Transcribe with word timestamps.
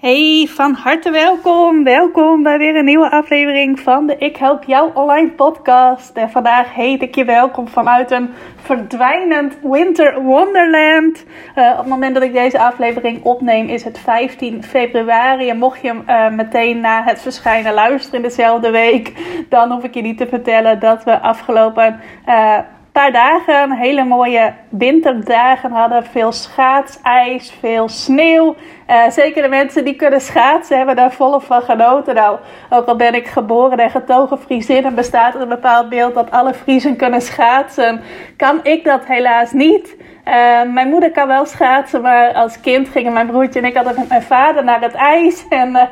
Hey, 0.00 0.46
van 0.50 0.74
harte 0.74 1.10
welkom. 1.10 1.84
Welkom 1.84 2.42
bij 2.42 2.58
weer 2.58 2.76
een 2.76 2.84
nieuwe 2.84 3.10
aflevering 3.10 3.80
van 3.80 4.06
de 4.06 4.16
Ik 4.16 4.36
Help 4.36 4.64
Jou 4.64 4.90
Online 4.94 5.30
podcast. 5.30 6.16
En 6.16 6.30
vandaag 6.30 6.74
heet 6.74 7.02
ik 7.02 7.14
je 7.14 7.24
welkom 7.24 7.68
vanuit 7.68 8.10
een 8.10 8.30
verdwijnend 8.56 9.58
winter 9.62 10.22
wonderland. 10.22 11.24
Uh, 11.56 11.70
op 11.70 11.78
het 11.78 11.86
moment 11.86 12.14
dat 12.14 12.22
ik 12.22 12.32
deze 12.32 12.58
aflevering 12.58 13.24
opneem 13.24 13.68
is 13.68 13.84
het 13.84 13.98
15 13.98 14.62
februari. 14.62 15.48
En 15.48 15.58
mocht 15.58 15.80
je 15.80 15.88
hem 15.88 16.02
uh, 16.06 16.36
meteen 16.36 16.80
na 16.80 17.02
het 17.02 17.22
verschijnen 17.22 17.74
luisteren 17.74 18.22
in 18.22 18.28
dezelfde 18.28 18.70
week, 18.70 19.12
dan 19.48 19.70
hoef 19.72 19.84
ik 19.84 19.94
je 19.94 20.02
niet 20.02 20.18
te 20.18 20.26
vertellen 20.26 20.78
dat 20.78 21.04
we 21.04 21.20
afgelopen... 21.20 22.00
Uh, 22.28 22.58
paar 22.92 23.12
dagen, 23.12 23.72
hele 23.72 24.04
mooie 24.04 24.52
winterdagen 24.68 25.70
hadden. 25.70 26.04
Veel 26.04 26.32
schaatsijs, 26.32 27.52
veel 27.60 27.88
sneeuw. 27.88 28.54
Uh, 28.88 29.10
zeker 29.10 29.42
de 29.42 29.48
mensen 29.48 29.84
die 29.84 29.94
kunnen 29.94 30.20
schaatsen 30.20 30.76
hebben 30.76 30.96
daar 30.96 31.12
volop 31.12 31.42
van 31.42 31.62
genoten. 31.62 32.14
Nou, 32.14 32.38
ook 32.70 32.86
al 32.86 32.96
ben 32.96 33.14
ik 33.14 33.26
geboren 33.26 33.78
en 33.78 33.90
getogen 33.90 34.38
Friesin 34.38 34.84
en 34.84 34.94
bestaat 34.94 35.34
er 35.34 35.40
een 35.40 35.48
bepaald 35.48 35.88
beeld 35.88 36.14
dat 36.14 36.30
alle 36.30 36.54
Friesen 36.54 36.96
kunnen 36.96 37.20
schaatsen, 37.20 38.00
kan 38.36 38.60
ik 38.62 38.84
dat 38.84 39.06
helaas 39.06 39.52
niet. 39.52 39.96
Uh, 40.24 40.34
mijn 40.72 40.88
moeder 40.88 41.10
kan 41.10 41.26
wel 41.26 41.46
schaatsen, 41.46 42.02
maar 42.02 42.32
als 42.32 42.60
kind 42.60 42.88
gingen 42.88 43.12
mijn 43.12 43.26
broertje 43.26 43.60
en 43.60 43.66
ik 43.66 43.76
altijd 43.76 43.96
met 43.96 44.08
mijn 44.08 44.22
vader 44.22 44.64
naar 44.64 44.80
het 44.80 44.94
ijs. 44.94 45.44
En 45.48 45.70
uh, 45.70 45.82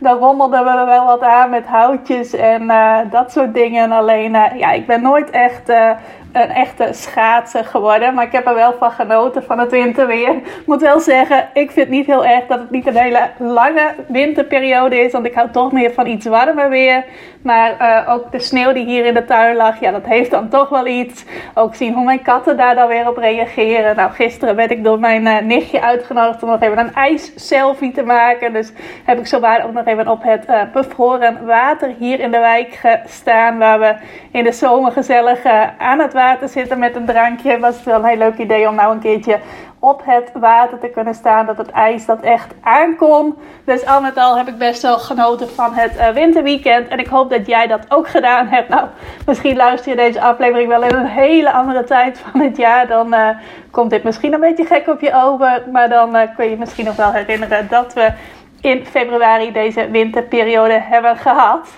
dan 0.00 0.18
rommelden 0.18 0.64
we 0.64 0.84
wel 0.84 1.04
wat 1.04 1.22
aan 1.22 1.50
met 1.50 1.66
houtjes 1.66 2.34
en 2.34 2.72
dat 3.10 3.32
soort 3.32 3.54
dingen. 3.54 3.92
Alleen, 3.92 4.32
ja, 4.32 4.72
ik 4.72 4.86
ben 4.86 5.02
nooit 5.02 5.30
echt 5.30 5.72
een 6.42 6.50
echte 6.50 6.88
schaatser 6.90 7.64
geworden. 7.64 8.14
Maar 8.14 8.24
ik 8.24 8.32
heb 8.32 8.46
er 8.46 8.54
wel 8.54 8.74
van 8.78 8.90
genoten 8.90 9.44
van 9.44 9.58
het 9.58 9.70
winterweer. 9.70 10.30
Ik 10.30 10.62
moet 10.66 10.80
wel 10.80 11.00
zeggen, 11.00 11.48
ik 11.52 11.70
vind 11.70 11.88
niet 11.88 12.06
heel 12.06 12.26
erg 12.26 12.46
dat 12.46 12.58
het 12.58 12.70
niet 12.70 12.86
een 12.86 12.96
hele 12.96 13.30
lange 13.38 13.94
winterperiode 14.06 15.00
is. 15.00 15.12
Want 15.12 15.26
ik 15.26 15.34
hou 15.34 15.50
toch 15.50 15.72
meer 15.72 15.92
van 15.92 16.06
iets 16.06 16.26
warmer 16.26 16.68
weer. 16.68 17.04
Maar 17.42 17.76
uh, 17.80 18.12
ook 18.12 18.32
de 18.32 18.38
sneeuw 18.38 18.72
die 18.72 18.84
hier 18.84 19.04
in 19.04 19.14
de 19.14 19.24
tuin 19.24 19.56
lag, 19.56 19.80
ja, 19.80 19.90
dat 19.90 20.06
heeft 20.06 20.30
dan 20.30 20.48
toch 20.48 20.68
wel 20.68 20.86
iets. 20.86 21.24
Ook 21.54 21.74
zien 21.74 21.94
hoe 21.94 22.04
mijn 22.04 22.22
katten 22.22 22.56
daar 22.56 22.74
dan 22.74 22.88
weer 22.88 23.08
op 23.08 23.16
reageren. 23.16 23.96
Nou, 23.96 24.10
gisteren 24.10 24.56
werd 24.56 24.70
ik 24.70 24.84
door 24.84 24.98
mijn 24.98 25.26
uh, 25.26 25.38
nichtje 25.38 25.82
uitgenodigd 25.82 26.42
om 26.42 26.48
nog 26.48 26.60
even 26.60 26.78
een 26.78 26.94
ijs-selfie 26.94 27.92
te 27.92 28.02
maken. 28.02 28.52
Dus 28.52 28.72
heb 29.04 29.18
ik 29.18 29.26
zowaar 29.26 29.64
ook 29.64 29.72
nog 29.72 29.86
even 29.86 30.08
op 30.08 30.22
het 30.22 30.48
uh, 30.48 30.62
bevroren 30.72 31.46
water 31.46 31.94
hier 31.98 32.20
in 32.20 32.30
de 32.30 32.38
wijk 32.38 32.80
gestaan. 33.04 33.58
Waar 33.58 33.80
we 33.80 33.94
in 34.30 34.44
de 34.44 34.52
zomer 34.52 34.92
gezellig 34.92 35.44
aan 35.78 35.98
het 35.98 36.12
water 36.12 36.25
zitten 36.44 36.78
met 36.78 36.96
een 36.96 37.06
drankje. 37.06 37.58
Was 37.58 37.74
het 37.74 37.84
wel 37.84 37.98
een 37.98 38.04
heel 38.04 38.16
leuk 38.16 38.38
idee 38.38 38.68
om 38.68 38.74
nou 38.74 38.92
een 38.92 39.00
keertje 39.00 39.38
op 39.78 40.02
het 40.04 40.30
water 40.34 40.78
te 40.78 40.88
kunnen 40.88 41.14
staan. 41.14 41.46
Dat 41.46 41.56
het 41.56 41.70
ijs 41.70 42.06
dat 42.06 42.20
echt 42.20 42.54
aankom. 42.60 43.38
Dus 43.64 43.86
al 43.86 44.00
met 44.00 44.16
al 44.16 44.36
heb 44.36 44.48
ik 44.48 44.58
best 44.58 44.82
wel 44.82 44.98
genoten 44.98 45.48
van 45.48 45.74
het 45.74 45.96
uh, 45.96 46.08
winterweekend. 46.08 46.88
En 46.88 46.98
ik 46.98 47.06
hoop 47.06 47.30
dat 47.30 47.46
jij 47.46 47.66
dat 47.66 47.84
ook 47.88 48.08
gedaan 48.08 48.46
hebt. 48.46 48.68
Nou, 48.68 48.86
misschien 49.26 49.56
luister 49.56 49.90
je 49.90 49.96
deze 49.96 50.20
aflevering 50.20 50.68
wel 50.68 50.82
in 50.82 50.94
een 50.94 51.06
hele 51.06 51.52
andere 51.52 51.84
tijd 51.84 52.18
van 52.18 52.40
het 52.40 52.56
jaar. 52.56 52.86
Dan 52.86 53.14
uh, 53.14 53.28
komt 53.70 53.90
dit 53.90 54.02
misschien 54.02 54.32
een 54.32 54.40
beetje 54.40 54.64
gek 54.64 54.86
op 54.86 55.00
je 55.00 55.14
over. 55.14 55.62
Maar 55.72 55.88
dan 55.88 56.16
uh, 56.16 56.22
kun 56.36 56.50
je 56.50 56.56
misschien 56.56 56.84
nog 56.84 56.96
wel 56.96 57.12
herinneren 57.12 57.66
dat 57.68 57.92
we 57.94 58.12
in 58.60 58.86
februari 58.86 59.52
deze 59.52 59.90
winterperiode 59.90 60.80
hebben 60.80 61.16
gehad. 61.16 61.68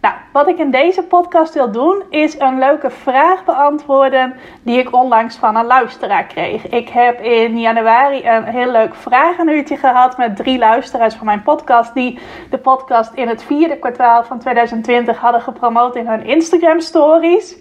Nou, 0.00 0.14
wat 0.32 0.48
ik 0.48 0.58
in 0.58 0.70
deze 0.70 1.02
podcast 1.02 1.54
wil 1.54 1.70
doen, 1.70 2.02
is 2.10 2.38
een 2.38 2.58
leuke 2.58 2.90
vraag 2.90 3.44
beantwoorden 3.44 4.34
die 4.62 4.78
ik 4.78 4.94
onlangs 4.94 5.36
van 5.36 5.56
een 5.56 5.64
luisteraar 5.64 6.24
kreeg. 6.24 6.68
Ik 6.68 6.88
heb 6.88 7.20
in 7.20 7.60
januari 7.60 8.26
een 8.26 8.44
heel 8.44 8.70
leuk 8.70 8.94
vragenuurtje 8.94 9.76
gehad 9.76 10.16
met 10.16 10.36
drie 10.36 10.58
luisteraars 10.58 11.14
van 11.14 11.26
mijn 11.26 11.42
podcast, 11.42 11.94
die 11.94 12.18
de 12.50 12.58
podcast 12.58 13.12
in 13.14 13.28
het 13.28 13.42
vierde 13.42 13.76
kwartaal 13.76 14.24
van 14.24 14.38
2020 14.38 15.18
hadden 15.18 15.40
gepromoot 15.40 15.96
in 15.96 16.06
hun 16.06 16.24
Instagram 16.24 16.80
stories. 16.80 17.56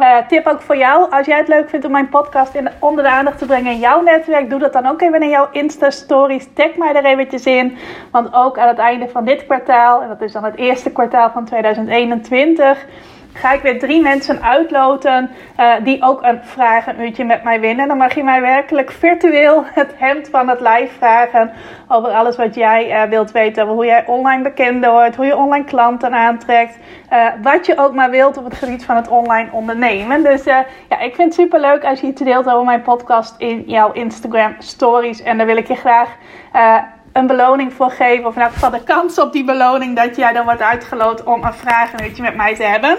Uh, 0.00 0.16
tip 0.28 0.46
ook 0.46 0.60
voor 0.60 0.76
jou. 0.76 1.10
Als 1.10 1.26
jij 1.26 1.38
het 1.38 1.48
leuk 1.48 1.68
vindt 1.68 1.86
om 1.86 1.92
mijn 1.92 2.08
podcast 2.08 2.54
in, 2.54 2.68
onder 2.78 3.04
de 3.04 3.10
aandacht 3.10 3.38
te 3.38 3.46
brengen 3.46 3.72
in 3.72 3.78
jouw 3.78 4.02
netwerk, 4.02 4.50
doe 4.50 4.58
dat 4.58 4.72
dan 4.72 4.86
ook 4.86 5.00
even 5.00 5.22
in 5.22 5.28
jouw 5.28 5.48
Insta-stories. 5.50 6.48
Tag 6.54 6.76
mij 6.76 6.94
er 6.94 7.04
eventjes 7.04 7.44
in. 7.44 7.76
Want 8.10 8.34
ook 8.34 8.58
aan 8.58 8.68
het 8.68 8.78
einde 8.78 9.08
van 9.08 9.24
dit 9.24 9.44
kwartaal, 9.44 10.02
en 10.02 10.08
dat 10.08 10.20
is 10.20 10.32
dan 10.32 10.44
het 10.44 10.56
eerste 10.56 10.90
kwartaal 10.90 11.30
van 11.30 11.44
2021 11.44 12.86
ga 13.32 13.52
ik 13.52 13.62
weer 13.62 13.78
drie 13.78 14.00
mensen 14.00 14.42
uitloten 14.42 15.30
uh, 15.58 15.72
die 15.82 16.02
ook 16.02 16.22
een 16.22 16.40
vragenuurtje 16.42 17.24
met 17.24 17.42
mij 17.42 17.60
winnen. 17.60 17.88
Dan 17.88 17.96
mag 17.96 18.14
je 18.14 18.24
mij 18.24 18.40
werkelijk 18.40 18.90
virtueel 18.90 19.64
het 19.66 19.94
hemd 19.96 20.28
van 20.28 20.48
het 20.48 20.60
lijf 20.60 20.92
vragen 20.96 21.52
over 21.88 22.10
alles 22.10 22.36
wat 22.36 22.54
jij 22.54 22.90
uh, 22.90 23.10
wilt 23.10 23.30
weten. 23.30 23.62
Over 23.62 23.74
hoe 23.74 23.84
jij 23.84 24.06
online 24.06 24.42
bekend 24.42 24.86
wordt, 24.86 25.16
hoe 25.16 25.26
je 25.26 25.36
online 25.36 25.64
klanten 25.64 26.12
aantrekt. 26.12 26.78
Uh, 27.12 27.26
wat 27.42 27.66
je 27.66 27.78
ook 27.78 27.94
maar 27.94 28.10
wilt 28.10 28.36
op 28.36 28.44
het 28.44 28.54
gebied 28.54 28.84
van 28.84 28.96
het 28.96 29.08
online 29.08 29.48
ondernemen. 29.52 30.22
Dus 30.22 30.44
ja, 30.44 30.64
ik 30.88 31.14
vind 31.14 31.18
het 31.18 31.34
super 31.34 31.60
leuk 31.60 31.84
als 31.84 32.00
je 32.00 32.06
iets 32.06 32.22
deelt 32.22 32.50
over 32.50 32.64
mijn 32.64 32.82
podcast 32.82 33.34
in 33.38 33.62
jouw 33.66 33.92
Instagram 33.92 34.54
stories. 34.58 35.22
En 35.22 35.36
daar 35.36 35.46
wil 35.46 35.56
ik 35.56 35.68
je 35.68 35.74
graag 35.74 36.08
een 37.12 37.26
beloning 37.26 37.72
voor 37.72 37.90
geven. 37.90 38.26
Of 38.26 38.36
in 38.36 38.42
elk 38.42 38.52
geval 38.52 38.70
de 38.70 38.82
kans 38.82 39.18
op 39.18 39.32
die 39.32 39.44
beloning 39.44 39.96
dat 39.96 40.16
jij 40.16 40.32
dan 40.32 40.44
wordt 40.44 40.62
uitgeloot 40.62 41.24
om 41.24 41.44
een 41.44 41.54
vragenuurtje 41.54 42.22
met 42.22 42.36
mij 42.36 42.54
te 42.54 42.62
hebben. 42.62 42.98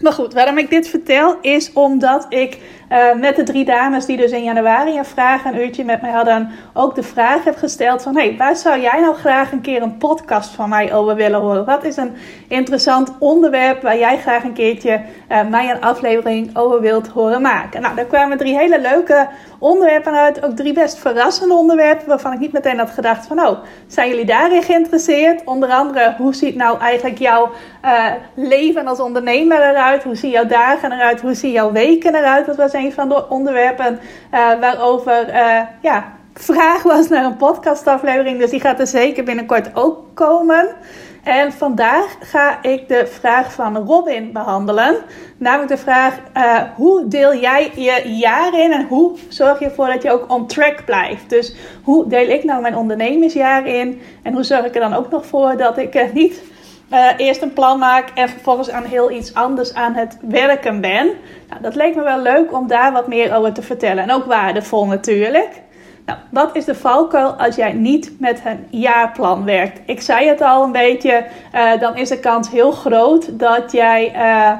Maar 0.00 0.12
goed, 0.12 0.32
waarom 0.32 0.58
ik 0.58 0.70
dit 0.70 0.88
vertel 0.88 1.38
is 1.40 1.72
omdat 1.72 2.26
ik 2.28 2.58
uh, 2.92 3.20
met 3.20 3.36
de 3.36 3.42
drie 3.42 3.64
dames 3.64 4.06
die 4.06 4.16
dus 4.16 4.30
in 4.30 4.44
januari 4.44 4.98
een 4.98 5.04
vraag 5.04 5.44
een 5.44 5.60
uurtje 5.60 5.84
met 5.84 6.02
mij 6.02 6.10
hadden, 6.10 6.50
ook 6.72 6.94
de 6.94 7.02
vraag 7.02 7.44
heb 7.44 7.56
gesteld 7.56 8.02
van, 8.02 8.16
hey, 8.16 8.34
waar 8.38 8.56
zou 8.56 8.80
jij 8.80 9.00
nou 9.00 9.14
graag 9.14 9.52
een 9.52 9.60
keer 9.60 9.82
een 9.82 9.96
podcast 9.96 10.50
van 10.50 10.68
mij 10.68 10.94
over 10.94 11.14
willen 11.14 11.40
horen? 11.40 11.64
Wat 11.64 11.84
is 11.84 11.96
een 11.96 12.12
interessant 12.48 13.12
onderwerp 13.18 13.82
waar 13.82 13.98
jij 13.98 14.18
graag 14.18 14.44
een 14.44 14.52
keertje 14.52 15.00
uh, 15.30 15.48
mij 15.48 15.70
een 15.70 15.80
aflevering 15.80 16.56
over 16.56 16.80
wilt 16.80 17.08
horen 17.08 17.42
maken? 17.42 17.80
Nou, 17.80 17.94
daar 17.94 18.04
kwamen 18.04 18.38
drie 18.38 18.56
hele 18.56 18.80
leuke 18.80 19.28
onderwerpen 19.58 20.12
uit, 20.12 20.44
ook 20.44 20.56
drie 20.56 20.72
best 20.72 20.98
verrassende 20.98 21.54
onderwerpen 21.54 22.08
waarvan 22.08 22.32
ik 22.32 22.38
niet 22.38 22.52
meteen 22.52 22.78
had 22.78 22.90
gedacht 22.90 23.26
van, 23.26 23.40
oh, 23.40 23.58
zijn 23.86 24.08
jullie 24.08 24.24
daarin 24.24 24.62
geïnteresseerd? 24.62 25.44
Onder 25.44 25.68
andere, 25.68 26.14
hoe 26.18 26.34
ziet 26.34 26.56
nou 26.56 26.78
eigenlijk 26.80 27.18
jouw 27.18 27.50
uh, 27.84 28.06
leven 28.34 28.86
als 28.86 29.00
ondernemer 29.00 29.56
eruit? 29.56 30.02
Hoe 30.04 30.14
zien 30.14 30.30
jouw 30.30 30.46
dagen 30.46 30.92
eruit? 30.92 31.20
Hoe 31.20 31.34
zien 31.34 31.52
jouw 31.52 31.72
weken 31.72 32.14
eruit? 32.14 32.46
Dat 32.46 32.56
was 32.56 32.72
van 32.92 33.08
de 33.08 33.28
onderwerpen 33.28 34.00
uh, 34.32 34.60
waarover 34.60 35.28
uh, 35.28 35.60
ja, 35.80 36.12
vraag 36.34 36.82
was 36.82 37.08
naar 37.08 37.24
een 37.24 37.36
podcastaflevering. 37.36 38.38
Dus 38.38 38.50
die 38.50 38.60
gaat 38.60 38.80
er 38.80 38.86
zeker 38.86 39.24
binnenkort 39.24 39.70
ook 39.74 39.98
komen. 40.14 40.68
En 41.22 41.52
vandaag 41.52 42.16
ga 42.20 42.62
ik 42.62 42.88
de 42.88 43.06
vraag 43.06 43.52
van 43.52 43.76
Robin 43.76 44.32
behandelen. 44.32 44.96
Namelijk 45.36 45.70
de 45.70 45.76
vraag: 45.76 46.18
uh, 46.36 46.62
hoe 46.74 47.08
deel 47.08 47.34
jij 47.34 47.70
je 47.74 48.16
jaar 48.16 48.60
in 48.60 48.72
en 48.72 48.86
hoe 48.86 49.16
zorg 49.28 49.58
je 49.58 49.64
ervoor 49.64 49.86
dat 49.86 50.02
je 50.02 50.10
ook 50.10 50.32
on 50.32 50.46
track 50.46 50.84
blijft? 50.84 51.30
Dus 51.30 51.54
hoe 51.82 52.06
deel 52.06 52.28
ik 52.28 52.44
nou 52.44 52.62
mijn 52.62 52.76
ondernemersjaar 52.76 53.66
in? 53.66 54.00
En 54.22 54.32
hoe 54.32 54.44
zorg 54.44 54.64
ik 54.64 54.74
er 54.74 54.80
dan 54.80 54.94
ook 54.94 55.10
nog 55.10 55.26
voor 55.26 55.56
dat 55.56 55.78
ik 55.78 56.12
niet 56.12 56.42
uh, 56.92 57.08
eerst 57.16 57.42
een 57.42 57.52
plan 57.52 57.78
maak 57.78 58.10
en 58.14 58.28
vervolgens 58.28 58.70
aan 58.70 58.84
heel 58.84 59.10
iets 59.10 59.34
anders 59.34 59.74
aan 59.74 59.94
het 59.94 60.18
werken 60.20 60.80
ben? 60.80 61.12
Nou, 61.48 61.62
dat 61.62 61.74
leek 61.74 61.94
me 61.94 62.02
wel 62.02 62.20
leuk 62.20 62.52
om 62.52 62.66
daar 62.66 62.92
wat 62.92 63.08
meer 63.08 63.36
over 63.36 63.52
te 63.52 63.62
vertellen. 63.62 64.02
En 64.02 64.12
ook 64.12 64.24
waardevol 64.24 64.86
natuurlijk. 64.86 65.62
Nou, 66.06 66.18
wat 66.30 66.56
is 66.56 66.64
de 66.64 66.74
valkuil 66.74 67.32
als 67.32 67.56
jij 67.56 67.72
niet 67.72 68.20
met 68.20 68.42
een 68.44 68.66
jaarplan 68.80 69.44
werkt? 69.44 69.80
Ik 69.86 70.00
zei 70.00 70.28
het 70.28 70.40
al 70.40 70.64
een 70.64 70.72
beetje, 70.72 71.24
uh, 71.54 71.80
dan 71.80 71.96
is 71.96 72.08
de 72.08 72.20
kans 72.20 72.50
heel 72.50 72.70
groot 72.70 73.38
dat 73.38 73.72
jij 73.72 74.12
uh, 74.16 74.52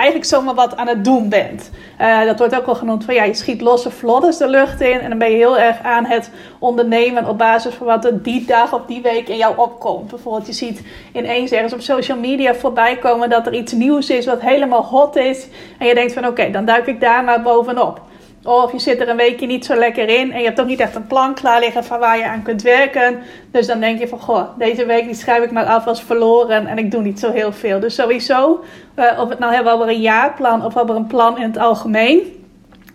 eigenlijk 0.00 0.30
zomaar 0.30 0.54
wat 0.54 0.76
aan 0.76 0.88
het 0.88 1.04
doen 1.04 1.28
bent. 1.28 1.70
Uh, 2.00 2.24
dat 2.24 2.38
wordt 2.38 2.56
ook 2.56 2.66
wel 2.66 2.74
genoemd 2.74 3.04
van 3.04 3.14
ja, 3.14 3.24
je 3.24 3.34
schiet 3.34 3.60
losse 3.60 3.90
vlodders 3.90 4.36
de 4.36 4.48
lucht 4.48 4.80
in 4.80 5.00
en 5.00 5.08
dan 5.08 5.18
ben 5.18 5.30
je 5.30 5.36
heel 5.36 5.58
erg 5.58 5.82
aan 5.82 6.04
het 6.04 6.30
ondernemen 6.58 7.28
op 7.28 7.38
basis 7.38 7.74
van 7.74 7.86
wat 7.86 8.04
er 8.04 8.22
die 8.22 8.46
dag 8.46 8.74
of 8.74 8.80
die 8.86 9.02
week 9.02 9.28
in 9.28 9.36
jou 9.36 9.56
opkomt. 9.56 10.10
Bijvoorbeeld, 10.10 10.46
je 10.46 10.52
ziet 10.52 10.82
ineens 11.12 11.50
ergens 11.50 11.72
op 11.72 11.80
social 11.80 12.18
media 12.18 12.54
voorbij 12.54 12.96
komen 12.96 13.30
dat 13.30 13.46
er 13.46 13.54
iets 13.54 13.72
nieuws 13.72 14.10
is 14.10 14.26
wat 14.26 14.40
helemaal 14.40 14.84
hot 14.84 15.16
is 15.16 15.46
en 15.78 15.86
je 15.86 15.94
denkt 15.94 16.12
van 16.12 16.26
oké, 16.26 16.50
dan 16.50 16.64
duik 16.64 16.86
ik 16.86 17.00
daar 17.00 17.24
maar 17.24 17.42
bovenop. 17.42 18.00
Of 18.44 18.72
je 18.72 18.78
zit 18.78 19.00
er 19.00 19.08
een 19.08 19.16
weekje 19.16 19.46
niet 19.46 19.64
zo 19.64 19.74
lekker 19.74 20.08
in 20.08 20.32
en 20.32 20.38
je 20.38 20.46
hebt 20.46 20.60
ook 20.60 20.66
niet 20.66 20.80
echt 20.80 20.94
een 20.94 21.06
plan 21.06 21.34
klaar 21.34 21.60
liggen 21.60 21.84
van 21.84 21.98
waar 21.98 22.18
je 22.18 22.24
aan 22.24 22.42
kunt 22.42 22.62
werken. 22.62 23.18
Dus 23.50 23.66
dan 23.66 23.80
denk 23.80 23.98
je 23.98 24.08
van, 24.08 24.20
goh, 24.20 24.58
deze 24.58 24.86
week 24.86 25.04
die 25.04 25.14
schrijf 25.14 25.44
ik 25.44 25.50
maar 25.50 25.64
af 25.64 25.86
als 25.86 26.02
verloren 26.02 26.66
en 26.66 26.78
ik 26.78 26.90
doe 26.90 27.02
niet 27.02 27.20
zo 27.20 27.32
heel 27.32 27.52
veel. 27.52 27.80
Dus 27.80 27.94
sowieso, 27.94 28.64
uh, 28.96 29.18
of 29.20 29.28
het 29.28 29.38
nou 29.38 29.54
hebben 29.54 29.72
over 29.72 29.88
een 29.88 30.00
jaarplan 30.00 30.64
of 30.64 30.76
over 30.76 30.96
een 30.96 31.06
plan 31.06 31.36
in 31.36 31.42
het 31.42 31.58
algemeen 31.58 32.39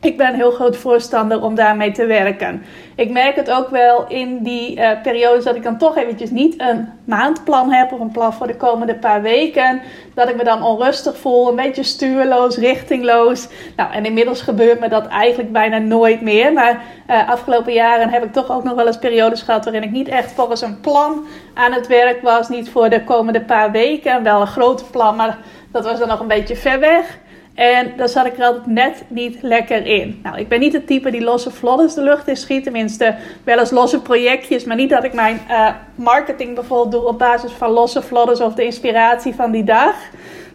ik 0.05 0.17
ben 0.17 0.27
een 0.27 0.35
heel 0.35 0.51
groot 0.51 0.77
voorstander 0.77 1.41
om 1.41 1.55
daarmee 1.55 1.91
te 1.91 2.05
werken. 2.05 2.65
Ik 2.95 3.09
merk 3.09 3.35
het 3.35 3.51
ook 3.51 3.69
wel 3.69 4.05
in 4.07 4.43
die 4.43 4.77
uh, 4.77 4.89
periodes 5.03 5.43
dat 5.43 5.55
ik 5.55 5.63
dan 5.63 5.77
toch 5.77 5.97
eventjes 5.97 6.29
niet 6.29 6.61
een 6.61 6.89
maandplan 7.05 7.71
heb 7.71 7.91
of 7.91 7.99
een 7.99 8.11
plan 8.11 8.33
voor 8.33 8.47
de 8.47 8.55
komende 8.55 8.95
paar 8.95 9.21
weken. 9.21 9.81
Dat 10.13 10.29
ik 10.29 10.35
me 10.35 10.43
dan 10.43 10.63
onrustig 10.63 11.17
voel, 11.17 11.49
een 11.49 11.55
beetje 11.55 11.83
stuurloos, 11.83 12.57
richtingloos. 12.57 13.47
Nou, 13.75 13.93
en 13.93 14.05
inmiddels 14.05 14.41
gebeurt 14.41 14.79
me 14.79 14.89
dat 14.89 15.07
eigenlijk 15.07 15.51
bijna 15.51 15.77
nooit 15.77 16.21
meer. 16.21 16.53
Maar 16.53 16.81
uh, 17.09 17.29
afgelopen 17.29 17.73
jaren 17.73 18.09
heb 18.09 18.23
ik 18.23 18.33
toch 18.33 18.51
ook 18.51 18.63
nog 18.63 18.75
wel 18.75 18.87
eens 18.87 18.99
periodes 18.99 19.41
gehad 19.41 19.63
waarin 19.63 19.83
ik 19.83 19.91
niet 19.91 20.07
echt 20.07 20.31
volgens 20.31 20.61
een 20.61 20.79
plan 20.79 21.25
aan 21.53 21.71
het 21.71 21.87
werk 21.87 22.21
was. 22.21 22.49
Niet 22.49 22.69
voor 22.69 22.89
de 22.89 23.03
komende 23.03 23.41
paar 23.41 23.71
weken. 23.71 24.23
Wel 24.23 24.41
een 24.41 24.47
groot 24.47 24.91
plan, 24.91 25.15
maar 25.15 25.37
dat 25.71 25.85
was 25.85 25.99
dan 25.99 26.07
nog 26.07 26.19
een 26.19 26.27
beetje 26.27 26.55
ver 26.55 26.79
weg. 26.79 27.17
En 27.55 27.93
daar 27.97 28.09
zat 28.09 28.25
ik 28.25 28.37
er 28.37 28.45
altijd 28.45 28.65
net 28.65 29.03
niet 29.07 29.37
lekker 29.41 29.85
in. 29.85 30.19
Nou, 30.23 30.37
ik 30.37 30.47
ben 30.47 30.59
niet 30.59 30.73
het 30.73 30.87
type 30.87 31.11
die 31.11 31.23
losse 31.23 31.51
vlodders 31.51 31.93
de 31.93 32.01
lucht 32.01 32.27
in 32.27 32.37
schiet. 32.37 32.63
Tenminste, 32.63 33.15
wel 33.43 33.59
eens 33.59 33.71
losse 33.71 34.01
projectjes. 34.01 34.63
Maar 34.63 34.75
niet 34.75 34.89
dat 34.89 35.03
ik 35.03 35.13
mijn 35.13 35.39
uh, 35.49 35.69
marketing 35.95 36.55
bijvoorbeeld 36.55 36.91
doe 36.91 37.07
op 37.07 37.19
basis 37.19 37.51
van 37.51 37.71
losse 37.71 38.01
vlodders 38.01 38.39
of 38.39 38.53
de 38.53 38.65
inspiratie 38.65 39.35
van 39.35 39.51
die 39.51 39.63
dag. 39.63 39.95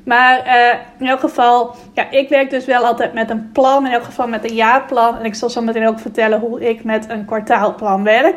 Maar 0.05 0.47
uh, 0.47 0.81
in 0.99 1.07
elk 1.07 1.21
geval, 1.21 1.75
ja, 1.95 2.11
ik 2.11 2.29
werk 2.29 2.51
dus 2.51 2.65
wel 2.65 2.87
altijd 2.87 3.13
met 3.13 3.31
een 3.31 3.51
plan. 3.53 3.87
In 3.87 3.93
elk 3.93 4.05
geval 4.05 4.29
met 4.29 4.51
een 4.51 4.57
jaarplan. 4.57 5.19
En 5.19 5.25
ik 5.25 5.35
zal 5.35 5.51
zo 5.51 5.61
meteen 5.61 5.89
ook 5.89 5.99
vertellen 5.99 6.41
hoe 6.41 6.69
ik 6.69 6.85
met 6.85 7.11
een 7.11 7.25
kwartaalplan 7.25 8.05
werk. 8.05 8.37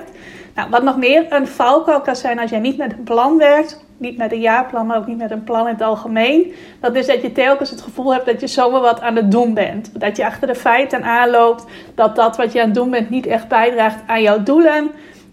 Nou, 0.56 0.70
wat 0.70 0.84
nog 0.84 0.98
meer 0.98 1.26
een 1.30 1.48
valkuil 1.48 2.02
kan 2.02 2.16
zijn 2.16 2.40
als 2.40 2.50
jij 2.50 2.60
niet 2.60 2.78
met 2.78 2.92
een 2.92 3.04
plan 3.04 3.38
werkt 3.38 3.83
niet 3.98 4.18
met 4.18 4.32
een 4.32 4.40
jaarplan, 4.40 4.88
maar 4.88 4.98
ook 4.98 5.08
niet 5.08 5.18
met 5.18 5.32
een 5.32 5.44
plan 5.44 5.68
in 5.68 5.74
het 5.74 5.82
algemeen. 5.82 6.54
Dat 6.80 6.96
is 6.96 7.06
dat 7.06 7.22
je 7.22 7.32
telkens 7.32 7.70
het 7.70 7.82
gevoel 7.82 8.14
hebt 8.14 8.26
dat 8.26 8.42
je 8.42 8.48
zomaar 8.48 8.82
wat 8.82 9.02
aan 9.02 9.16
het 9.16 9.32
doen 9.32 9.54
bent. 9.54 10.00
Dat 10.00 10.18
je 10.18 10.26
achter 10.26 10.48
de 10.48 10.56
feiten 10.56 11.04
aanloopt. 11.04 11.66
Dat 11.96 12.16
dat 12.16 12.38
wat 12.38 12.54
je 12.54 12.60
aan 12.60 12.66
het 12.66 12.76
doen 12.76 12.90
bent 12.90 13.10
niet 13.10 13.26
echt 13.26 13.48
bijdraagt 13.48 14.00
aan 14.08 14.22
jouw 14.22 14.44
doelen. 14.44 14.92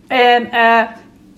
En 0.08 0.48
uh, 0.52 0.82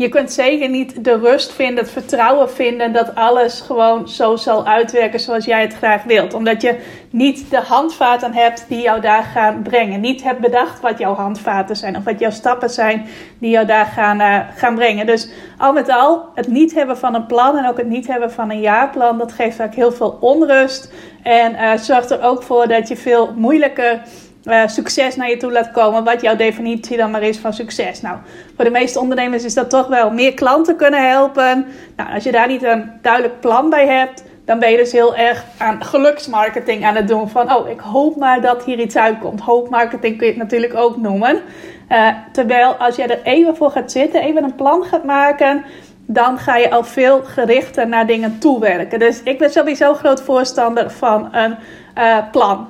je 0.02 0.08
kunt 0.08 0.32
zeker 0.32 0.69
niet 0.69 1.04
de 1.04 1.19
rust 1.19 1.52
vinden, 1.52 1.84
het 1.84 1.93
vertrouwen 1.93 2.50
vinden 2.50 2.93
dat 2.93 3.14
alles 3.14 3.60
gewoon 3.60 4.08
zo 4.08 4.37
zal 4.37 4.66
uitwerken 4.66 5.20
zoals 5.20 5.44
jij 5.44 5.60
het 5.60 5.75
graag 5.75 6.02
wilt. 6.02 6.34
Omdat 6.34 6.62
je 6.62 6.78
niet 7.10 7.50
de 7.50 7.60
handvaten 7.60 8.32
hebt 8.32 8.64
die 8.69 8.81
jou 8.81 9.00
daar 9.00 9.22
gaan 9.22 9.62
brengen. 9.62 10.00
Niet 10.00 10.22
hebt 10.22 10.40
bedacht 10.40 10.81
wat 10.81 10.99
jouw 10.99 11.14
handvaten 11.14 11.76
zijn 11.76 11.96
of 11.96 12.04
wat 12.04 12.19
jouw 12.19 12.31
stappen 12.31 12.70
zijn 12.70 13.06
die 13.38 13.50
jou 13.50 13.66
daar 13.66 13.87
gaan, 13.87 14.20
uh, 14.20 14.38
gaan 14.56 14.75
brengen. 14.75 15.06
Dus 15.06 15.28
al 15.58 15.72
met 15.72 15.88
al, 15.88 16.25
het 16.34 16.49
niet 16.49 16.75
hebben 16.75 16.99
van 16.99 17.14
een 17.14 17.26
plan 17.26 17.58
en 17.58 17.69
ook 17.69 17.76
het 17.76 17.88
niet 17.88 18.06
hebben 18.06 18.32
van 18.32 18.50
een 18.50 18.60
jaarplan, 18.60 19.19
dat 19.19 19.32
geeft 19.32 19.56
vaak 19.56 19.75
heel 19.75 19.93
veel 19.93 20.19
onrust. 20.20 20.93
En 21.22 21.52
uh, 21.52 21.76
zorgt 21.76 22.10
er 22.10 22.22
ook 22.22 22.43
voor 22.43 22.69
dat 22.69 22.88
je 22.88 22.96
veel 22.96 23.32
moeilijker 23.37 24.02
uh, 24.44 24.66
succes 24.66 25.16
naar 25.16 25.28
je 25.28 25.36
toe 25.36 25.52
laat 25.52 25.70
komen, 25.70 26.04
wat 26.04 26.20
jouw 26.20 26.36
definitie 26.36 26.96
dan 26.96 27.10
maar 27.10 27.22
is 27.22 27.38
van 27.38 27.52
succes. 27.52 28.00
Nou, 28.00 28.16
voor 28.56 28.64
de 28.64 28.70
meeste 28.70 29.00
ondernemers 29.00 29.44
is 29.44 29.54
dat 29.54 29.70
toch 29.70 29.86
wel 29.86 30.10
meer 30.10 30.34
klanten 30.34 30.76
kunnen 30.76 31.08
helpen. 31.08 31.66
Nou, 31.96 32.14
als 32.14 32.24
je 32.24 32.32
daar 32.32 32.48
niet 32.48 32.62
een 32.62 32.90
duidelijk 33.02 33.40
plan 33.40 33.70
bij 33.70 33.86
hebt, 33.86 34.24
dan 34.44 34.58
ben 34.58 34.70
je 34.70 34.76
dus 34.76 34.92
heel 34.92 35.16
erg 35.16 35.44
aan 35.58 35.84
geluksmarketing 35.84 36.84
aan 36.84 36.94
het 36.94 37.08
doen. 37.08 37.28
Van, 37.28 37.54
oh, 37.54 37.68
ik 37.68 37.80
hoop 37.80 38.16
maar 38.16 38.40
dat 38.40 38.64
hier 38.64 38.78
iets 38.78 38.96
uitkomt. 38.96 39.40
Hoopmarketing 39.40 40.18
kun 40.18 40.26
je 40.26 40.32
het 40.32 40.42
natuurlijk 40.42 40.74
ook 40.74 40.96
noemen. 40.96 41.40
Uh, 41.88 42.08
terwijl 42.32 42.74
als 42.74 42.96
je 42.96 43.02
er 43.02 43.22
even 43.22 43.56
voor 43.56 43.70
gaat 43.70 43.92
zitten, 43.92 44.22
even 44.22 44.44
een 44.44 44.54
plan 44.54 44.84
gaat 44.84 45.04
maken, 45.04 45.64
dan 46.06 46.38
ga 46.38 46.56
je 46.56 46.70
al 46.70 46.84
veel 46.84 47.22
gerichter 47.24 47.88
naar 47.88 48.06
dingen 48.06 48.38
toewerken. 48.38 48.98
Dus 48.98 49.22
ik 49.22 49.38
ben 49.38 49.50
sowieso 49.50 49.94
groot 49.94 50.22
voorstander 50.22 50.90
van 50.90 51.28
een 51.34 51.56
uh, 51.98 52.18
plan. 52.30 52.68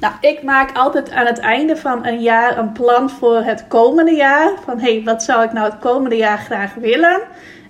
Nou, 0.00 0.14
ik 0.20 0.42
maak 0.42 0.76
altijd 0.76 1.10
aan 1.10 1.26
het 1.26 1.38
einde 1.38 1.76
van 1.76 2.06
een 2.06 2.20
jaar 2.20 2.58
een 2.58 2.72
plan 2.72 3.10
voor 3.10 3.42
het 3.42 3.64
komende 3.68 4.14
jaar. 4.14 4.52
Van 4.64 4.78
hé, 4.78 4.92
hey, 4.92 5.02
wat 5.04 5.22
zou 5.22 5.44
ik 5.44 5.52
nou 5.52 5.70
het 5.70 5.78
komende 5.78 6.16
jaar 6.16 6.38
graag 6.38 6.74
willen? 6.74 7.20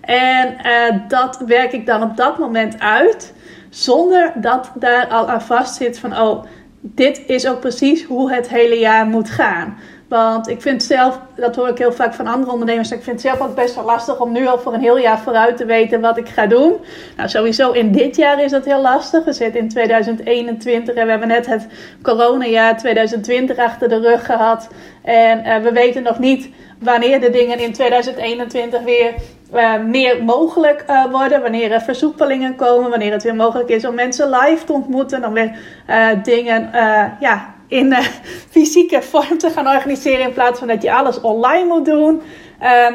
En 0.00 0.56
uh, 0.64 1.08
dat 1.08 1.42
werk 1.46 1.72
ik 1.72 1.86
dan 1.86 2.02
op 2.02 2.16
dat 2.16 2.38
moment 2.38 2.80
uit. 2.80 3.34
Zonder 3.70 4.32
dat 4.34 4.70
daar 4.74 5.06
al 5.06 5.28
aan 5.28 5.42
vast 5.42 5.74
zit 5.74 5.98
van 5.98 6.18
oh, 6.18 6.44
dit 6.80 7.22
is 7.26 7.46
ook 7.46 7.60
precies 7.60 8.04
hoe 8.04 8.32
het 8.32 8.48
hele 8.48 8.78
jaar 8.78 9.06
moet 9.06 9.30
gaan. 9.30 9.78
Want 10.08 10.48
ik 10.48 10.62
vind 10.62 10.82
zelf, 10.82 11.20
dat 11.36 11.56
hoor 11.56 11.68
ik 11.68 11.78
heel 11.78 11.92
vaak 11.92 12.14
van 12.14 12.26
andere 12.26 12.52
ondernemers, 12.52 12.90
ik 12.90 13.02
vind 13.02 13.22
het 13.22 13.32
zelf 13.32 13.48
ook 13.48 13.54
best 13.54 13.74
wel 13.74 13.84
lastig 13.84 14.20
om 14.20 14.32
nu 14.32 14.46
al 14.46 14.58
voor 14.58 14.74
een 14.74 14.80
heel 14.80 14.98
jaar 14.98 15.18
vooruit 15.18 15.56
te 15.56 15.64
weten 15.64 16.00
wat 16.00 16.16
ik 16.16 16.28
ga 16.28 16.46
doen. 16.46 16.72
Nou, 17.16 17.28
sowieso 17.28 17.70
in 17.70 17.92
dit 17.92 18.16
jaar 18.16 18.42
is 18.42 18.50
dat 18.50 18.64
heel 18.64 18.80
lastig. 18.80 19.24
We 19.24 19.32
zitten 19.32 19.60
in 19.60 19.68
2021 19.68 20.94
en 20.94 21.04
we 21.04 21.10
hebben 21.10 21.28
net 21.28 21.46
het 21.46 21.66
coronajaar 22.02 22.78
2020 22.78 23.58
achter 23.58 23.88
de 23.88 24.00
rug 24.00 24.26
gehad. 24.26 24.68
En 25.02 25.38
uh, 25.38 25.56
we 25.56 25.72
weten 25.72 26.02
nog 26.02 26.18
niet 26.18 26.50
wanneer 26.78 27.20
de 27.20 27.30
dingen 27.30 27.58
in 27.58 27.72
2021 27.72 28.82
weer 28.82 29.14
uh, 29.54 29.78
meer 29.78 30.24
mogelijk 30.24 30.84
uh, 30.90 31.04
worden. 31.10 31.42
Wanneer 31.42 31.72
er 31.72 31.80
versoepelingen 31.80 32.56
komen. 32.56 32.90
Wanneer 32.90 33.12
het 33.12 33.22
weer 33.22 33.34
mogelijk 33.34 33.68
is 33.68 33.86
om 33.86 33.94
mensen 33.94 34.30
live 34.30 34.64
te 34.64 34.72
ontmoeten. 34.72 35.20
Dan 35.20 35.32
weer 35.32 35.58
dingen 36.22 36.70
ja, 37.20 37.54
in 37.68 37.86
uh, 37.86 37.98
fysieke 38.50 39.02
vorm 39.02 39.38
te 39.38 39.50
gaan 39.50 39.66
organiseren 39.66 40.20
in 40.20 40.32
plaats 40.32 40.58
van 40.58 40.68
dat 40.68 40.82
je 40.82 40.92
alles 40.92 41.20
online 41.20 41.66
moet 41.66 41.84
doen. 41.84 42.22
Uh, 42.62 42.88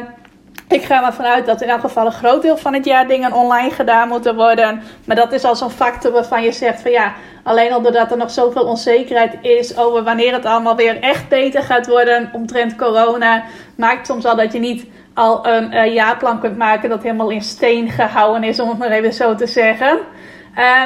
ik 0.67 0.83
ga 0.83 1.05
ervan 1.05 1.25
uit 1.25 1.45
dat 1.45 1.61
in 1.61 1.69
elk 1.69 1.79
geval 1.79 2.05
een 2.05 2.11
groot 2.11 2.41
deel 2.41 2.57
van 2.57 2.73
het 2.73 2.85
jaar 2.85 3.07
dingen 3.07 3.33
online 3.33 3.71
gedaan 3.71 4.07
moeten 4.07 4.35
worden. 4.35 4.81
Maar 5.05 5.15
dat 5.15 5.31
is 5.31 5.43
al 5.43 5.55
zo'n 5.55 5.69
factor 5.69 6.11
waarvan 6.11 6.43
je 6.43 6.51
zegt 6.51 6.81
van 6.81 6.91
ja, 6.91 7.13
alleen 7.43 7.71
al 7.71 7.85
er 7.85 8.17
nog 8.17 8.31
zoveel 8.31 8.63
onzekerheid 8.63 9.33
is 9.41 9.77
over 9.77 10.03
wanneer 10.03 10.33
het 10.33 10.45
allemaal 10.45 10.75
weer 10.75 10.99
echt 10.99 11.29
beter 11.29 11.63
gaat 11.63 11.87
worden 11.87 12.29
omtrent 12.33 12.75
corona, 12.75 13.43
maakt 13.75 14.07
soms 14.07 14.25
al 14.25 14.35
dat 14.35 14.53
je 14.53 14.59
niet 14.59 14.85
al 15.13 15.47
een 15.47 15.73
uh, 15.73 15.93
jaarplan 15.93 16.39
kunt 16.39 16.57
maken 16.57 16.89
dat 16.89 17.03
helemaal 17.03 17.29
in 17.29 17.41
steen 17.41 17.89
gehouden 17.89 18.43
is, 18.43 18.59
om 18.59 18.69
het 18.69 18.77
maar 18.77 18.91
even 18.91 19.13
zo 19.13 19.35
te 19.35 19.47
zeggen. 19.47 19.99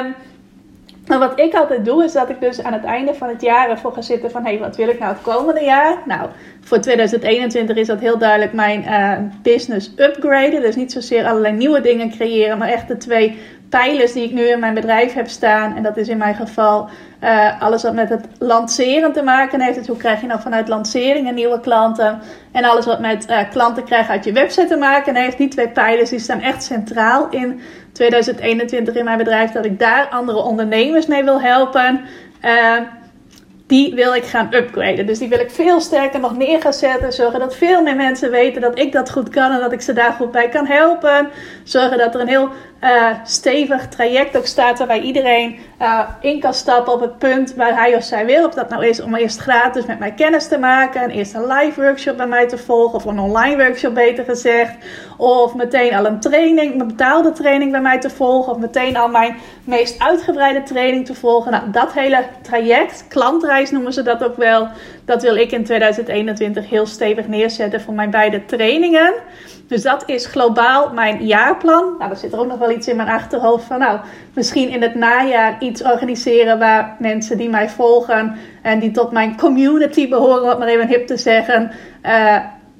Um, 0.00 0.14
maar 1.06 1.18
wat 1.18 1.40
ik 1.40 1.54
altijd 1.54 1.84
doe, 1.84 2.04
is 2.04 2.12
dat 2.12 2.28
ik 2.28 2.40
dus 2.40 2.62
aan 2.62 2.72
het 2.72 2.84
einde 2.84 3.14
van 3.14 3.28
het 3.28 3.42
jaar 3.42 3.70
ervoor 3.70 3.92
ga 3.92 4.02
zitten 4.02 4.30
van... 4.30 4.44
hé, 4.44 4.50
hey, 4.50 4.58
wat 4.58 4.76
wil 4.76 4.88
ik 4.88 4.98
nou 4.98 5.12
het 5.12 5.22
komende 5.22 5.64
jaar? 5.64 5.96
Nou, 6.04 6.28
voor 6.60 6.80
2021 6.80 7.76
is 7.76 7.86
dat 7.86 8.00
heel 8.00 8.18
duidelijk 8.18 8.52
mijn 8.52 8.82
uh, 8.82 9.12
business 9.42 9.92
upgraden. 9.96 10.60
Dus 10.60 10.76
niet 10.76 10.92
zozeer 10.92 11.26
allerlei 11.26 11.54
nieuwe 11.54 11.80
dingen 11.80 12.10
creëren, 12.10 12.58
maar 12.58 12.68
echt 12.68 12.88
de 12.88 12.96
twee 12.96 13.38
pijlers 13.68 14.12
die 14.12 14.24
ik 14.24 14.32
nu 14.32 14.48
in 14.48 14.60
mijn 14.60 14.74
bedrijf 14.74 15.12
heb 15.12 15.28
staan. 15.28 15.76
En 15.76 15.82
dat 15.82 15.96
is 15.96 16.08
in 16.08 16.18
mijn 16.18 16.34
geval 16.34 16.88
uh, 17.22 17.62
alles 17.62 17.82
wat 17.82 17.94
met 17.94 18.08
het 18.08 18.24
lanceren 18.38 19.12
te 19.12 19.22
maken 19.22 19.60
heeft. 19.60 19.78
Dus 19.78 19.86
hoe 19.86 19.96
krijg 19.96 20.20
je 20.20 20.26
nou 20.26 20.40
vanuit 20.40 20.68
lanceringen 20.68 21.34
nieuwe 21.34 21.60
klanten? 21.60 22.20
En 22.52 22.64
alles 22.64 22.86
wat 22.86 23.00
met 23.00 23.30
uh, 23.30 23.38
klanten 23.50 23.84
krijgen 23.84 24.12
uit 24.12 24.24
je 24.24 24.32
website 24.32 24.66
te 24.66 24.76
maken 24.76 25.16
heeft. 25.16 25.38
Die 25.38 25.48
twee 25.48 25.68
pijlers 25.68 26.10
die 26.10 26.18
staan 26.18 26.40
echt 26.40 26.62
centraal 26.62 27.28
in 27.30 27.60
2021 27.96 28.94
in 28.94 29.04
mijn 29.04 29.18
bedrijf. 29.18 29.50
Dat 29.50 29.64
ik 29.64 29.78
daar 29.78 30.08
andere 30.08 30.42
ondernemers 30.42 31.06
mee 31.06 31.24
wil 31.24 31.40
helpen. 31.40 32.00
Uh, 32.44 32.80
die 33.66 33.94
wil 33.94 34.14
ik 34.14 34.24
gaan 34.24 34.54
upgraden. 34.54 35.06
Dus 35.06 35.18
die 35.18 35.28
wil 35.28 35.38
ik 35.38 35.50
veel 35.50 35.80
sterker 35.80 36.20
nog 36.20 36.36
neer 36.36 36.60
gaan 36.60 36.72
zetten. 36.72 37.12
Zorgen 37.12 37.40
dat 37.40 37.56
veel 37.56 37.82
meer 37.82 37.96
mensen 37.96 38.30
weten 38.30 38.60
dat 38.60 38.78
ik 38.78 38.92
dat 38.92 39.10
goed 39.10 39.28
kan 39.28 39.52
en 39.52 39.60
dat 39.60 39.72
ik 39.72 39.80
ze 39.80 39.92
daar 39.92 40.12
goed 40.12 40.30
bij 40.30 40.48
kan 40.48 40.66
helpen. 40.66 41.28
Zorgen 41.64 41.98
dat 41.98 42.14
er 42.14 42.20
een 42.20 42.28
heel 42.28 42.48
uh, 42.86 43.10
stevig 43.24 43.88
traject 43.88 44.36
ook 44.36 44.46
staat 44.46 44.78
waarbij 44.78 45.00
iedereen 45.00 45.58
uh, 45.82 46.00
in 46.20 46.40
kan 46.40 46.54
stappen 46.54 46.92
op 46.92 47.00
het 47.00 47.18
punt 47.18 47.54
waar 47.54 47.76
hij 47.76 47.96
of 47.96 48.02
zij 48.02 48.26
wil. 48.26 48.46
Of 48.46 48.54
dat 48.54 48.68
nou 48.68 48.86
is 48.86 49.00
om 49.00 49.14
eerst 49.14 49.38
gratis 49.38 49.86
met 49.86 49.98
mij 49.98 50.12
kennis 50.12 50.48
te 50.48 50.58
maken, 50.58 51.02
een 51.02 51.10
eerst 51.10 51.34
een 51.34 51.46
live 51.46 51.80
workshop 51.80 52.16
bij 52.16 52.26
mij 52.26 52.48
te 52.48 52.58
volgen 52.58 52.94
of 52.94 53.04
een 53.04 53.18
online 53.18 53.56
workshop 53.56 53.94
beter 53.94 54.24
gezegd. 54.24 54.74
Of 55.16 55.54
meteen 55.54 55.94
al 55.94 56.06
een 56.06 56.20
training, 56.20 56.80
een 56.80 56.86
betaalde 56.86 57.32
training 57.32 57.70
bij 57.70 57.80
mij 57.80 58.00
te 58.00 58.10
volgen. 58.10 58.52
Of 58.52 58.58
meteen 58.58 58.96
al 58.96 59.08
mijn 59.08 59.36
meest 59.64 60.02
uitgebreide 60.02 60.62
training 60.62 61.06
te 61.06 61.14
volgen. 61.14 61.52
Nou, 61.52 61.70
dat 61.70 61.92
hele 61.92 62.24
traject, 62.42 63.04
klantreis 63.08 63.70
noemen 63.70 63.92
ze 63.92 64.02
dat 64.02 64.24
ook 64.24 64.36
wel. 64.36 64.68
Dat 65.04 65.22
wil 65.22 65.36
ik 65.36 65.52
in 65.52 65.64
2021 65.64 66.68
heel 66.68 66.86
stevig 66.86 67.26
neerzetten 67.28 67.80
voor 67.80 67.94
mijn 67.94 68.10
beide 68.10 68.44
trainingen. 68.44 69.14
Dus 69.68 69.82
dat 69.82 70.02
is 70.06 70.26
globaal 70.26 70.92
mijn 70.92 71.26
jaarplan. 71.26 71.94
Nou, 71.98 72.10
er 72.10 72.16
zit 72.16 72.32
er 72.32 72.38
ook 72.38 72.46
nog 72.46 72.58
wel 72.58 72.70
iets 72.76 72.88
in 72.88 72.96
mijn 72.96 73.08
achterhoofd 73.08 73.64
van, 73.64 73.78
nou, 73.78 74.00
misschien 74.34 74.68
in 74.68 74.82
het 74.82 74.94
najaar 74.94 75.56
iets 75.58 75.82
organiseren 75.82 76.58
waar 76.58 76.96
mensen 76.98 77.38
die 77.38 77.48
mij 77.48 77.68
volgen 77.68 78.36
en 78.62 78.78
die 78.78 78.90
tot 78.90 79.12
mijn 79.12 79.36
community 79.36 80.08
behoren, 80.08 80.44
wat 80.44 80.58
maar 80.58 80.68
even 80.68 80.88
hip 80.88 81.06
te 81.06 81.16
zeggen, 81.16 81.70
uh, 82.02 82.36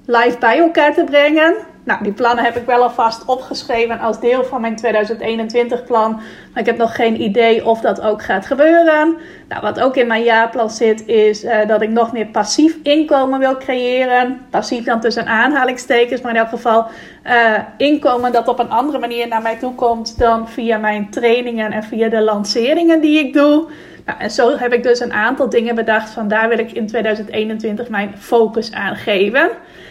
live 0.06 0.38
bij 0.38 0.58
elkaar 0.58 0.94
te 0.94 1.04
brengen. 1.04 1.54
Nou, 1.86 2.02
die 2.02 2.12
plannen 2.12 2.44
heb 2.44 2.56
ik 2.56 2.66
wel 2.66 2.82
alvast 2.82 3.24
opgeschreven 3.24 3.98
als 4.00 4.20
deel 4.20 4.44
van 4.44 4.60
mijn 4.60 4.76
2021 4.76 5.84
plan. 5.84 6.12
Maar 6.52 6.60
ik 6.60 6.66
heb 6.66 6.76
nog 6.76 6.94
geen 6.94 7.22
idee 7.22 7.66
of 7.66 7.80
dat 7.80 8.00
ook 8.00 8.22
gaat 8.22 8.46
gebeuren. 8.46 9.16
Nou, 9.48 9.62
wat 9.62 9.80
ook 9.80 9.96
in 9.96 10.06
mijn 10.06 10.22
jaarplan 10.22 10.70
zit, 10.70 11.06
is 11.06 11.44
uh, 11.44 11.66
dat 11.66 11.82
ik 11.82 11.90
nog 11.90 12.12
meer 12.12 12.26
passief 12.26 12.76
inkomen 12.82 13.38
wil 13.38 13.56
creëren. 13.56 14.40
Passief 14.50 14.84
dan 14.84 15.00
tussen 15.00 15.26
aanhalingstekens, 15.26 16.20
maar 16.20 16.32
in 16.32 16.38
elk 16.38 16.48
geval 16.48 16.86
uh, 17.26 17.58
inkomen 17.76 18.32
dat 18.32 18.48
op 18.48 18.58
een 18.58 18.70
andere 18.70 18.98
manier 18.98 19.28
naar 19.28 19.42
mij 19.42 19.56
toe 19.56 19.74
komt 19.74 20.18
dan 20.18 20.48
via 20.48 20.78
mijn 20.78 21.10
trainingen 21.10 21.72
en 21.72 21.82
via 21.82 22.08
de 22.08 22.22
lanceringen 22.22 23.00
die 23.00 23.18
ik 23.18 23.32
doe. 23.32 23.66
En 24.06 24.30
zo 24.30 24.56
heb 24.56 24.72
ik 24.72 24.82
dus 24.82 25.00
een 25.00 25.12
aantal 25.12 25.48
dingen 25.48 25.74
bedacht 25.74 26.10
van 26.10 26.28
daar 26.28 26.48
wil 26.48 26.58
ik 26.58 26.72
in 26.72 26.86
2021 26.86 27.88
mijn 27.88 28.14
focus 28.18 28.72
aan 28.72 28.96
geven. 28.96 29.50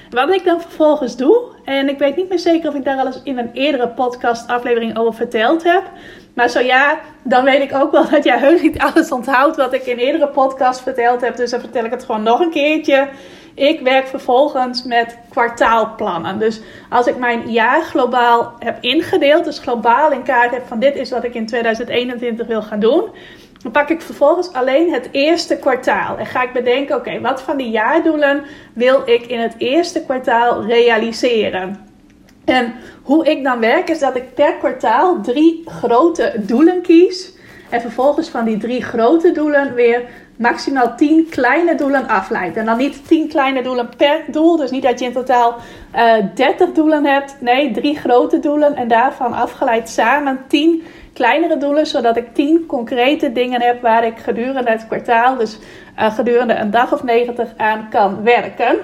Wat 0.10 0.30
ik 0.30 0.44
dan 0.44 0.62
vervolgens 0.62 1.18
doe, 1.18 1.42
en 1.66 1.90
ik 1.90 1.98
weet 1.98 2.16
niet 2.16 2.30
meer 2.30 2.40
zeker 2.40 2.70
of 2.70 2.76
ik 2.76 2.84
daar 2.84 2.98
al 2.98 3.06
eens 3.06 3.22
in 3.24 3.38
een 3.38 3.50
eerdere 3.54 3.88
podcast 3.88 4.48
aflevering 4.48 4.98
over 4.98 5.14
verteld 5.14 5.64
heb. 5.64 5.84
Maar 6.34 6.50
zo 6.50 6.60
ja, 6.60 7.00
dan 7.24 7.44
weet 7.44 7.62
ik 7.62 7.74
ook 7.74 7.92
wel 7.92 8.10
dat 8.10 8.24
jij 8.24 8.40
heus 8.40 8.62
niet 8.62 8.80
alles 8.80 9.12
onthoudt 9.12 9.58
wat 9.58 9.74
ik 9.74 9.86
in 9.86 9.98
eerdere 9.98 10.28
podcast 10.28 10.82
verteld 10.82 11.22
heb. 11.22 11.36
Dus 11.36 11.52
dan 11.52 11.60
vertel 11.60 11.86
ik 11.86 11.92
het 11.92 12.06
gewoon 12.06 12.24
nog 12.24 12.40
een 12.40 12.50
keertje. 12.50 13.08
Ik 13.54 13.80
werk 13.80 14.08
vervolgens 14.08 14.84
met 14.84 15.18
kwartaalplannen. 15.30 16.40
Dus 16.40 16.62
als 16.90 17.08
ik 17.08 17.18
mijn 17.18 17.52
jaar 17.52 17.82
globaal 17.82 18.54
heb 18.60 18.78
ingedeeld, 18.80 19.46
dus 19.46 19.60
globaal 19.60 20.12
in 20.12 20.24
kaart 20.24 20.52
heb 20.52 20.68
van 20.68 20.80
dit 20.80 20.96
is 20.96 21.10
wat 21.10 21.24
ik 21.24 21.34
in 21.34 21.46
2021 21.46 22.48
wil 22.48 22.62
gaan 22.62 22.80
doen 22.80 23.10
dan 23.66 23.74
pak 23.74 23.90
ik 23.90 24.02
vervolgens 24.02 24.54
alleen 24.54 24.94
het 24.94 25.10
eerste 25.12 25.58
kwartaal. 25.58 26.18
En 26.18 26.26
ga 26.26 26.44
ik 26.44 26.54
bedenken, 26.54 26.96
oké, 26.96 27.22
wat 27.22 27.42
van 27.42 27.58
die 27.58 27.70
jaardoelen 27.70 28.44
wil 28.74 29.02
ik 29.06 29.26
in 29.26 29.40
het 29.40 29.54
eerste 29.58 30.04
kwartaal 30.04 30.66
realiseren? 30.66 31.88
En 32.44 32.74
hoe 33.04 33.26
ik 33.26 33.44
dan 33.44 33.60
werk 33.60 33.90
is 33.90 34.00
dat 34.00 34.16
ik 34.16 34.34
per 34.34 34.54
kwartaal 34.54 35.22
drie 35.22 35.62
grote 35.66 36.34
doelen 36.38 36.82
kies. 36.82 37.34
En 37.70 37.82
vervolgens 37.82 38.30
van 38.30 38.46
die 38.46 38.58
drie 38.58 38.84
grote 38.84 39.32
doelen 39.32 39.74
weer 39.74 40.02
maximaal 40.36 40.96
10 40.96 41.28
kleine 41.30 41.76
doelen 41.76 42.08
afleid. 42.08 42.58
En 42.58 42.66
dan 42.66 42.78
niet 42.78 43.08
10 43.08 43.28
kleine 43.28 43.64
doelen 43.64 43.90
per 43.98 44.24
doel. 44.28 44.58
Dus 44.58 44.72
niet 44.72 44.84
dat 44.84 45.00
je 45.00 45.06
in 45.06 45.14
totaal 45.14 45.56
uh, 45.96 46.18
eh, 46.18 46.26
30 46.34 46.72
doelen 46.72 47.06
hebt. 47.06 47.36
Nee, 47.40 47.72
drie 47.72 47.98
grote 47.98 48.40
doelen. 48.40 48.76
En 48.76 48.88
daarvan 48.88 49.34
afgeleid 49.34 49.90
samen 49.90 50.40
10 50.48 50.84
kleinere 51.16 51.58
doelen, 51.58 51.88
zodat 51.88 52.18
ik 52.18 52.34
10 52.34 52.66
concrete 52.66 53.32
dingen 53.32 53.62
heb 53.62 53.82
waar 53.82 54.06
ik 54.06 54.18
gedurende 54.18 54.72
het 54.72 54.88
kwartaal, 54.88 55.38
dus 55.38 55.58
uh, 56.00 56.16
gedurende 56.16 56.54
een 56.54 56.72
dag 56.72 56.94
of 56.94 57.04
90 57.04 57.50
aan 57.58 57.88
kan 57.90 58.24
werken. 58.24 58.78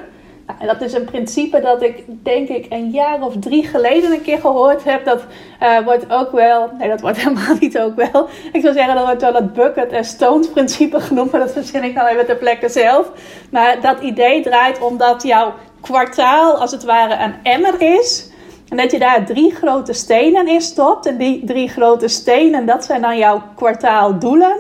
Nou, 0.47 0.59
en 0.59 0.67
dat 0.67 0.81
is 0.81 0.93
een 0.93 1.05
principe 1.05 1.59
dat 1.59 1.81
ik 1.81 2.03
denk 2.07 2.47
ik 2.47 2.65
een 2.69 2.89
jaar 2.89 3.21
of 3.21 3.33
drie 3.39 3.67
geleden 3.67 4.11
een 4.11 4.21
keer 4.21 4.39
gehoord 4.39 4.83
heb. 4.83 5.05
Dat 5.05 5.23
uh, 5.63 5.79
wordt 5.79 6.11
ook 6.11 6.31
wel, 6.31 6.69
nee 6.77 6.89
dat 6.89 7.01
wordt 7.01 7.17
helemaal 7.23 7.55
niet 7.59 7.79
ook 7.79 7.95
wel. 7.95 8.29
Ik 8.51 8.61
zou 8.61 8.73
zeggen 8.73 8.95
dat 8.95 9.05
wordt 9.05 9.21
wel 9.21 9.33
het 9.33 9.53
bucket 9.53 9.93
and 9.93 10.05
stones 10.05 10.49
principe 10.49 10.99
genoemd, 10.99 11.31
maar 11.31 11.39
dat 11.39 11.51
verzin 11.51 11.83
ik 11.83 11.95
dan 11.95 12.05
even 12.05 12.25
ter 12.25 12.35
plekke 12.35 12.69
zelf. 12.69 13.11
Maar 13.49 13.81
dat 13.81 13.99
idee 13.99 14.43
draait 14.43 14.79
omdat 14.79 15.23
jouw 15.23 15.53
kwartaal 15.81 16.57
als 16.57 16.71
het 16.71 16.83
ware 16.83 17.23
een 17.23 17.33
emmer 17.43 17.81
is 17.81 18.30
en 18.71 18.77
dat 18.77 18.91
je 18.91 18.99
daar 18.99 19.25
drie 19.25 19.55
grote 19.55 19.93
stenen 19.93 20.47
in 20.47 20.61
stopt. 20.61 21.05
En 21.05 21.17
die 21.17 21.45
drie 21.45 21.69
grote 21.69 22.07
stenen, 22.07 22.65
dat 22.65 22.85
zijn 22.85 23.01
dan 23.01 23.17
jouw 23.17 23.43
kwartaaldoelen. 23.55 24.57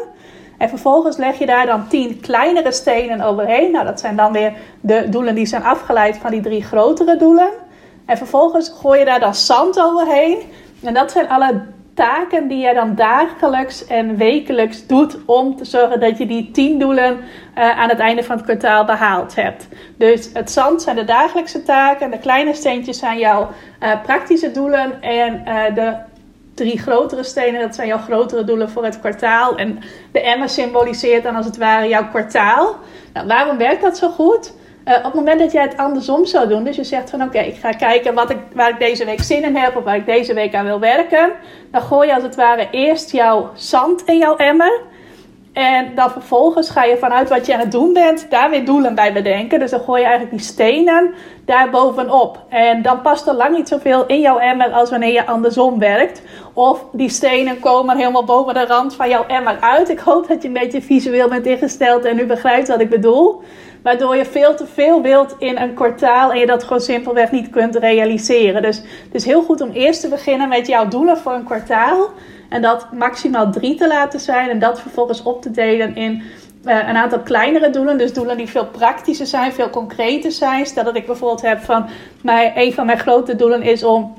En 0.57 0.69
vervolgens 0.69 1.17
leg 1.17 1.39
je 1.39 1.45
daar 1.45 1.65
dan 1.65 1.87
tien 1.87 2.19
kleinere 2.19 2.71
stenen 2.71 3.21
overheen. 3.21 3.71
Nou, 3.71 3.85
dat 3.85 3.99
zijn 3.99 4.15
dan 4.15 4.31
weer 4.31 4.53
de 4.81 5.09
doelen 5.09 5.35
die 5.35 5.45
zijn 5.45 5.63
afgeleid 5.63 6.17
van 6.17 6.31
die 6.31 6.41
drie 6.41 6.63
grotere 6.63 7.17
doelen. 7.17 7.49
En 8.05 8.17
vervolgens 8.17 8.73
gooi 8.81 8.99
je 8.99 9.05
daar 9.05 9.19
dan 9.19 9.35
zand 9.35 9.79
overheen. 9.79 10.37
En 10.83 10.93
dat 10.93 11.11
zijn 11.11 11.29
alle 11.29 11.61
taken 11.93 12.47
die 12.47 12.67
je 12.67 12.73
dan 12.73 12.95
dagelijks 12.95 13.87
en 13.87 14.17
wekelijks 14.17 14.87
doet 14.87 15.17
om 15.25 15.55
te 15.55 15.65
zorgen 15.65 15.99
dat 15.99 16.17
je 16.17 16.25
die 16.25 16.51
tien 16.51 16.79
doelen 16.79 17.17
uh, 17.57 17.79
aan 17.79 17.89
het 17.89 17.99
einde 17.99 18.23
van 18.23 18.35
het 18.35 18.45
kwartaal 18.45 18.85
behaald 18.85 19.35
hebt. 19.35 19.67
Dus 19.97 20.29
het 20.33 20.51
zand 20.51 20.81
zijn 20.81 20.95
de 20.95 21.03
dagelijkse 21.03 21.63
taken, 21.63 22.11
de 22.11 22.19
kleine 22.19 22.53
steentjes 22.53 22.99
zijn 22.99 23.17
jouw 23.17 23.49
uh, 23.83 24.01
praktische 24.03 24.51
doelen 24.51 25.01
en 25.01 25.43
uh, 25.47 25.75
de 25.75 25.93
drie 26.53 26.79
grotere 26.79 27.23
stenen, 27.23 27.61
dat 27.61 27.75
zijn 27.75 27.87
jouw 27.87 27.97
grotere 27.97 28.43
doelen 28.43 28.69
voor 28.69 28.83
het 28.83 28.99
kwartaal. 28.99 29.57
En 29.57 29.79
de 30.11 30.21
emmer 30.21 30.49
symboliseert 30.49 31.23
dan 31.23 31.35
als 31.35 31.45
het 31.45 31.57
ware 31.57 31.87
jouw 31.87 32.07
kwartaal. 32.09 32.75
Nou, 33.13 33.27
waarom 33.27 33.57
werkt 33.57 33.81
dat 33.81 33.97
zo 33.97 34.09
goed? 34.09 34.53
Uh, 34.87 34.97
op 34.97 35.03
het 35.03 35.13
moment 35.13 35.39
dat 35.39 35.51
jij 35.51 35.61
het 35.61 35.77
andersom 35.77 36.25
zou 36.25 36.47
doen, 36.47 36.63
dus 36.63 36.75
je 36.75 36.83
zegt 36.83 37.09
van 37.09 37.23
oké, 37.23 37.39
ik 37.39 37.55
ga 37.55 37.71
kijken 37.71 38.13
wat 38.13 38.29
ik, 38.29 38.37
waar 38.53 38.69
ik 38.69 38.79
deze 38.79 39.05
week 39.05 39.23
zin 39.23 39.43
in 39.43 39.55
heb 39.55 39.75
of 39.75 39.83
waar 39.83 39.95
ik 39.95 40.05
deze 40.05 40.33
week 40.33 40.55
aan 40.55 40.65
wil 40.65 40.79
werken, 40.79 41.31
dan 41.71 41.81
gooi 41.81 42.07
je 42.07 42.13
als 42.13 42.23
het 42.23 42.35
ware 42.35 42.67
eerst 42.71 43.11
jouw 43.11 43.49
zand 43.53 44.01
in 44.05 44.17
jouw 44.17 44.35
emmer. 44.35 44.81
En 45.53 45.95
dan 45.95 46.11
vervolgens 46.11 46.69
ga 46.69 46.83
je 46.83 46.97
vanuit 46.97 47.29
wat 47.29 47.45
je 47.45 47.53
aan 47.53 47.59
het 47.59 47.71
doen 47.71 47.93
bent, 47.93 48.27
daar 48.29 48.49
weer 48.49 48.65
doelen 48.65 48.95
bij 48.95 49.13
bedenken. 49.13 49.59
Dus 49.59 49.71
dan 49.71 49.79
gooi 49.79 50.01
je 50.01 50.07
eigenlijk 50.07 50.37
die 50.37 50.45
stenen 50.45 51.13
daar 51.45 51.69
bovenop. 51.69 52.39
En 52.49 52.81
dan 52.81 53.01
past 53.01 53.27
er 53.27 53.33
lang 53.33 53.57
niet 53.57 53.67
zoveel 53.67 54.05
in 54.05 54.19
jouw 54.19 54.37
emmer 54.37 54.71
als 54.71 54.89
wanneer 54.89 55.13
je 55.13 55.25
andersom 55.25 55.79
werkt. 55.79 56.21
Of 56.53 56.85
die 56.91 57.09
stenen 57.09 57.59
komen 57.59 57.97
helemaal 57.97 58.23
boven 58.23 58.53
de 58.53 58.65
rand 58.65 58.95
van 58.95 59.09
jouw 59.09 59.25
emmer 59.25 59.57
uit. 59.59 59.89
Ik 59.89 59.99
hoop 59.99 60.27
dat 60.27 60.41
je 60.41 60.47
een 60.47 60.53
beetje 60.53 60.81
visueel 60.81 61.27
bent 61.27 61.45
ingesteld 61.45 62.05
en 62.05 62.15
nu 62.15 62.25
begrijpt 62.25 62.67
wat 62.67 62.79
ik 62.79 62.89
bedoel. 62.89 63.41
Waardoor 63.81 64.15
je 64.15 64.25
veel 64.25 64.55
te 64.55 64.65
veel 64.65 65.01
wilt 65.01 65.35
in 65.39 65.57
een 65.57 65.73
kwartaal 65.73 66.31
en 66.31 66.39
je 66.39 66.45
dat 66.45 66.63
gewoon 66.63 66.81
simpelweg 66.81 67.31
niet 67.31 67.49
kunt 67.49 67.75
realiseren. 67.75 68.61
Dus 68.61 68.77
het 68.77 69.13
is 69.15 69.25
heel 69.25 69.41
goed 69.41 69.61
om 69.61 69.71
eerst 69.71 70.01
te 70.01 70.09
beginnen 70.09 70.49
met 70.49 70.67
jouw 70.67 70.87
doelen 70.87 71.17
voor 71.17 71.33
een 71.33 71.43
kwartaal. 71.43 72.09
En 72.49 72.61
dat 72.61 72.91
maximaal 72.91 73.51
drie 73.51 73.75
te 73.75 73.87
laten 73.87 74.19
zijn. 74.19 74.49
En 74.49 74.59
dat 74.59 74.81
vervolgens 74.81 75.23
op 75.23 75.41
te 75.41 75.51
delen 75.51 75.95
in 75.95 76.23
uh, 76.65 76.87
een 76.87 76.95
aantal 76.95 77.19
kleinere 77.19 77.69
doelen. 77.69 77.97
Dus 77.97 78.13
doelen 78.13 78.37
die 78.37 78.49
veel 78.49 78.65
praktischer 78.65 79.25
zijn, 79.25 79.53
veel 79.53 79.69
concreter 79.69 80.31
zijn. 80.31 80.65
Stel 80.65 80.83
dat 80.83 80.95
ik 80.95 81.05
bijvoorbeeld 81.05 81.41
heb 81.41 81.59
van 81.59 81.85
mijn, 82.21 82.51
een 82.55 82.73
van 82.73 82.85
mijn 82.85 82.99
grote 82.99 83.35
doelen 83.35 83.61
is 83.61 83.83
om 83.83 84.13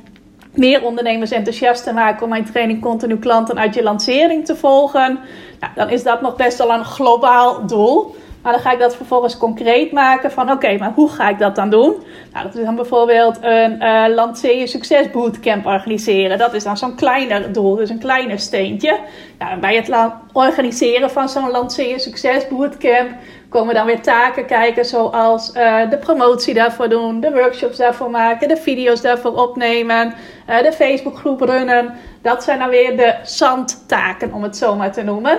meer 0.55 0.85
ondernemers 0.85 1.31
enthousiast 1.31 1.85
te 1.85 1.93
maken 1.93 2.23
om 2.23 2.29
mijn 2.29 2.45
training 2.45 2.81
continu 2.81 3.19
klanten 3.19 3.59
uit 3.59 3.75
je 3.75 3.83
lancering 3.83 4.45
te 4.45 4.57
volgen. 4.57 5.19
Nou, 5.61 5.73
dan 5.75 5.91
is 5.91 6.03
dat 6.03 6.21
nog 6.21 6.37
best 6.37 6.59
wel 6.59 6.73
een 6.73 6.85
globaal 6.85 7.67
doel. 7.67 8.15
Maar 8.43 8.53
dan 8.53 8.61
ga 8.61 8.73
ik 8.73 8.79
dat 8.79 8.97
vervolgens 8.97 9.37
concreet 9.37 9.93
maken 9.93 10.31
van 10.31 10.51
oké, 10.51 10.77
maar 10.79 10.93
hoe 10.95 11.11
ga 11.11 11.29
ik 11.29 11.39
dat 11.39 11.55
dan 11.57 11.71
doen? 11.71 11.95
Nou, 12.33 12.47
dat 12.47 12.55
is 12.55 12.65
dan 12.65 12.75
bijvoorbeeld 12.75 13.39
een 13.41 13.83
uh, 13.83 14.61
je 14.61 14.67
succes 14.67 15.11
bootcamp 15.11 15.67
organiseren. 15.67 16.39
Dat 16.39 16.55
is 16.55 16.65
dan 16.65 16.77
zo'n 16.77 16.95
kleiner 16.95 17.53
doel, 17.53 17.75
dus 17.75 17.91
een 17.91 17.99
kleiner 17.99 18.39
steentje. 18.39 18.99
Nou, 19.39 19.59
bij 19.59 19.77
het 19.77 19.91
organiseren 20.33 21.11
van 21.11 21.29
zo'n 21.29 21.51
lanceer 21.51 22.01
succes 22.01 22.49
bootcamp 22.49 23.11
komen 23.49 23.75
dan 23.75 23.87
weer 23.87 24.01
taken 24.01 24.47
kijken 24.47 24.85
zoals 24.85 25.53
uh, 25.57 25.91
de 25.91 25.99
promotie 25.99 26.55
daarvoor 26.55 26.89
doen, 26.89 27.21
de 27.21 27.33
workshops 27.33 27.77
daarvoor 27.77 28.11
maken, 28.11 28.49
de 28.49 28.57
video's 28.57 29.01
daarvoor 29.01 29.35
opnemen, 29.35 30.15
uh, 30.49 30.63
de 30.63 30.73
Facebookgroep 30.73 31.41
runnen. 31.41 31.95
Dat 32.23 32.45
zijn 32.45 32.59
dan 32.59 32.69
weer 32.69 32.97
de 32.97 33.15
zandtaken 33.23 34.33
om 34.33 34.43
het 34.43 34.57
zo 34.57 34.77
maar 34.77 34.93
te 34.93 35.03
noemen 35.03 35.39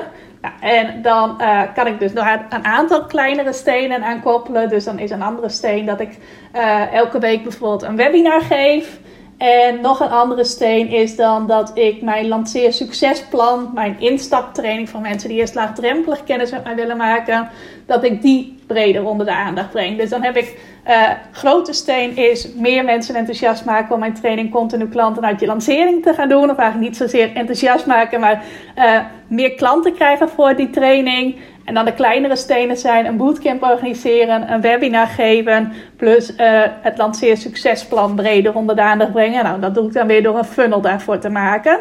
en 0.60 1.02
dan 1.02 1.38
uh, 1.42 1.62
kan 1.74 1.88
ik 1.88 2.00
dus 2.00 2.14
nog 2.14 2.26
een 2.50 2.66
aantal 2.66 3.06
kleinere 3.06 3.54
stenen 3.54 4.04
aan 4.04 4.22
koppelen. 4.22 4.70
Dus 4.70 4.84
dan 4.84 5.00
is 5.00 5.12
een 5.12 5.22
andere 5.22 5.50
steen 5.50 5.86
dat 5.86 6.00
ik 6.00 6.18
uh, 6.56 6.94
elke 6.94 7.20
week 7.20 7.44
bijvoorbeeld 7.44 7.82
een 7.82 7.96
webinar 7.96 8.42
geef. 8.42 9.00
En 9.44 9.82
nog 9.82 10.00
een 10.00 10.10
andere 10.10 10.44
steen 10.44 10.88
is 10.88 11.16
dan 11.16 11.48
dat 11.48 11.72
ik 11.78 12.02
mijn 12.02 12.28
lanceer 12.28 12.74
succesplan, 12.74 13.72
mijn 13.74 13.96
instaptraining 14.00 14.90
voor 14.90 15.00
mensen 15.02 15.30
die 15.30 15.38
eerst 15.38 15.56
laagdrempelig 15.56 16.24
kennis 16.24 16.52
met 16.52 16.64
mij 16.64 16.76
willen 16.76 16.98
maken, 16.98 17.50
dat 17.86 18.04
ik 18.04 18.22
die 18.22 18.60
breder 18.68 19.06
onder 19.06 19.26
de 19.26 19.34
aandacht 19.34 19.70
breng. 19.70 19.98
Dus 19.98 20.10
dan 20.10 20.24
heb 20.24 20.38
ik 20.38 20.58
uh, 20.88 21.10
grote 21.32 21.74
steen 21.74 22.18
is 22.18 22.54
meer 22.54 22.84
mensen 22.84 23.16
enthousiast 23.16 23.66
maken 23.66 23.94
om 23.94 24.00
mijn 24.00 24.14
training 24.14 24.52
continu 24.52 24.88
klanten 24.88 25.26
uit 25.26 25.40
je 25.40 25.46
lancering 25.46 26.04
te 26.04 26.14
gaan 26.14 26.30
doen. 26.30 26.50
Of 26.50 26.58
eigenlijk 26.58 26.90
niet 26.90 26.98
zozeer 26.98 27.36
enthousiast 27.36 27.86
maken, 27.86 28.20
maar 28.20 28.44
uh, 28.78 29.00
meer 29.28 29.54
klanten 29.54 29.94
krijgen 29.94 30.30
voor 30.30 30.56
die 30.56 30.70
training. 30.70 31.36
En 31.66 31.74
dan 31.74 31.86
de 31.86 31.94
kleinere 31.94 32.36
stenen 32.36 32.78
zijn 32.78 33.06
een 33.06 33.18
bootcamp 33.18 33.64
organiseren, 33.64 34.52
een 34.52 34.62
webinar 34.62 35.08
geven, 35.08 35.74
plus 35.98 36.32
uh, 36.32 36.62
het 36.82 36.98
lanceer 36.98 37.38
succesplan 37.38 38.16
breder 38.16 38.56
onder 38.56 38.76
de 38.76 38.82
aandacht 38.82 39.12
brengen. 39.12 39.44
Nou, 39.44 39.60
dat 39.60 39.74
doe 39.74 39.88
ik 39.88 39.94
dan 39.94 40.08
weer 40.08 40.24
door 40.24 40.38
een 40.38 40.46
funnel 40.46 40.82
daarvoor 40.82 41.20
te 41.20 41.30
maken. 41.30 41.80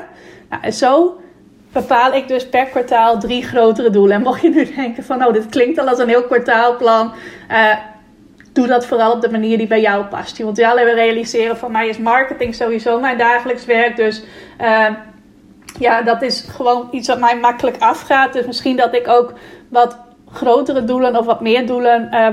Nou, 0.51 0.63
en 0.63 0.73
zo 0.73 1.21
bepaal 1.73 2.13
ik 2.13 2.29
dus 2.29 2.49
per 2.49 2.65
kwartaal 2.65 3.19
drie 3.19 3.43
grotere 3.43 3.91
doelen. 3.91 4.17
En 4.17 4.23
mocht 4.23 4.43
je 4.43 4.49
nu 4.49 4.75
denken 4.75 5.05
van, 5.05 5.27
oh, 5.27 5.33
dit 5.33 5.49
klinkt 5.49 5.79
al 5.79 5.89
als 5.89 5.99
een 5.99 6.09
heel 6.09 6.25
kwartaalplan. 6.25 7.13
Uh, 7.51 7.75
doe 8.53 8.67
dat 8.67 8.87
vooral 8.87 9.13
op 9.13 9.21
de 9.21 9.31
manier 9.31 9.59
die 9.59 9.67
bij 9.67 9.81
jou 9.81 10.05
past. 10.05 10.37
Je 10.37 10.45
moet 10.45 10.57
wel 10.57 10.79
even 10.79 10.95
realiseren, 10.95 11.57
van 11.57 11.73
mij 11.73 11.89
is 11.89 11.99
marketing 11.99 12.55
sowieso 12.55 13.01
mijn 13.01 13.19
dagelijks 13.19 13.65
werk. 13.65 13.97
Dus 13.97 14.25
uh, 14.61 14.87
ja, 15.79 16.03
dat 16.03 16.23
is 16.23 16.47
gewoon 16.49 16.89
iets 16.91 17.09
wat 17.09 17.21
mij 17.21 17.37
makkelijk 17.37 17.77
afgaat. 17.79 18.33
Dus 18.33 18.47
misschien 18.47 18.77
dat 18.77 18.95
ik 18.95 19.09
ook 19.09 19.33
wat 19.73 19.97
grotere 20.33 20.85
doelen 20.85 21.17
of 21.17 21.27
wat 21.27 21.41
meer 21.41 21.67
doelen 21.67 22.09
uh, 22.13 22.27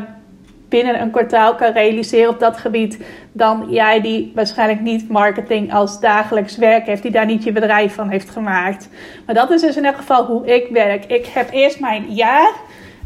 binnen 0.70 1.02
een 1.02 1.12
kwartaal 1.12 1.56
kan 1.56 1.72
realiseren 1.72 2.30
op 2.30 2.40
dat 2.40 2.58
gebied 2.58 3.00
dan 3.32 3.66
jij 3.70 4.02
die 4.02 4.32
waarschijnlijk 4.36 4.82
niet 4.82 5.10
marketing 5.10 5.74
als 5.74 6.00
dagelijks 6.00 6.58
werk 6.58 6.86
heeft, 6.86 7.02
die 7.02 7.12
daar 7.12 7.26
niet 7.26 7.44
je 7.44 7.52
bedrijf 7.52 7.94
van 7.94 8.10
heeft 8.10 8.30
gemaakt. 8.30 8.90
Maar 9.26 9.36
dat 9.36 9.52
is 9.52 9.62
dus 9.62 9.78
in 9.78 9.86
elk 9.86 9.96
geval 9.96 10.26
hoe 10.26 10.46
ik 10.46 10.68
werk. 10.72 11.06
Ik 11.06 11.26
heb 11.26 11.52
eerst 11.52 11.80
mijn 11.80 12.14
jaar. 12.14 12.54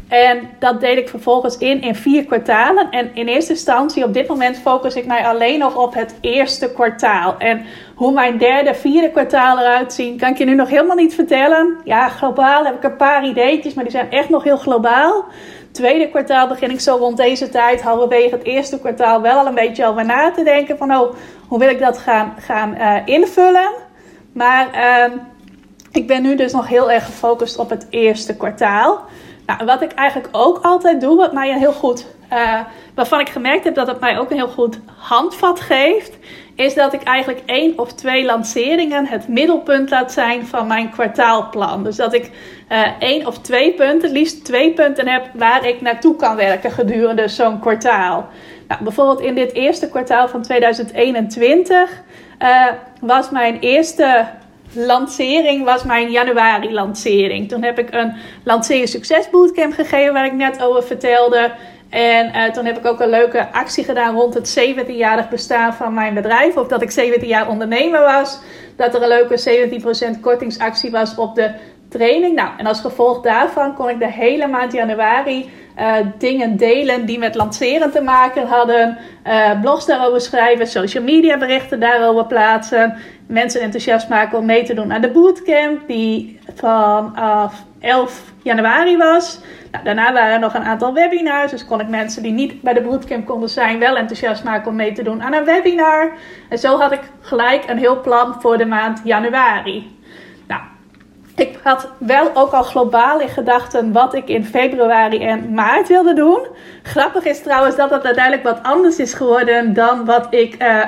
En 0.08 0.50
dat 0.58 0.80
deel 0.80 0.96
ik 0.96 1.08
vervolgens 1.08 1.58
in 1.58 1.82
in 1.82 1.94
vier 1.94 2.24
kwartalen. 2.24 2.90
En 2.90 3.10
in 3.14 3.28
eerste 3.28 3.52
instantie, 3.52 4.04
op 4.04 4.14
dit 4.14 4.28
moment, 4.28 4.58
focus 4.58 4.94
ik 4.94 5.06
mij 5.06 5.26
alleen 5.26 5.58
nog 5.58 5.76
op 5.76 5.94
het 5.94 6.14
eerste 6.20 6.72
kwartaal. 6.72 7.34
En 7.38 7.64
hoe 7.94 8.12
mijn 8.12 8.38
derde, 8.38 8.74
vierde 8.74 9.10
kwartaal 9.10 9.58
eruit 9.58 9.92
zien, 9.92 10.18
kan 10.18 10.28
ik 10.28 10.38
je 10.38 10.44
nu 10.44 10.54
nog 10.54 10.68
helemaal 10.68 10.96
niet 10.96 11.14
vertellen. 11.14 11.76
Ja, 11.84 12.08
globaal 12.08 12.64
heb 12.64 12.74
ik 12.74 12.82
een 12.82 12.96
paar 12.96 13.26
ideetjes, 13.26 13.74
maar 13.74 13.84
die 13.84 13.92
zijn 13.92 14.10
echt 14.10 14.28
nog 14.28 14.44
heel 14.44 14.56
globaal. 14.56 15.24
Tweede 15.72 16.08
kwartaal 16.08 16.48
begin 16.48 16.70
ik 16.70 16.80
zo 16.80 16.96
rond 16.96 17.16
deze 17.16 17.48
tijd, 17.48 17.82
halverwege 17.82 18.34
het 18.34 18.44
eerste 18.44 18.80
kwartaal, 18.80 19.22
wel 19.22 19.38
al 19.38 19.46
een 19.46 19.54
beetje 19.54 19.86
over 19.86 20.04
na 20.04 20.30
te 20.30 20.42
denken 20.42 20.78
van, 20.78 20.94
oh, 20.94 21.14
hoe 21.48 21.58
wil 21.58 21.68
ik 21.68 21.78
dat 21.78 21.98
gaan, 21.98 22.34
gaan 22.38 22.74
uh, 22.74 22.96
invullen? 23.04 23.70
Maar 24.32 24.68
uh, 24.74 25.14
ik 25.92 26.06
ben 26.06 26.22
nu 26.22 26.36
dus 26.36 26.52
nog 26.52 26.68
heel 26.68 26.90
erg 26.90 27.04
gefocust 27.04 27.58
op 27.58 27.70
het 27.70 27.86
eerste 27.90 28.36
kwartaal. 28.36 29.00
Nou, 29.46 29.64
wat 29.64 29.82
ik 29.82 29.92
eigenlijk 29.92 30.36
ook 30.36 30.58
altijd 30.62 31.00
doe, 31.00 31.16
wat 31.16 31.32
mij 31.32 31.58
heel 31.58 31.72
goed, 31.72 32.06
uh, 32.32 32.60
waarvan 32.94 33.20
ik 33.20 33.28
gemerkt 33.28 33.64
heb 33.64 33.74
dat 33.74 33.86
het 33.86 34.00
mij 34.00 34.18
ook 34.18 34.30
een 34.30 34.36
heel 34.36 34.48
goed 34.48 34.78
handvat 34.98 35.60
geeft, 35.60 36.18
is 36.54 36.74
dat 36.74 36.92
ik 36.92 37.02
eigenlijk 37.02 37.42
één 37.46 37.78
of 37.78 37.92
twee 37.92 38.24
lanceringen 38.24 39.06
het 39.06 39.28
middelpunt 39.28 39.90
laat 39.90 40.12
zijn 40.12 40.46
van 40.46 40.66
mijn 40.66 40.90
kwartaalplan. 40.90 41.84
Dus 41.84 41.96
dat 41.96 42.14
ik 42.14 42.30
uh, 42.68 42.86
één 42.98 43.26
of 43.26 43.38
twee 43.38 43.74
punten, 43.74 44.10
liefst 44.10 44.44
twee 44.44 44.72
punten 44.72 45.08
heb 45.08 45.30
waar 45.34 45.66
ik 45.66 45.80
naartoe 45.80 46.16
kan 46.16 46.36
werken 46.36 46.70
gedurende 46.70 47.28
zo'n 47.28 47.60
kwartaal. 47.60 48.28
Nou, 48.68 48.82
bijvoorbeeld 48.82 49.20
in 49.20 49.34
dit 49.34 49.52
eerste 49.52 49.88
kwartaal 49.88 50.28
van 50.28 50.42
2021 50.42 52.02
uh, 52.42 52.66
was 53.00 53.30
mijn 53.30 53.58
eerste 53.60 54.26
lancering 54.74 55.64
was 55.64 55.84
mijn 55.84 56.10
januari 56.10 56.72
lancering. 56.72 57.48
Toen 57.48 57.62
heb 57.62 57.78
ik 57.78 57.94
een 57.94 58.14
lanceer 58.44 58.88
succes 58.88 59.30
bootcamp 59.30 59.72
gegeven 59.72 60.12
waar 60.12 60.26
ik 60.26 60.32
net 60.32 60.62
over 60.62 60.82
vertelde. 60.82 61.50
En 61.88 62.26
uh, 62.26 62.44
toen 62.44 62.64
heb 62.64 62.78
ik 62.78 62.86
ook 62.86 63.00
een 63.00 63.10
leuke 63.10 63.52
actie 63.52 63.84
gedaan 63.84 64.14
rond 64.14 64.34
het 64.34 64.58
17-jarig 64.58 65.28
bestaan 65.28 65.74
van 65.74 65.94
mijn 65.94 66.14
bedrijf. 66.14 66.56
Of 66.56 66.68
dat 66.68 66.82
ik 66.82 66.90
17 66.90 67.28
jaar 67.28 67.48
ondernemer 67.48 68.00
was. 68.00 68.38
Dat 68.76 68.94
er 68.94 69.02
een 69.02 69.08
leuke 69.08 70.16
17% 70.16 70.20
kortingsactie 70.20 70.90
was 70.90 71.16
op 71.16 71.34
de 71.34 71.50
training. 71.98 72.34
Nou, 72.34 72.48
en 72.56 72.66
als 72.66 72.80
gevolg 72.80 73.20
daarvan 73.20 73.74
kon 73.74 73.88
ik 73.88 73.98
de 73.98 74.10
hele 74.10 74.46
maand 74.46 74.72
januari 74.72 75.50
uh, 75.78 75.94
dingen 76.18 76.56
delen 76.56 77.06
die 77.06 77.18
met 77.18 77.34
lanceren 77.34 77.90
te 77.90 78.00
maken 78.00 78.46
hadden. 78.46 78.98
Uh, 79.26 79.60
blogs 79.60 79.86
daarover 79.86 80.20
schrijven, 80.20 80.66
social 80.66 81.04
media 81.04 81.38
berichten 81.38 81.80
daarover 81.80 82.26
plaatsen. 82.26 82.96
Mensen 83.26 83.60
enthousiast 83.60 84.08
maken 84.08 84.38
om 84.38 84.44
mee 84.44 84.64
te 84.64 84.74
doen 84.74 84.92
aan 84.92 85.00
de 85.00 85.10
bootcamp 85.10 85.86
die 85.86 86.38
vanaf 86.54 87.64
11 87.80 88.32
januari 88.42 88.96
was. 88.96 89.40
Nou, 89.72 89.84
daarna 89.84 90.12
waren 90.12 90.32
er 90.32 90.40
nog 90.40 90.54
een 90.54 90.64
aantal 90.64 90.94
webinars. 90.94 91.50
Dus 91.50 91.66
kon 91.66 91.80
ik 91.80 91.88
mensen 91.88 92.22
die 92.22 92.32
niet 92.32 92.62
bij 92.62 92.72
de 92.72 92.82
bootcamp 92.82 93.26
konden 93.26 93.48
zijn 93.48 93.78
wel 93.78 93.96
enthousiast 93.96 94.44
maken 94.44 94.70
om 94.70 94.76
mee 94.76 94.92
te 94.92 95.02
doen 95.02 95.22
aan 95.22 95.34
een 95.34 95.44
webinar. 95.44 96.12
En 96.48 96.58
zo 96.58 96.78
had 96.78 96.92
ik 96.92 97.00
gelijk 97.20 97.64
een 97.66 97.78
heel 97.78 98.00
plan 98.00 98.36
voor 98.40 98.58
de 98.58 98.66
maand 98.66 99.00
januari 99.04 100.02
ik 101.36 101.58
had 101.62 101.88
wel 101.98 102.30
ook 102.34 102.52
al 102.52 102.62
globaal 102.62 103.20
in 103.20 103.28
gedachten 103.28 103.92
wat 103.92 104.14
ik 104.14 104.28
in 104.28 104.44
februari 104.44 105.24
en 105.24 105.54
maart 105.54 105.88
wilde 105.88 106.14
doen. 106.14 106.46
Grappig 106.82 107.24
is 107.24 107.42
trouwens 107.42 107.76
dat 107.76 107.90
het 107.90 108.04
uiteindelijk 108.04 108.44
wat 108.44 108.62
anders 108.62 108.98
is 108.98 109.14
geworden 109.14 109.72
dan 109.72 110.04
wat 110.04 110.26
ik 110.30 110.62
uh, 110.62 110.84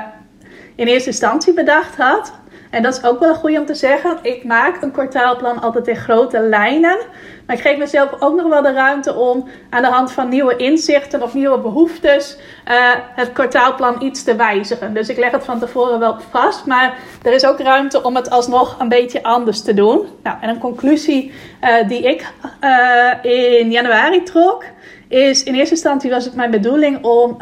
in 0.74 0.86
eerste 0.86 1.08
instantie 1.08 1.52
bedacht 1.52 1.96
had. 1.96 2.32
En 2.76 2.82
dat 2.82 2.96
is 2.96 3.04
ook 3.04 3.20
wel 3.20 3.28
een 3.28 3.34
goede 3.34 3.58
om 3.58 3.66
te 3.66 3.74
zeggen. 3.74 4.18
Ik 4.22 4.44
maak 4.44 4.82
een 4.82 4.90
kwartaalplan 4.90 5.60
altijd 5.60 5.86
in 5.86 5.96
grote 5.96 6.40
lijnen. 6.40 6.98
Maar 7.46 7.56
ik 7.56 7.62
geef 7.62 7.78
mezelf 7.78 8.10
ook 8.20 8.36
nog 8.36 8.48
wel 8.48 8.62
de 8.62 8.72
ruimte 8.72 9.14
om 9.14 9.48
aan 9.70 9.82
de 9.82 9.88
hand 9.88 10.12
van 10.12 10.28
nieuwe 10.28 10.56
inzichten 10.56 11.22
of 11.22 11.34
nieuwe 11.34 11.58
behoeftes 11.58 12.36
uh, 12.68 12.74
het 13.14 13.32
kwartaalplan 13.32 14.02
iets 14.02 14.24
te 14.24 14.36
wijzigen. 14.36 14.94
Dus 14.94 15.08
ik 15.08 15.16
leg 15.16 15.30
het 15.30 15.44
van 15.44 15.58
tevoren 15.58 15.98
wel 15.98 16.16
vast. 16.30 16.66
Maar 16.66 16.94
er 17.22 17.32
is 17.32 17.46
ook 17.46 17.60
ruimte 17.60 18.02
om 18.02 18.16
het 18.16 18.30
alsnog 18.30 18.80
een 18.80 18.88
beetje 18.88 19.22
anders 19.22 19.62
te 19.62 19.74
doen. 19.74 20.06
Nou, 20.22 20.36
en 20.40 20.48
een 20.48 20.58
conclusie 20.58 21.32
uh, 21.62 21.88
die 21.88 22.02
ik 22.02 22.26
uh, 22.60 23.58
in 23.58 23.70
januari 23.70 24.22
trok. 24.22 24.64
Is 25.08 25.42
in 25.42 25.54
eerste 25.54 25.74
instantie 25.74 26.10
was 26.10 26.24
het 26.24 26.34
mijn 26.34 26.50
bedoeling 26.50 27.04
om 27.04 27.36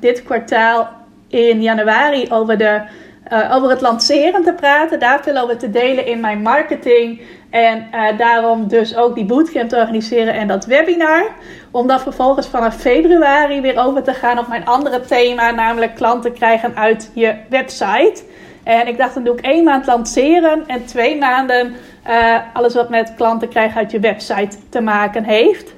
dit 0.00 0.22
kwartaal 0.22 0.88
in 1.28 1.62
januari 1.62 2.26
over 2.30 2.58
de 2.58 2.82
uh, 3.32 3.54
over 3.54 3.70
het 3.70 3.80
lanceren 3.80 4.42
te 4.42 4.52
praten, 4.52 4.98
daar 4.98 5.22
veel 5.22 5.36
over 5.36 5.58
te 5.58 5.70
delen 5.70 6.06
in 6.06 6.20
mijn 6.20 6.42
marketing. 6.42 7.20
En 7.50 7.88
uh, 7.94 8.18
daarom 8.18 8.68
dus 8.68 8.96
ook 8.96 9.14
die 9.14 9.24
bootcamp 9.24 9.68
te 9.68 9.76
organiseren 9.76 10.34
en 10.34 10.48
dat 10.48 10.64
webinar. 10.64 11.26
Om 11.70 11.86
dan 11.86 12.00
vervolgens 12.00 12.46
vanaf 12.46 12.76
februari 12.76 13.60
weer 13.60 13.78
over 13.78 14.02
te 14.02 14.14
gaan 14.14 14.38
op 14.38 14.48
mijn 14.48 14.66
andere 14.66 15.00
thema, 15.00 15.50
namelijk 15.50 15.94
klanten 15.94 16.32
krijgen 16.32 16.76
uit 16.76 17.10
je 17.14 17.34
website. 17.48 18.22
En 18.62 18.86
ik 18.86 18.98
dacht, 18.98 19.14
dan 19.14 19.24
doe 19.24 19.36
ik 19.36 19.44
één 19.44 19.64
maand 19.64 19.86
lanceren 19.86 20.64
en 20.66 20.84
twee 20.84 21.18
maanden 21.18 21.74
uh, 22.08 22.36
alles 22.52 22.74
wat 22.74 22.88
met 22.88 23.14
klanten 23.16 23.48
krijgen 23.48 23.76
uit 23.76 23.90
je 23.90 24.00
website 24.00 24.56
te 24.68 24.80
maken 24.80 25.24
heeft. 25.24 25.74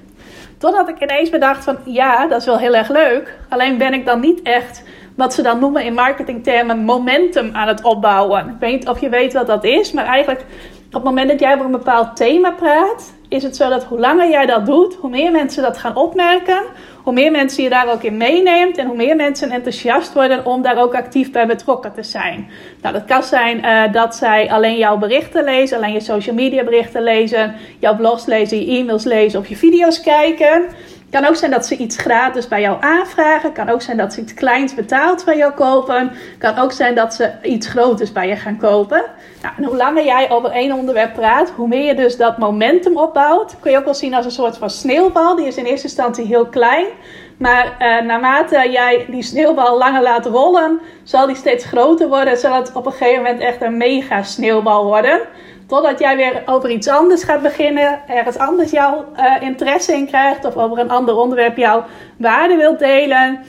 Totdat 0.59 0.89
ik 0.89 1.03
ineens 1.03 1.31
bedacht 1.31 1.65
van, 1.65 1.79
ja, 1.85 2.27
dat 2.27 2.41
is 2.41 2.47
wel 2.47 2.59
heel 2.59 2.75
erg 2.75 2.89
leuk. 2.89 3.35
Alleen 3.49 3.79
ben 3.79 3.93
ik 3.93 4.07
dan 4.07 4.21
niet 4.21 4.43
echt 4.43 4.83
wat 5.15 5.35
ze 5.35 5.43
dan 5.43 5.59
noemen 5.59 5.85
in 5.85 5.95
marketingtermen 5.95 6.79
momentum 6.79 7.51
aan 7.53 7.69
het 7.69 7.83
opbouwen. 7.83 8.49
Ik 8.49 8.61
weet 8.61 8.73
niet 8.73 8.89
of 8.89 9.01
je 9.01 9.09
weet 9.09 9.33
wat 9.33 9.47
dat 9.47 9.65
is, 9.65 9.93
maar 9.93 10.05
eigenlijk 10.05 10.45
op 10.87 10.93
het 10.93 11.03
moment 11.03 11.31
dat 11.31 11.41
jij 11.41 11.53
over 11.53 11.65
een 11.65 11.71
bepaald 11.71 12.17
thema 12.17 12.51
praat, 12.51 13.13
is 13.29 13.43
het 13.43 13.57
zo 13.57 13.69
dat 13.69 13.85
hoe 13.85 13.99
langer 13.99 14.31
jij 14.31 14.47
dat 14.47 14.67
doet, 14.67 14.95
hoe 14.95 15.11
meer 15.11 15.33
mensen 15.33 15.63
dat 15.63 15.79
gaan 15.79 15.97
opmerken, 15.97 16.63
hoe 17.03 17.13
meer 17.13 17.31
mensen 17.31 17.63
je 17.63 17.69
daar 17.69 17.93
ook 17.93 18.03
in 18.03 18.17
meeneemt 18.17 18.79
en 18.79 18.87
hoe 18.87 18.97
meer 18.97 19.17
mensen 19.17 19.51
enthousiast 19.51 20.13
worden 20.13 20.47
om 20.47 20.63
daar 20.63 20.79
ook 20.79 20.95
actief 20.95 21.33
bij 21.33 21.47
betrokken 21.47 21.93
te 21.93 22.03
zijn. 22.03 22.49
Nou, 22.83 22.95
dat 22.95 23.05
kan 23.05 23.23
zijn 23.23 23.59
uh, 23.59 23.93
dat 23.93 24.15
zij 24.15 24.51
alleen 24.51 24.77
jouw 24.77 24.99
berichten 24.99 25.45
lezen, 25.45 25.77
alleen 25.77 25.93
je 25.93 26.01
social 26.01 26.35
media 26.35 26.65
berichten 26.65 27.03
lezen, 27.03 27.55
jouw 27.79 27.97
blogs 27.97 28.27
lezen, 28.27 28.61
je 28.61 28.79
e-mails 28.79 29.05
lezen 29.05 29.41
of 29.41 29.49
je 29.49 29.57
video's 29.57 30.01
kijken 30.01 30.65
kan 31.15 31.25
ook 31.25 31.37
zijn 31.37 31.51
dat 31.51 31.67
ze 31.67 31.77
iets 31.77 31.97
gratis 31.97 32.49
bij 32.49 32.61
jou 32.61 32.77
aanvragen. 32.81 33.53
Kan 33.53 33.69
ook 33.69 33.83
zijn 33.83 33.97
dat 33.97 34.13
ze 34.13 34.21
iets 34.21 34.35
kleins 34.35 34.75
betaald 34.75 35.25
bij 35.25 35.37
jou 35.37 35.53
kopen. 35.53 36.13
Kan 36.39 36.59
ook 36.59 36.73
zijn 36.73 36.95
dat 36.95 37.15
ze 37.15 37.33
iets 37.43 37.67
groters 37.67 38.13
bij 38.13 38.29
je 38.29 38.37
gaan 38.37 38.57
kopen. 38.57 39.05
Nou, 39.43 39.55
en 39.57 39.65
hoe 39.65 39.77
langer 39.77 40.05
jij 40.05 40.31
over 40.31 40.51
één 40.51 40.73
onderwerp 40.73 41.15
praat, 41.15 41.51
hoe 41.51 41.69
meer 41.69 41.85
je 41.85 41.95
dus 41.95 42.17
dat 42.17 42.39
momentum 42.39 42.97
opbouwt. 42.97 43.57
Kun 43.61 43.71
je 43.71 43.79
ook 43.79 43.85
wel 43.85 43.95
zien 43.95 44.15
als 44.15 44.25
een 44.25 44.31
soort 44.31 44.57
van 44.57 44.71
sneeuwbal. 44.71 45.37
Die 45.37 45.47
is 45.47 45.57
in 45.57 45.65
eerste 45.65 45.87
instantie 45.87 46.27
heel 46.27 46.47
klein. 46.47 46.87
Maar 47.37 47.65
uh, 47.67 48.07
naarmate 48.07 48.69
jij 48.71 49.07
die 49.11 49.23
sneeuwbal 49.23 49.79
langer 49.79 50.03
laat 50.03 50.27
rollen, 50.27 50.81
zal 51.03 51.27
die 51.27 51.37
steeds 51.37 51.65
groter 51.65 52.09
worden. 52.09 52.39
Zal 52.39 52.55
het 52.55 52.73
op 52.73 52.87
een 52.87 52.93
gegeven 52.93 53.23
moment 53.23 53.41
echt 53.41 53.63
een 53.63 53.77
mega 53.77 54.23
sneeuwbal 54.23 54.85
worden. 54.85 55.21
Totdat 55.75 55.99
jij 55.99 56.17
weer 56.17 56.43
over 56.47 56.71
iets 56.71 56.89
anders 56.89 57.23
gaat 57.23 57.43
beginnen, 57.43 58.01
ergens 58.09 58.39
anders 58.39 58.71
jouw 58.71 59.05
uh, 59.17 59.37
interesse 59.41 59.93
in 59.93 60.07
krijgt 60.07 60.45
of 60.45 60.57
over 60.57 60.79
een 60.79 60.91
ander 60.91 61.17
onderwerp 61.17 61.57
jouw 61.57 61.85
waarde 62.17 62.57
wilt 62.57 62.79
delen. 62.79 63.45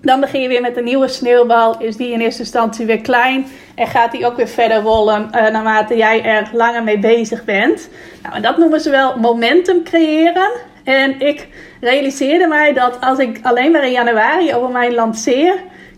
Dan 0.00 0.20
begin 0.20 0.40
je 0.40 0.48
weer 0.48 0.60
met 0.60 0.76
een 0.76 0.84
nieuwe 0.84 1.08
sneeuwbal. 1.08 1.78
Is 1.78 1.96
die 1.96 2.12
in 2.12 2.20
eerste 2.20 2.40
instantie 2.40 2.86
weer 2.86 3.00
klein. 3.00 3.46
En 3.74 3.86
gaat 3.86 4.12
die 4.12 4.26
ook 4.26 4.36
weer 4.36 4.48
verder 4.48 4.80
rollen 4.80 5.30
uh, 5.34 5.48
naarmate 5.48 5.96
jij 5.96 6.24
er 6.24 6.50
langer 6.52 6.82
mee 6.82 6.98
bezig 6.98 7.44
bent. 7.44 7.88
Nou, 8.22 8.34
en 8.34 8.42
dat 8.42 8.58
noemen 8.58 8.80
ze 8.80 8.90
wel 8.90 9.18
momentum 9.18 9.82
creëren. 9.82 10.50
En 10.84 11.20
ik 11.20 11.48
realiseerde 11.80 12.46
mij 12.46 12.72
dat 12.72 13.00
als 13.00 13.18
ik 13.18 13.38
alleen 13.42 13.70
maar 13.70 13.84
in 13.84 13.92
januari 13.92 14.54
over 14.54 14.70
mijn 14.70 14.94
lanceer 14.94 15.54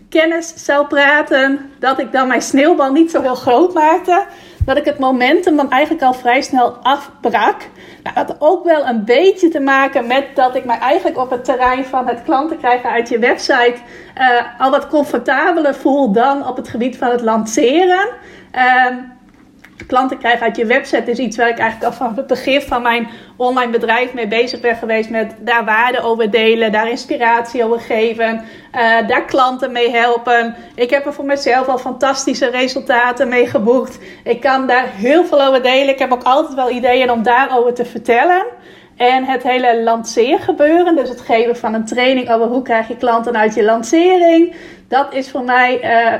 kennis 0.09 0.53
zou 0.55 0.87
praten, 0.87 1.71
dat 1.79 1.99
ik 1.99 2.11
dan 2.11 2.27
mijn 2.27 2.41
sneeuwbal 2.41 2.91
niet 2.91 3.11
zo 3.11 3.21
heel 3.21 3.35
groot 3.35 3.73
maakte 3.73 4.25
dat 4.65 4.77
ik 4.77 4.85
het 4.85 4.99
momentum 4.99 5.55
dan 5.55 5.71
eigenlijk 5.71 6.03
al 6.03 6.13
vrij 6.13 6.41
snel 6.41 6.71
afbrak. 6.71 7.57
Nou, 8.03 8.15
dat 8.15 8.27
had 8.27 8.35
ook 8.39 8.63
wel 8.63 8.87
een 8.87 9.05
beetje 9.05 9.49
te 9.49 9.59
maken 9.59 10.07
met 10.07 10.25
dat 10.33 10.55
ik 10.55 10.65
me 10.65 10.73
eigenlijk 10.73 11.17
op 11.17 11.29
het 11.29 11.45
terrein 11.45 11.85
van 11.85 12.07
het 12.07 12.23
klanten 12.23 12.57
krijgen 12.57 12.89
uit 12.89 13.09
je 13.09 13.19
website 13.19 13.75
uh, 14.17 14.61
al 14.61 14.71
wat 14.71 14.87
comfortabeler 14.87 15.75
voel 15.75 16.11
dan 16.11 16.47
op 16.47 16.55
het 16.57 16.67
gebied 16.67 16.97
van 16.97 17.11
het 17.11 17.21
lanceren. 17.21 18.07
Uh, 18.55 18.85
klanten 19.87 20.17
krijgen 20.17 20.41
uit 20.41 20.55
je 20.55 20.65
website 20.65 21.11
is 21.11 21.17
iets 21.17 21.37
waar 21.37 21.49
ik 21.49 21.57
eigenlijk 21.57 21.91
al 21.91 21.97
van 21.97 22.15
het 22.15 22.27
begin 22.27 22.61
van 22.61 22.81
mijn 22.81 23.07
online 23.35 23.71
bedrijf 23.71 24.13
mee 24.13 24.27
bezig 24.27 24.59
ben 24.59 24.75
geweest. 24.75 25.09
Met 25.09 25.35
daar 25.39 25.65
waarde 25.65 26.01
over 26.01 26.31
delen, 26.31 26.71
daar 26.71 26.89
inspiratie 26.89 27.63
over 27.63 27.79
geven, 27.79 28.43
uh, 28.75 29.07
daar 29.07 29.25
klanten 29.25 29.71
mee 29.71 29.91
helpen. 29.91 30.55
Ik 30.75 30.89
heb 30.89 31.05
er 31.05 31.13
voor 31.13 31.25
mezelf 31.25 31.67
al 31.67 31.77
fantastische 31.77 32.49
resultaten 32.49 33.27
mee 33.27 33.47
geboekt. 33.47 33.99
Ik 34.23 34.41
kan 34.41 34.67
daar 34.67 34.87
heel 34.87 35.25
veel 35.25 35.45
over 35.45 35.61
delen. 35.61 35.89
Ik 35.89 35.99
heb 35.99 36.11
ook 36.11 36.23
altijd 36.23 36.53
wel 36.53 36.69
ideeën 36.69 37.11
om 37.11 37.23
daarover 37.23 37.73
te 37.73 37.85
vertellen. 37.85 38.45
En 38.95 39.23
het 39.23 39.43
hele 39.43 39.83
lanceergebeuren, 39.83 40.95
dus 40.95 41.09
het 41.09 41.21
geven 41.21 41.57
van 41.57 41.73
een 41.73 41.85
training 41.85 42.31
over 42.31 42.47
hoe 42.47 42.61
krijg 42.61 42.87
je 42.87 42.97
klanten 42.97 43.37
uit 43.37 43.53
je 43.53 43.63
lancering, 43.63 44.55
dat 44.87 45.13
is 45.13 45.31
voor 45.31 45.43
mij 45.43 45.79
uh, 45.83 46.13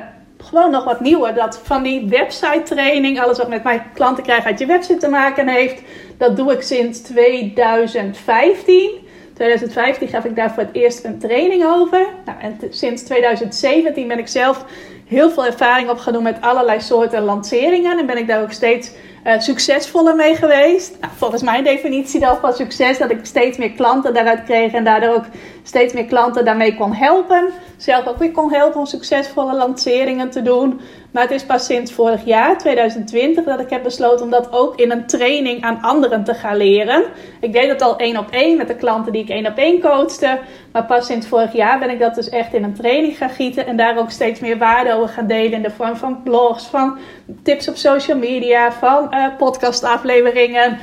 gewoon 0.46 0.72
nog 0.72 0.84
wat 0.84 1.00
nieuwer. 1.00 1.34
Dat 1.34 1.60
van 1.64 1.84
die 1.84 2.10
website 2.10 2.62
training, 2.64 3.22
alles 3.22 3.38
wat 3.38 3.50
met 3.50 3.64
mijn 3.64 3.84
klanten 3.94 4.24
krijgen 4.24 4.46
uit 4.46 4.60
je 4.60 4.66
website 4.66 5.00
te 5.00 5.08
maken 5.08 5.48
heeft, 5.48 5.82
dat 6.18 6.36
doe 6.36 6.52
ik 6.52 6.62
sinds 6.62 7.02
2015. 7.02 9.05
2015 9.36 10.08
gaf 10.08 10.26
ik 10.26 10.36
daar 10.36 10.54
voor 10.54 10.64
het 10.64 10.76
eerst 10.76 11.06
een 11.06 11.20
training 11.20 11.66
over. 11.66 12.08
Nou, 12.26 12.40
en 12.40 12.58
sinds 12.70 13.04
2017 13.04 14.08
ben 14.08 14.20
ik 14.20 14.28
zelf 14.28 14.66
heel 15.08 15.30
veel 15.30 15.46
ervaring 15.46 15.90
opgedaan 15.90 16.24
met 16.24 16.42
allerlei 16.42 16.82
soorten 16.82 17.24
lanceringen. 17.24 18.00
En 18.00 18.06
ben 18.06 18.18
ik 18.18 18.28
daar 18.28 18.42
ook 18.42 18.52
steeds 18.52 18.92
uh, 19.26 19.40
succesvoller 19.40 20.16
mee 20.16 20.36
geweest. 20.36 20.98
Nou, 21.02 21.14
volgens 21.16 21.42
mijn 21.42 21.64
definitie 21.64 22.20
dan 22.20 22.38
van 22.38 22.54
succes 22.54 22.98
dat 22.98 23.12
ik 23.12 23.20
steeds 23.22 23.58
meer 23.58 23.72
klanten 23.72 24.14
daaruit 24.14 24.44
kreeg 24.44 24.72
en 24.74 24.84
daardoor 24.84 25.14
ook 25.14 25.26
steeds 25.64 25.94
meer 25.94 26.06
klanten 26.06 26.46
daarmee 26.46 26.76
kon 26.76 26.94
helpen. 26.94 27.50
Zelf 27.78 28.08
ook 28.08 28.18
weer 28.18 28.32
kon 28.32 28.54
helpen 28.54 28.80
om 28.80 28.86
succesvolle 28.86 29.56
lanceringen 29.56 30.30
te 30.30 30.42
doen. 30.42 30.80
Maar 31.16 31.24
het 31.24 31.34
is 31.34 31.46
pas 31.46 31.66
sinds 31.66 31.92
vorig 31.92 32.26
jaar, 32.26 32.58
2020, 32.58 33.44
dat 33.44 33.60
ik 33.60 33.70
heb 33.70 33.84
besloten 33.84 34.26
om 34.26 34.32
dat 34.32 34.52
ook 34.52 34.76
in 34.76 34.92
een 34.92 35.06
training 35.06 35.64
aan 35.64 35.82
anderen 35.82 36.24
te 36.24 36.34
gaan 36.34 36.58
leren. 36.58 37.04
Ik 37.40 37.54
deed 37.54 37.68
dat 37.68 37.82
al 37.82 37.98
één 37.98 38.18
op 38.18 38.32
één 38.32 38.58
met 38.58 38.68
de 38.68 38.76
klanten 38.76 39.12
die 39.12 39.22
ik 39.22 39.30
één 39.30 39.48
op 39.48 39.58
één 39.58 39.82
coachte. 39.82 40.40
Maar 40.72 40.86
pas 40.86 41.06
sinds 41.06 41.28
vorig 41.28 41.54
jaar 41.54 41.80
ben 41.80 41.90
ik 41.90 42.00
dat 42.00 42.16
dus 42.16 42.30
echt 42.30 42.54
in 42.54 42.64
een 42.64 42.74
training 42.74 43.18
gaan 43.18 43.30
gieten. 43.30 43.66
En 43.66 43.78
daar 43.78 43.98
ook 43.98 44.10
steeds 44.10 44.40
meer 44.40 44.58
waarde 44.58 44.94
over 44.94 45.10
gaan 45.10 45.28
delen 45.28 45.54
in 45.54 45.62
de 45.62 45.72
vorm 45.72 45.96
van 45.96 46.24
blogs, 46.24 46.66
van 46.66 46.98
tips 47.44 47.68
op 47.68 47.76
social 47.76 48.18
media, 48.18 48.72
van 48.72 49.08
uh, 49.14 49.28
podcastafleveringen. 49.38 50.78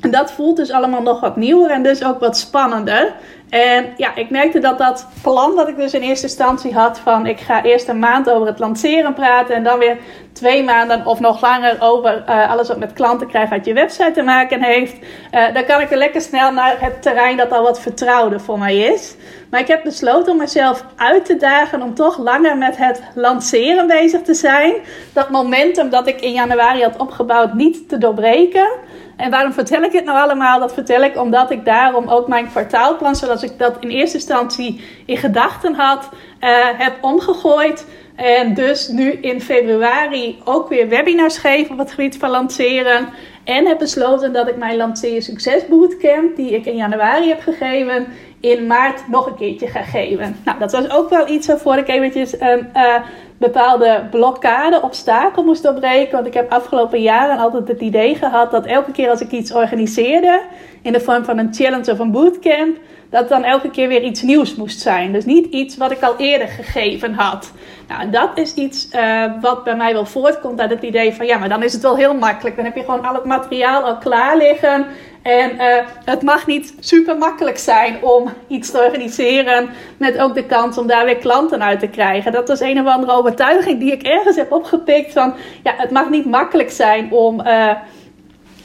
En 0.00 0.10
dat 0.10 0.32
voelt 0.32 0.56
dus 0.56 0.70
allemaal 0.70 1.02
nog 1.02 1.20
wat 1.20 1.36
nieuwer 1.36 1.70
en 1.70 1.82
dus 1.82 2.04
ook 2.04 2.20
wat 2.20 2.36
spannender. 2.36 3.14
En 3.50 3.92
ja, 3.96 4.14
ik 4.14 4.30
merkte 4.30 4.58
dat 4.58 4.78
dat 4.78 5.06
plan 5.22 5.56
dat 5.56 5.68
ik 5.68 5.76
dus 5.76 5.94
in 5.94 6.00
eerste 6.00 6.26
instantie 6.26 6.74
had 6.74 6.98
van 6.98 7.26
ik 7.26 7.40
ga 7.40 7.62
eerst 7.62 7.88
een 7.88 7.98
maand 7.98 8.30
over 8.30 8.46
het 8.46 8.58
lanceren 8.58 9.14
praten 9.14 9.54
en 9.54 9.64
dan 9.64 9.78
weer 9.78 9.98
twee 10.32 10.64
maanden 10.64 11.06
of 11.06 11.20
nog 11.20 11.40
langer 11.40 11.76
over 11.80 12.24
uh, 12.28 12.50
alles 12.50 12.68
wat 12.68 12.78
met 12.78 12.92
klanten 12.92 13.26
krijgen 13.26 13.52
uit 13.52 13.64
je 13.64 13.72
website 13.72 14.10
te 14.10 14.22
maken 14.22 14.62
heeft. 14.62 14.96
Uh, 15.32 15.54
dan 15.54 15.64
kan 15.64 15.80
ik 15.80 15.90
er 15.90 15.96
lekker 15.96 16.20
snel 16.20 16.52
naar 16.52 16.76
het 16.80 17.02
terrein 17.02 17.36
dat 17.36 17.52
al 17.52 17.62
wat 17.62 17.80
vertrouwder 17.80 18.40
voor 18.40 18.58
mij 18.58 18.78
is. 18.78 19.16
Maar 19.50 19.60
ik 19.60 19.66
heb 19.66 19.82
besloten 19.82 20.32
om 20.32 20.38
mezelf 20.38 20.84
uit 20.96 21.24
te 21.24 21.36
dagen 21.36 21.82
om 21.82 21.94
toch 21.94 22.18
langer 22.18 22.58
met 22.58 22.76
het 22.76 23.02
lanceren 23.14 23.86
bezig 23.86 24.22
te 24.22 24.34
zijn. 24.34 24.74
Dat 25.12 25.30
momentum 25.30 25.90
dat 25.90 26.06
ik 26.06 26.20
in 26.20 26.32
januari 26.32 26.82
had 26.82 26.96
opgebouwd 26.96 27.54
niet 27.54 27.88
te 27.88 27.98
doorbreken. 27.98 28.68
En 29.16 29.30
waarom 29.30 29.52
vertel 29.52 29.82
ik 29.82 29.92
het 29.92 30.04
nou 30.04 30.18
allemaal? 30.18 30.60
Dat 30.60 30.74
vertel 30.74 31.02
ik 31.02 31.16
omdat 31.16 31.50
ik 31.50 31.64
daarom 31.64 32.08
ook 32.08 32.28
mijn 32.28 32.48
kwartaalplan, 32.48 33.16
zoals 33.16 33.42
ik 33.42 33.58
dat 33.58 33.76
in 33.80 33.88
eerste 33.88 34.16
instantie 34.16 34.84
in 35.06 35.16
gedachten 35.16 35.74
had, 35.74 36.08
uh, 36.40 36.50
heb 36.76 36.92
omgegooid. 37.00 37.86
En 38.16 38.54
dus 38.54 38.88
nu 38.88 39.10
in 39.12 39.40
februari 39.40 40.38
ook 40.44 40.68
weer 40.68 40.88
webinars 40.88 41.38
geef 41.38 41.70
op 41.70 41.78
het 41.78 41.90
gebied 41.90 42.16
van 42.16 42.30
lanceren. 42.30 43.08
En 43.44 43.66
heb 43.66 43.78
besloten 43.78 44.32
dat 44.32 44.48
ik 44.48 44.56
mijn 44.56 44.76
Lanceer 44.76 45.22
Succes 45.22 45.66
Bootcamp, 45.66 46.36
die 46.36 46.54
ik 46.54 46.66
in 46.66 46.76
januari 46.76 47.28
heb 47.28 47.40
gegeven, 47.40 48.06
in 48.40 48.66
maart 48.66 49.08
nog 49.08 49.26
een 49.26 49.34
keertje 49.34 49.66
ga 49.66 49.82
geven. 49.82 50.36
Nou, 50.44 50.58
dat 50.58 50.72
was 50.72 50.90
ook 50.90 51.08
wel 51.10 51.28
iets 51.28 51.46
waarvoor 51.46 51.76
ik 51.76 51.88
eventjes 51.88 52.40
een 52.40 52.68
uh, 52.74 52.94
bepaalde 53.38 54.06
blokkade, 54.10 54.82
obstakel 54.82 55.44
moest 55.44 55.62
doorbreken. 55.62 56.12
Want 56.12 56.26
ik 56.26 56.34
heb 56.34 56.52
afgelopen 56.52 57.02
jaren 57.02 57.38
altijd 57.38 57.68
het 57.68 57.80
idee 57.80 58.14
gehad 58.14 58.50
dat 58.50 58.66
elke 58.66 58.92
keer 58.92 59.10
als 59.10 59.20
ik 59.20 59.30
iets 59.30 59.52
organiseerde, 59.52 60.40
in 60.82 60.92
de 60.92 61.00
vorm 61.00 61.24
van 61.24 61.38
een 61.38 61.54
challenge 61.54 61.92
of 61.92 61.98
een 61.98 62.10
bootcamp, 62.10 62.76
dat 63.10 63.28
dan 63.28 63.44
elke 63.44 63.70
keer 63.70 63.88
weer 63.88 64.02
iets 64.02 64.22
nieuws 64.22 64.54
moest 64.54 64.80
zijn. 64.80 65.12
Dus 65.12 65.24
niet 65.24 65.46
iets 65.46 65.76
wat 65.76 65.90
ik 65.90 66.02
al 66.02 66.14
eerder 66.16 66.48
gegeven 66.48 67.14
had. 67.14 67.52
Nou, 67.88 68.10
dat 68.10 68.30
is 68.34 68.54
iets 68.54 68.88
uh, 68.94 69.24
wat 69.40 69.64
bij 69.64 69.76
mij 69.76 69.92
wel 69.92 70.06
voortkomt 70.06 70.60
uit 70.60 70.70
het 70.70 70.82
idee 70.82 71.14
van 71.14 71.26
ja, 71.26 71.38
maar 71.38 71.48
dan 71.48 71.62
is 71.62 71.72
het 71.72 71.82
wel 71.82 71.96
heel 71.96 72.14
makkelijk. 72.14 72.56
Dan 72.56 72.64
heb 72.64 72.74
je 72.74 72.84
gewoon 72.84 73.04
al 73.06 73.14
het 73.14 73.24
materiaal 73.24 73.82
al 73.82 73.98
klaar 73.98 74.36
liggen. 74.36 74.86
En 75.22 75.54
uh, 75.54 75.62
het 76.04 76.22
mag 76.22 76.46
niet 76.46 76.74
super 76.80 77.18
makkelijk 77.18 77.58
zijn 77.58 78.02
om 78.02 78.32
iets 78.48 78.70
te 78.70 78.78
organiseren. 78.78 79.70
Met 79.96 80.18
ook 80.18 80.34
de 80.34 80.46
kans 80.46 80.78
om 80.78 80.86
daar 80.86 81.04
weer 81.04 81.16
klanten 81.16 81.62
uit 81.62 81.80
te 81.80 81.88
krijgen. 81.88 82.32
Dat 82.32 82.48
is 82.48 82.60
een 82.60 82.80
of 82.80 82.86
andere 82.86 83.12
overtuiging 83.12 83.80
die 83.80 83.92
ik 83.92 84.02
ergens 84.02 84.36
heb 84.36 84.52
opgepikt. 84.52 85.12
Van 85.12 85.34
ja, 85.62 85.74
het 85.76 85.90
mag 85.90 86.10
niet 86.10 86.24
makkelijk 86.24 86.70
zijn 86.70 87.12
om. 87.12 87.40
Uh, 87.40 87.70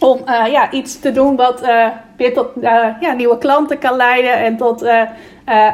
om 0.06 0.22
uh, 0.26 0.52
ja, 0.52 0.72
iets 0.72 1.00
te 1.00 1.12
doen 1.12 1.36
wat 1.36 1.64
uh, 1.64 1.88
weer 2.18 2.34
tot 2.34 2.48
uh, 2.62 2.88
ja, 3.00 3.14
nieuwe 3.14 3.38
klanten 3.38 3.78
kan 3.78 3.96
leiden 3.96 4.34
en 4.34 4.58
tot 4.58 4.86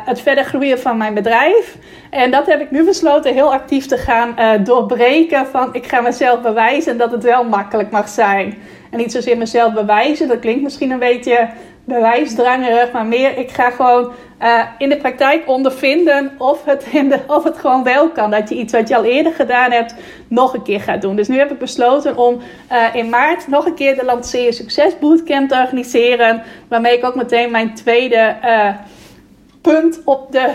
het 0.06 0.22
verder 0.22 0.44
groeien 0.44 0.80
van 0.80 0.98
mijn 0.98 1.13
bedrijf. 1.13 1.78
En 2.10 2.32
dat 2.32 2.46
heb 2.46 2.62
ik 2.62 2.72
nu 2.72 2.84
besloten 2.84 3.34
heel 3.34 3.54
actief 3.54 3.86
te 3.86 3.98
gaan 3.98 4.63
doorbreken 4.63 5.48
van 5.48 5.70
ik 5.74 5.88
ga 5.88 6.02
mezelf 6.02 6.41
bewijzen 6.41 6.98
dat 6.98 7.12
het 7.12 7.24
wel 7.24 7.44
makkelijk 7.44 7.91
mag 7.91 8.10
zijn. 8.10 8.58
En 8.91 8.98
niet 8.98 9.12
zozeer 9.12 9.38
mezelf 9.38 9.74
bewijzen, 9.74 10.28
dat 10.28 10.39
klinkt 10.39 10.62
misschien 10.62 10.91
een 10.91 11.00
beetje 11.00 11.50
bewijsdrangerig, 11.84 12.91
maar 12.91 13.06
meer 13.06 13.38
ik 13.38 13.52
ga 13.52 13.70
gewoon 13.70 14.12
uh, 14.41 14.63
in 14.78 14.89
de 14.89 14.98
praktijk 14.98 15.48
ondervinden 15.48 16.32
of 16.38 16.65
het, 16.65 16.86
in 16.91 17.10
de, 17.10 17.20
of 17.28 17.44
het 17.44 17.58
gewoon 17.58 17.84
wel 17.84 18.10
kan. 18.10 18.32
Dat 18.32 18.50
je 18.50 18.56
iets 18.56 18.74
wat 18.74 18.88
je 18.88 18.96
al 18.96 19.04
eerder 19.04 19.34
gedaan 19.34 19.72
hebt, 19.72 19.96
nog 20.28 20.54
een 20.54 20.63
keer 20.63 20.82
gaat 20.82 21.02
doen. 21.02 21.15
Dus 21.15 21.28
nu 21.28 21.38
heb 21.38 21.52
ik 21.52 21.60
besloten 21.60 22.17
om 22.17 22.41
uh, 22.72 22.96
in 22.96 23.10
maart 23.10 23.48
nog 23.48 23.65
een 23.65 23.76
keer 23.76 23.96
de 23.96 24.06
Lanceer 24.06 24.54
Succes 24.54 25.00
Bootcamp 25.00 25.50
te 25.50 25.56
organiseren. 25.56 26.44
Waarmee 26.67 26.98
ik 26.98 27.06
ook 27.06 27.15
meteen 27.15 27.52
mijn 27.52 27.74
tweede 27.74 28.36
uh, 28.46 28.70
punt 29.62 30.02
op 30.06 30.32
de 30.32 30.54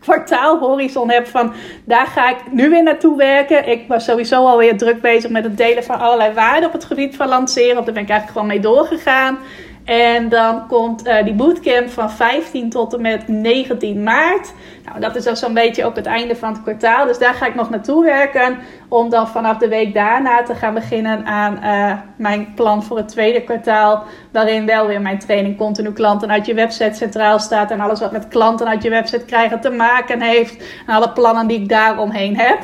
kwartaalhorizon 0.00 1.10
heb 1.10 1.26
van 1.26 1.52
daar 1.84 2.06
ga 2.06 2.30
ik 2.30 2.36
nu 2.50 2.70
weer 2.70 2.82
naartoe 2.82 3.16
werken. 3.16 3.68
Ik 3.68 3.84
was 3.88 4.04
sowieso 4.04 4.46
alweer 4.46 4.76
druk 4.76 5.00
bezig 5.00 5.30
met 5.30 5.44
het 5.44 5.56
delen 5.56 5.84
van 5.84 5.98
allerlei 5.98 6.32
waarden 6.32 6.66
op 6.66 6.72
het 6.72 6.84
gebied 6.84 7.16
van 7.16 7.28
lanceren. 7.28 7.74
Daar 7.74 7.94
ben 7.94 8.02
ik 8.02 8.10
eigenlijk 8.10 8.32
gewoon 8.32 8.46
mee 8.46 8.60
doorgegaan. 8.60 9.38
En 9.86 10.28
dan 10.28 10.66
komt 10.66 11.06
uh, 11.06 11.24
die 11.24 11.34
bootcamp 11.34 11.90
van 11.90 12.10
15 12.10 12.70
tot 12.70 12.94
en 12.94 13.00
met 13.00 13.28
19 13.28 14.02
maart. 14.02 14.52
Nou, 14.84 15.00
dat 15.00 15.16
is 15.16 15.24
dan 15.24 15.36
zo'n 15.36 15.54
beetje 15.54 15.84
ook 15.84 15.96
het 15.96 16.06
einde 16.06 16.36
van 16.36 16.52
het 16.52 16.62
kwartaal. 16.62 17.06
Dus 17.06 17.18
daar 17.18 17.34
ga 17.34 17.46
ik 17.46 17.54
nog 17.54 17.70
naartoe 17.70 18.04
werken. 18.04 18.58
Om 18.88 19.10
dan 19.10 19.28
vanaf 19.28 19.56
de 19.56 19.68
week 19.68 19.94
daarna 19.94 20.42
te 20.42 20.54
gaan 20.54 20.74
beginnen 20.74 21.24
aan 21.26 21.58
uh, 21.62 21.98
mijn 22.16 22.52
plan 22.54 22.82
voor 22.82 22.96
het 22.96 23.08
tweede 23.08 23.42
kwartaal. 23.42 24.04
Waarin 24.32 24.66
wel 24.66 24.86
weer 24.86 25.00
mijn 25.00 25.18
training 25.18 25.56
continu 25.56 25.92
klanten 25.92 26.30
uit 26.30 26.46
je 26.46 26.54
website 26.54 26.94
centraal 26.94 27.38
staat. 27.38 27.70
En 27.70 27.80
alles 27.80 28.00
wat 28.00 28.12
met 28.12 28.28
klanten 28.28 28.68
uit 28.68 28.82
je 28.82 28.90
website 28.90 29.24
krijgen 29.24 29.60
te 29.60 29.70
maken 29.70 30.20
heeft. 30.20 30.64
En 30.86 30.94
alle 30.94 31.12
plannen 31.12 31.46
die 31.46 31.60
ik 31.60 31.68
daaromheen 31.68 32.38
heb. 32.38 32.58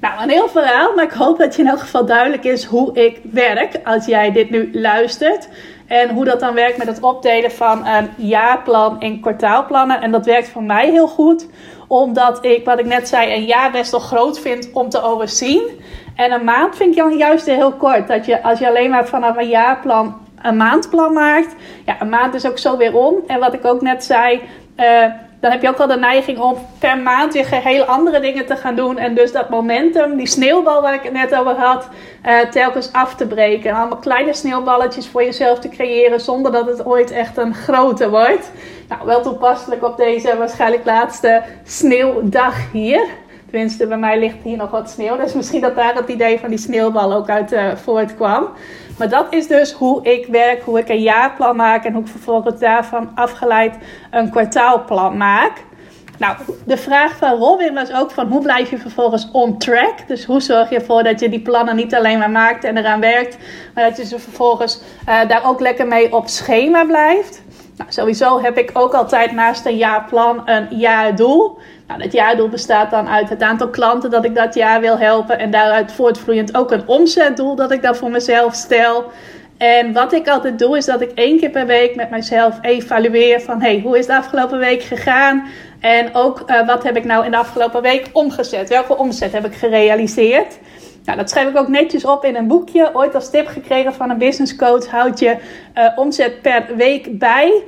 Nou, 0.00 0.22
een 0.22 0.30
heel 0.30 0.48
verhaal, 0.48 0.94
maar 0.94 1.04
ik 1.04 1.10
hoop 1.10 1.38
dat 1.38 1.56
je 1.56 1.62
in 1.62 1.68
elk 1.68 1.80
geval 1.80 2.06
duidelijk 2.06 2.44
is 2.44 2.64
hoe 2.64 2.94
ik 2.94 3.20
werk 3.30 3.80
als 3.84 4.06
jij 4.06 4.32
dit 4.32 4.50
nu 4.50 4.68
luistert. 4.72 5.48
En 5.86 6.10
hoe 6.10 6.24
dat 6.24 6.40
dan 6.40 6.54
werkt 6.54 6.78
met 6.78 6.86
het 6.86 7.00
opdelen 7.00 7.50
van 7.50 7.86
een 7.86 8.10
jaarplan 8.16 9.00
in 9.00 9.20
kwartaalplannen. 9.20 10.00
En 10.00 10.10
dat 10.10 10.26
werkt 10.26 10.48
voor 10.48 10.62
mij 10.62 10.90
heel 10.90 11.08
goed, 11.08 11.48
omdat 11.88 12.44
ik, 12.44 12.64
wat 12.64 12.78
ik 12.78 12.86
net 12.86 13.08
zei, 13.08 13.34
een 13.34 13.44
jaar 13.44 13.70
best 13.70 13.90
wel 13.90 14.00
groot 14.00 14.40
vind 14.40 14.70
om 14.72 14.88
te 14.88 15.02
overzien. 15.02 15.62
En 16.14 16.32
een 16.32 16.44
maand 16.44 16.76
vind 16.76 16.90
ik 16.90 16.96
dan 16.96 17.16
juist 17.16 17.46
heel 17.46 17.72
kort. 17.72 18.08
Dat 18.08 18.26
je, 18.26 18.42
als 18.42 18.58
je 18.58 18.68
alleen 18.68 18.90
maar 18.90 19.06
vanaf 19.06 19.36
een 19.36 19.48
jaarplan 19.48 20.24
een 20.42 20.56
maandplan 20.56 21.12
maakt. 21.12 21.54
Ja, 21.86 22.00
een 22.00 22.08
maand 22.08 22.34
is 22.34 22.46
ook 22.46 22.58
zo 22.58 22.76
weer 22.76 22.96
om. 22.96 23.14
En 23.26 23.40
wat 23.40 23.54
ik 23.54 23.64
ook 23.64 23.80
net 23.80 24.04
zei. 24.04 24.40
Uh, 24.76 25.04
dan 25.46 25.54
heb 25.54 25.64
je 25.64 25.70
ook 25.70 25.78
wel 25.78 25.96
de 25.96 26.06
neiging 26.06 26.38
om 26.38 26.56
per 26.78 26.98
maand 26.98 27.32
weer 27.32 27.46
heel 27.50 27.84
andere 27.84 28.20
dingen 28.20 28.46
te 28.46 28.56
gaan 28.56 28.74
doen. 28.74 28.98
En 28.98 29.14
dus 29.14 29.32
dat 29.32 29.48
momentum, 29.48 30.16
die 30.16 30.26
sneeuwbal 30.26 30.82
waar 30.82 30.94
ik 30.94 31.02
het 31.02 31.12
net 31.12 31.34
over 31.34 31.54
had, 31.54 31.88
uh, 32.26 32.40
telkens 32.40 32.92
af 32.92 33.14
te 33.14 33.26
breken. 33.26 33.70
En 33.70 33.76
allemaal 33.76 33.98
kleine 33.98 34.32
sneeuwballetjes 34.32 35.08
voor 35.08 35.24
jezelf 35.24 35.58
te 35.58 35.68
creëren 35.68 36.20
zonder 36.20 36.52
dat 36.52 36.66
het 36.66 36.86
ooit 36.86 37.10
echt 37.10 37.36
een 37.36 37.54
grote 37.54 38.10
wordt. 38.10 38.50
Nou, 38.88 39.00
wel 39.04 39.22
toepasselijk 39.22 39.84
op 39.84 39.96
deze 39.96 40.36
waarschijnlijk 40.36 40.84
laatste 40.84 41.42
sneeuwdag 41.64 42.54
hier. 42.72 43.06
Tenminste, 43.50 43.86
bij 43.86 43.98
mij 43.98 44.18
ligt 44.18 44.42
hier 44.42 44.56
nog 44.56 44.70
wat 44.70 44.90
sneeuw. 44.90 45.16
Dus 45.16 45.32
misschien 45.32 45.60
dat 45.60 45.76
daar 45.76 45.94
het 45.94 46.08
idee 46.08 46.38
van 46.38 46.48
die 46.48 46.58
sneeuwbal 46.58 47.12
ook 47.12 47.28
uit 47.28 47.52
uh, 47.52 47.74
voortkwam. 47.74 48.48
Maar 48.98 49.08
dat 49.08 49.26
is 49.30 49.46
dus 49.46 49.72
hoe 49.72 50.02
ik 50.02 50.26
werk, 50.26 50.62
hoe 50.62 50.78
ik 50.78 50.88
een 50.88 51.02
jaarplan 51.02 51.56
maak 51.56 51.84
en 51.84 51.92
hoe 51.92 52.02
ik 52.02 52.08
vervolgens 52.08 52.60
daarvan 52.60 53.10
afgeleid 53.14 53.74
een 54.10 54.30
kwartaalplan 54.30 55.16
maak. 55.16 55.52
Nou, 56.18 56.36
de 56.64 56.76
vraag 56.76 57.16
van 57.16 57.38
Robin 57.38 57.74
was 57.74 57.92
ook 57.92 58.10
van 58.10 58.28
hoe 58.28 58.42
blijf 58.42 58.70
je 58.70 58.78
vervolgens 58.78 59.28
on 59.32 59.58
track? 59.58 59.94
Dus 60.06 60.24
hoe 60.24 60.40
zorg 60.40 60.70
je 60.70 60.76
ervoor 60.76 61.02
dat 61.02 61.20
je 61.20 61.28
die 61.28 61.40
plannen 61.40 61.76
niet 61.76 61.94
alleen 61.94 62.18
maar 62.18 62.30
maakt 62.30 62.64
en 62.64 62.76
eraan 62.76 63.00
werkt, 63.00 63.36
maar 63.74 63.84
dat 63.88 63.96
je 63.96 64.04
ze 64.04 64.18
vervolgens 64.18 64.80
uh, 65.08 65.28
daar 65.28 65.48
ook 65.48 65.60
lekker 65.60 65.86
mee 65.86 66.12
op 66.12 66.28
schema 66.28 66.84
blijft? 66.84 67.42
Nou, 67.76 67.92
sowieso 67.92 68.40
heb 68.40 68.58
ik 68.58 68.70
ook 68.72 68.94
altijd 68.94 69.32
naast 69.32 69.66
een 69.66 69.76
jaarplan 69.76 70.42
een 70.44 70.66
jaardoel. 70.70 71.58
Nou, 71.86 72.00
dat 72.02 72.12
jaardoel 72.12 72.48
bestaat 72.48 72.90
dan 72.90 73.08
uit 73.08 73.28
het 73.28 73.42
aantal 73.42 73.68
klanten 73.68 74.10
dat 74.10 74.24
ik 74.24 74.34
dat 74.34 74.54
jaar 74.54 74.80
wil 74.80 74.98
helpen. 74.98 75.38
En 75.38 75.50
daaruit 75.50 75.92
voortvloeiend 75.92 76.56
ook 76.56 76.70
een 76.70 76.88
omzetdoel 76.88 77.54
dat 77.54 77.70
ik 77.70 77.82
dan 77.82 77.96
voor 77.96 78.10
mezelf 78.10 78.54
stel. 78.54 79.04
En 79.56 79.92
wat 79.92 80.12
ik 80.12 80.28
altijd 80.28 80.58
doe, 80.58 80.76
is 80.76 80.84
dat 80.84 81.00
ik 81.00 81.10
één 81.10 81.38
keer 81.38 81.50
per 81.50 81.66
week 81.66 81.94
met 81.94 82.10
mezelf 82.10 82.58
evalueer 82.60 83.40
van 83.40 83.60
hey, 83.60 83.80
hoe 83.80 83.98
is 83.98 84.06
de 84.06 84.16
afgelopen 84.16 84.58
week 84.58 84.82
gegaan? 84.82 85.46
En 85.80 86.14
ook 86.14 86.42
uh, 86.46 86.66
wat 86.66 86.82
heb 86.82 86.96
ik 86.96 87.04
nou 87.04 87.24
in 87.24 87.30
de 87.30 87.36
afgelopen 87.36 87.82
week 87.82 88.10
omgezet? 88.12 88.68
Welke 88.68 88.96
omzet 88.96 89.32
heb 89.32 89.46
ik 89.46 89.54
gerealiseerd? 89.54 90.58
Nou, 91.04 91.18
dat 91.18 91.30
schrijf 91.30 91.48
ik 91.48 91.56
ook 91.56 91.68
netjes 91.68 92.04
op 92.04 92.24
in 92.24 92.36
een 92.36 92.46
boekje. 92.46 92.90
Ooit 92.92 93.14
als 93.14 93.30
tip 93.30 93.46
gekregen 93.46 93.94
van 93.94 94.10
een 94.10 94.18
business 94.18 94.56
coach. 94.56 94.86
Houd 94.86 95.18
je 95.18 95.36
uh, 95.74 95.88
omzet 95.96 96.42
per 96.42 96.76
week 96.76 97.18
bij. 97.18 97.62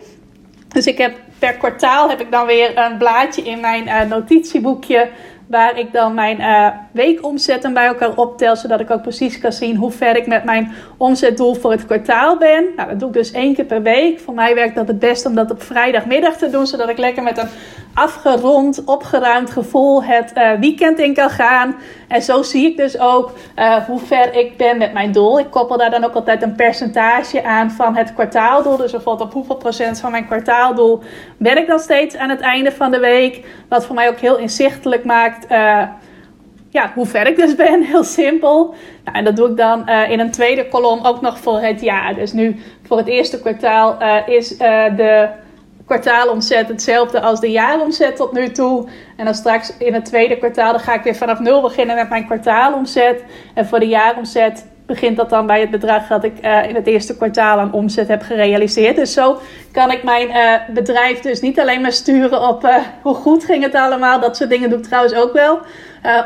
Dus 0.68 0.86
ik 0.86 0.98
heb 0.98 1.12
per 1.38 1.54
kwartaal 1.54 2.08
heb 2.08 2.20
ik 2.20 2.30
dan 2.30 2.46
weer 2.46 2.78
een 2.78 2.96
blaadje 2.96 3.42
in 3.42 3.60
mijn 3.60 3.86
uh, 3.86 4.02
notitieboekje 4.02 5.08
waar 5.48 5.78
ik 5.78 5.92
dan 5.92 6.14
mijn 6.14 6.40
uh, 6.40 6.68
weekomzetten 6.92 7.72
bij 7.72 7.86
elkaar 7.86 8.16
optel, 8.16 8.56
zodat 8.56 8.80
ik 8.80 8.90
ook 8.90 9.02
precies 9.02 9.38
kan 9.38 9.52
zien 9.52 9.76
hoe 9.76 9.90
ver 9.90 10.16
ik 10.16 10.26
met 10.26 10.44
mijn 10.44 10.72
omzetdoel 10.96 11.54
voor 11.54 11.70
het 11.70 11.86
kwartaal 11.86 12.36
ben. 12.36 12.64
Nou, 12.76 12.88
dat 12.88 12.98
doe 12.98 13.08
ik 13.08 13.14
dus 13.14 13.30
één 13.30 13.54
keer 13.54 13.64
per 13.64 13.82
week. 13.82 14.20
Voor 14.20 14.34
mij 14.34 14.54
werkt 14.54 14.74
dat 14.74 14.88
het 14.88 14.98
best 14.98 15.26
om 15.26 15.34
dat 15.34 15.50
op 15.50 15.62
vrijdagmiddag 15.62 16.36
te 16.36 16.50
doen, 16.50 16.66
zodat 16.66 16.88
ik 16.88 16.98
lekker 16.98 17.22
met 17.22 17.38
een 17.38 17.48
afgerond, 17.98 18.84
opgeruimd 18.84 19.50
gevoel 19.50 20.04
het 20.04 20.32
uh, 20.34 20.52
weekend 20.52 20.98
in 20.98 21.14
kan 21.14 21.30
gaan. 21.30 21.76
En 22.08 22.22
zo 22.22 22.42
zie 22.42 22.70
ik 22.70 22.76
dus 22.76 22.98
ook 22.98 23.32
uh, 23.56 23.76
hoe 23.76 23.98
ver 24.00 24.34
ik 24.34 24.56
ben 24.56 24.78
met 24.78 24.92
mijn 24.92 25.12
doel. 25.12 25.38
Ik 25.38 25.50
koppel 25.50 25.76
daar 25.76 25.90
dan 25.90 26.04
ook 26.04 26.14
altijd 26.14 26.42
een 26.42 26.54
percentage 26.54 27.44
aan 27.44 27.70
van 27.70 27.96
het 27.96 28.14
kwartaaldoel. 28.14 28.76
Dus 28.76 28.90
bijvoorbeeld 28.90 29.28
op 29.28 29.34
hoeveel 29.34 29.56
procent 29.56 30.00
van 30.00 30.10
mijn 30.10 30.26
kwartaaldoel 30.26 31.00
ben 31.36 31.56
ik 31.56 31.66
dan 31.66 31.78
steeds 31.78 32.16
aan 32.16 32.30
het 32.30 32.40
einde 32.40 32.72
van 32.72 32.90
de 32.90 32.98
week. 32.98 33.46
Wat 33.68 33.86
voor 33.86 33.94
mij 33.94 34.08
ook 34.08 34.18
heel 34.18 34.36
inzichtelijk 34.36 35.04
maakt 35.04 35.50
uh, 35.50 35.82
ja, 36.68 36.92
hoe 36.94 37.06
ver 37.06 37.26
ik 37.26 37.36
dus 37.36 37.54
ben. 37.54 37.82
Heel 37.92 38.04
simpel. 38.04 38.74
Nou, 39.04 39.16
en 39.16 39.24
dat 39.24 39.36
doe 39.36 39.48
ik 39.50 39.56
dan 39.56 39.88
in 39.88 40.20
een 40.20 40.30
tweede 40.30 40.68
kolom 40.68 41.04
ook 41.04 41.20
nog 41.20 41.38
voor 41.38 41.60
het 41.60 41.80
jaar. 41.80 42.14
Dus 42.14 42.32
nu 42.32 42.56
voor 42.82 42.96
het 42.96 43.06
eerste 43.06 43.40
kwartaal 43.40 43.98
is 44.26 44.58
de 44.58 45.28
kwartaalomzet 45.88 46.68
hetzelfde 46.68 47.20
als 47.20 47.40
de 47.40 47.50
jaaromzet 47.50 48.16
tot 48.16 48.32
nu 48.32 48.50
toe. 48.50 48.88
En 49.16 49.24
dan 49.24 49.34
straks 49.34 49.76
in 49.78 49.94
het 49.94 50.04
tweede 50.04 50.36
kwartaal 50.36 50.72
dan 50.72 50.80
ga 50.80 50.94
ik 50.94 51.02
weer 51.02 51.14
vanaf 51.14 51.38
nul 51.38 51.60
beginnen 51.60 51.96
met 51.96 52.08
mijn 52.08 52.26
kwartaalomzet. 52.26 53.24
En 53.54 53.66
voor 53.66 53.80
de 53.80 53.88
jaaromzet 53.88 54.66
begint 54.86 55.16
dat 55.16 55.30
dan 55.30 55.46
bij 55.46 55.60
het 55.60 55.70
bedrag 55.70 56.06
dat 56.06 56.24
ik 56.24 56.44
uh, 56.44 56.68
in 56.68 56.74
het 56.74 56.86
eerste 56.86 57.16
kwartaal 57.16 57.58
aan 57.58 57.72
omzet 57.72 58.08
heb 58.08 58.22
gerealiseerd. 58.22 58.96
Dus 58.96 59.12
zo 59.12 59.38
kan 59.72 59.90
ik 59.90 60.02
mijn 60.02 60.28
uh, 60.28 60.74
bedrijf 60.74 61.20
dus 61.20 61.40
niet 61.40 61.60
alleen 61.60 61.80
maar 61.80 61.92
sturen 61.92 62.48
op 62.48 62.64
uh, 62.64 62.76
hoe 63.02 63.14
goed 63.14 63.44
ging 63.44 63.62
het 63.62 63.74
allemaal. 63.74 64.20
Dat 64.20 64.36
soort 64.36 64.50
dingen 64.50 64.70
doe 64.70 64.78
ik 64.78 64.84
trouwens 64.84 65.14
ook 65.14 65.32
wel. 65.32 65.58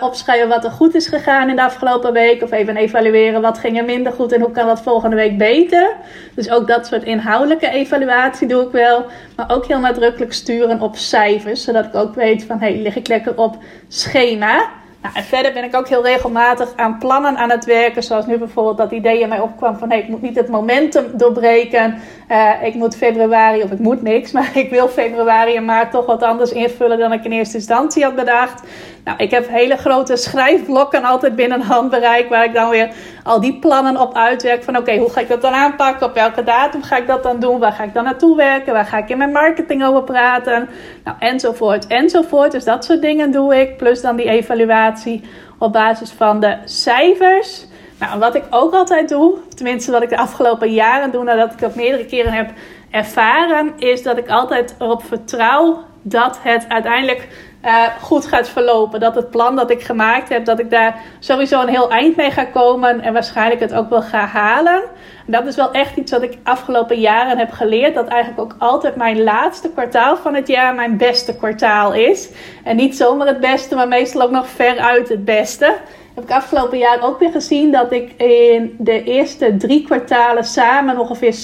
Opschrijven 0.01 0.49
wat 0.49 0.65
er 0.65 0.71
goed 0.71 0.95
is 0.95 1.07
gegaan 1.07 1.49
in 1.49 1.57
de 1.57 1.63
afgelopen 1.63 2.13
week. 2.13 2.43
Of 2.43 2.51
even 2.51 2.77
evalueren 2.77 3.41
wat 3.41 3.59
ging 3.59 3.79
er 3.79 3.85
minder 3.85 4.13
goed 4.13 4.33
en 4.33 4.41
hoe 4.41 4.51
kan 4.51 4.67
dat 4.67 4.83
volgende 4.83 5.17
week 5.17 5.39
beter. 5.39 5.97
Dus 6.35 6.51
ook 6.51 6.67
dat 6.67 6.87
soort 6.87 7.03
inhoudelijke 7.03 7.69
evaluatie 7.69 8.49
doe 8.49 8.63
ik 8.63 8.73
wel. 8.73 9.07
Maar 9.37 9.51
ook 9.51 9.67
heel 9.67 9.81
nadrukkelijk 9.81 10.33
sturen 10.33 10.81
op 10.81 10.97
cijfers. 10.97 11.65
Zodat 11.65 11.85
ik 11.85 11.95
ook 11.95 12.15
weet 12.15 12.45
van 12.45 12.61
hey, 12.61 12.77
lig 12.77 12.97
ik 12.97 13.09
lekker 13.09 13.39
op 13.39 13.57
schema. 13.89 14.81
Nou, 15.03 15.15
en 15.15 15.25
verder 15.25 15.53
ben 15.53 15.65
ik 15.65 15.77
ook 15.77 15.89
heel 15.89 16.05
regelmatig 16.05 16.73
aan 16.77 16.99
plannen 16.99 17.37
aan 17.37 17.51
het 17.51 17.65
werken. 17.65 18.03
Zoals 18.03 18.27
nu 18.27 18.39
bijvoorbeeld 18.39 18.77
dat 18.77 18.91
idee 18.91 19.21
in 19.21 19.29
mij 19.29 19.41
opkwam 19.41 19.79
van... 19.79 19.91
Hey, 19.91 19.99
ik 19.99 20.09
moet 20.09 20.23
niet 20.23 20.37
het 20.37 20.49
momentum 20.49 21.05
doorbreken. 21.13 21.99
Uh, 22.31 22.51
ik 22.63 22.75
moet 22.75 22.97
februari, 22.97 23.63
of 23.63 23.71
ik 23.71 23.79
moet 23.79 24.03
niks... 24.03 24.33
maar 24.37 24.51
ik 24.55 24.71
wil 24.71 24.89
februari 24.89 25.57
en 25.57 25.65
maart 25.65 25.91
toch 25.91 26.07
wat 26.07 26.23
anders 26.23 26.53
invullen... 26.53 26.99
dan 26.99 27.13
ik 27.13 27.25
in 27.25 27.33
eerste 27.33 27.57
instantie 27.57 28.05
had 28.05 28.15
bedacht. 28.15 28.63
Nou, 29.05 29.19
ik 29.19 29.31
heb 29.31 29.49
hele 29.49 29.77
grote 29.77 30.17
schrijfblokken 30.17 31.05
altijd 31.05 31.37
binnen 31.37 31.61
handbereik... 31.61 32.29
waar 32.29 32.45
ik 32.45 32.55
dan 32.55 32.71
weer 32.71 32.91
al 33.23 33.41
die 33.41 33.59
plannen 33.59 34.01
op 34.01 34.15
uitwerk. 34.15 34.65
Van 34.65 34.77
oké, 34.77 34.97
hoe 34.97 35.11
ga 35.11 35.21
ik 35.21 35.29
dat 35.29 35.43
dan 35.43 35.53
aanpakken? 35.53 36.07
Op 36.07 36.15
welke 36.15 36.43
datum 36.43 36.83
ga 36.83 36.97
ik 36.97 37.07
dat 37.07 37.23
dan 37.23 37.41
doen? 37.41 37.59
Waar 37.59 37.73
ga 37.73 37.83
ik 37.83 37.95
dan 37.95 38.05
naartoe 38.05 38.37
werken? 38.37 38.73
Waar 38.73 38.85
ga 38.85 38.99
ik 38.99 39.09
in 39.09 39.19
mijn 39.19 39.33
marketing 39.33 39.85
over 39.85 40.03
praten? 40.03 40.69
Nou, 41.05 41.17
enzovoort, 41.19 41.87
enzovoort. 41.87 42.53
Dus 42.53 42.65
dat 42.65 42.85
soort 42.85 43.03
dingen 43.03 43.31
doe 43.31 43.61
ik. 43.61 43.77
Plus 43.77 44.01
dan 44.01 44.17
die 44.17 44.29
evaluatie 44.29 45.25
op 45.59 45.73
basis 45.73 46.11
van 46.11 46.41
de 46.41 46.57
cijfers. 46.65 47.67
Nou, 47.99 48.19
wat 48.19 48.35
ik 48.35 48.45
ook 48.51 48.75
altijd 48.75 49.09
doe, 49.09 49.39
tenminste 49.55 49.91
wat 49.91 50.03
ik 50.03 50.09
de 50.09 50.17
afgelopen 50.17 50.73
jaren 50.73 51.11
doe, 51.11 51.25
nadat 51.25 51.53
ik 51.53 51.59
dat 51.59 51.75
meerdere 51.75 52.07
keren 52.07 52.33
heb 52.33 52.51
ervaren, 52.91 53.73
is 53.79 54.03
dat 54.03 54.19
ik 54.19 54.29
altijd 54.29 54.75
erop 54.79 55.05
vertrouw 55.05 55.85
dat 56.03 56.39
het 56.43 56.65
uiteindelijk 56.69 57.29
uh, 57.65 57.85
goed 58.01 58.27
gaat 58.27 58.49
verlopen. 58.49 59.01
Dat 59.01 59.15
het 59.15 59.31
plan 59.31 59.57
dat 59.57 59.71
ik 59.71 59.83
gemaakt 59.83 60.29
heb, 60.29 60.45
dat 60.45 60.59
ik 60.59 60.71
daar 60.71 61.01
sowieso 61.19 61.61
een 61.61 61.69
heel 61.69 61.91
eind 61.91 62.17
mee 62.17 62.31
ga 62.31 62.45
komen 62.45 63.01
en 63.01 63.13
waarschijnlijk 63.13 63.61
het 63.61 63.75
ook 63.75 63.91
wel 63.91 64.03
ga 64.03 64.27
halen. 64.27 64.83
En 65.27 65.33
dat 65.33 65.47
is 65.47 65.57
wel 65.57 65.73
echt 65.73 65.97
iets 65.97 66.13
wat 66.13 66.23
ik 66.23 66.39
afgelopen 66.43 67.01
jaren 67.01 67.39
heb 67.39 67.51
geleerd. 67.51 67.95
Dat 67.95 68.09
eigenlijk 68.09 68.41
ook 68.41 68.55
altijd 68.59 68.97
mijn 68.97 69.23
laatste 69.23 69.71
kwartaal 69.71 70.17
van 70.17 70.35
het 70.35 70.49
jaar 70.49 70.75
mijn 70.75 70.97
beste 70.97 71.37
kwartaal 71.37 71.95
is. 71.95 72.31
En 72.65 72.77
niet 72.77 72.97
zomaar 72.97 73.27
het 73.27 73.41
beste, 73.41 73.75
maar 73.75 73.89
meestal 73.89 74.23
ook 74.23 74.31
nog 74.31 74.49
veruit 74.49 75.09
het 75.09 75.25
beste 75.25 75.75
heb 76.15 76.25
ik 76.25 76.31
afgelopen 76.31 76.79
jaar 76.79 77.03
ook 77.03 77.19
weer 77.19 77.31
gezien 77.31 77.73
dat 77.73 77.93
ik 77.93 78.13
in 78.13 78.75
de 78.79 79.03
eerste 79.03 79.57
drie 79.57 79.85
kwartalen 79.85 80.45
samen 80.45 80.99
ongeveer 80.99 81.35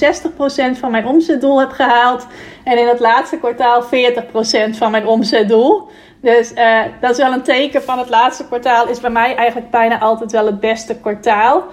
60% 0.75 0.79
van 0.79 0.91
mijn 0.91 1.07
omzetdoel 1.07 1.61
heb 1.61 1.71
gehaald. 1.71 2.27
En 2.65 2.79
in 2.79 2.87
het 2.87 3.01
laatste 3.01 3.39
kwartaal 3.39 3.83
40% 3.83 3.87
van 4.71 4.91
mijn 4.91 5.07
omzetdoel. 5.07 5.89
Dus 6.21 6.53
uh, 6.53 6.81
dat 7.01 7.11
is 7.11 7.17
wel 7.17 7.33
een 7.33 7.43
teken 7.43 7.83
van 7.83 7.99
het 7.99 8.09
laatste 8.09 8.47
kwartaal. 8.47 8.89
Is 8.89 9.01
bij 9.01 9.11
mij 9.11 9.37
eigenlijk 9.37 9.71
bijna 9.71 9.99
altijd 9.99 10.33
wel 10.33 10.47
het 10.47 10.61
beste 10.61 10.97
kwartaal. 10.97 11.65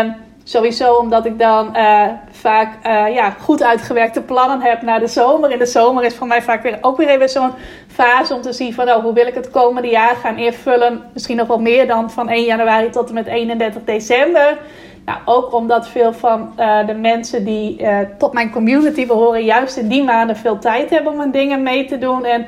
Um, 0.00 0.14
Sowieso 0.44 0.94
omdat 0.94 1.26
ik 1.26 1.38
dan 1.38 1.76
uh, 1.76 2.06
vaak 2.30 2.86
uh, 2.86 3.14
ja, 3.14 3.30
goed 3.30 3.62
uitgewerkte 3.62 4.22
plannen 4.22 4.60
heb 4.60 4.82
naar 4.82 5.00
de 5.00 5.06
zomer. 5.06 5.50
In 5.50 5.58
de 5.58 5.66
zomer 5.66 6.04
is 6.04 6.14
voor 6.14 6.26
mij 6.26 6.42
vaak 6.42 6.62
weer, 6.62 6.78
ook 6.80 6.96
weer 6.96 7.08
even 7.08 7.28
zo'n 7.28 7.52
fase 7.86 8.34
om 8.34 8.40
te 8.40 8.52
zien 8.52 8.74
van 8.74 8.88
oh, 8.88 9.02
hoe 9.02 9.14
wil 9.14 9.26
ik 9.26 9.34
het 9.34 9.50
komende 9.50 9.88
jaar 9.88 10.16
gaan 10.16 10.36
invullen. 10.36 11.02
Misschien 11.12 11.36
nog 11.36 11.46
wel 11.46 11.60
meer 11.60 11.86
dan 11.86 12.10
van 12.10 12.28
1 12.28 12.44
januari 12.44 12.90
tot 12.90 13.08
en 13.08 13.14
met 13.14 13.26
31 13.26 13.84
december. 13.84 14.58
Nou, 15.04 15.18
ook 15.24 15.54
omdat 15.54 15.88
veel 15.88 16.12
van 16.12 16.52
uh, 16.58 16.86
de 16.86 16.94
mensen 16.94 17.44
die 17.44 17.86
tot 18.18 18.32
mijn 18.32 18.50
community 18.50 19.06
behoren, 19.06 19.44
juist 19.44 19.76
in 19.76 19.88
die 19.88 20.04
maanden 20.04 20.36
veel 20.36 20.58
tijd 20.58 20.90
hebben 20.90 21.12
om 21.12 21.20
aan 21.20 21.30
dingen 21.30 21.62
mee 21.62 21.84
te 21.84 21.98
doen. 21.98 22.24
En 22.24 22.46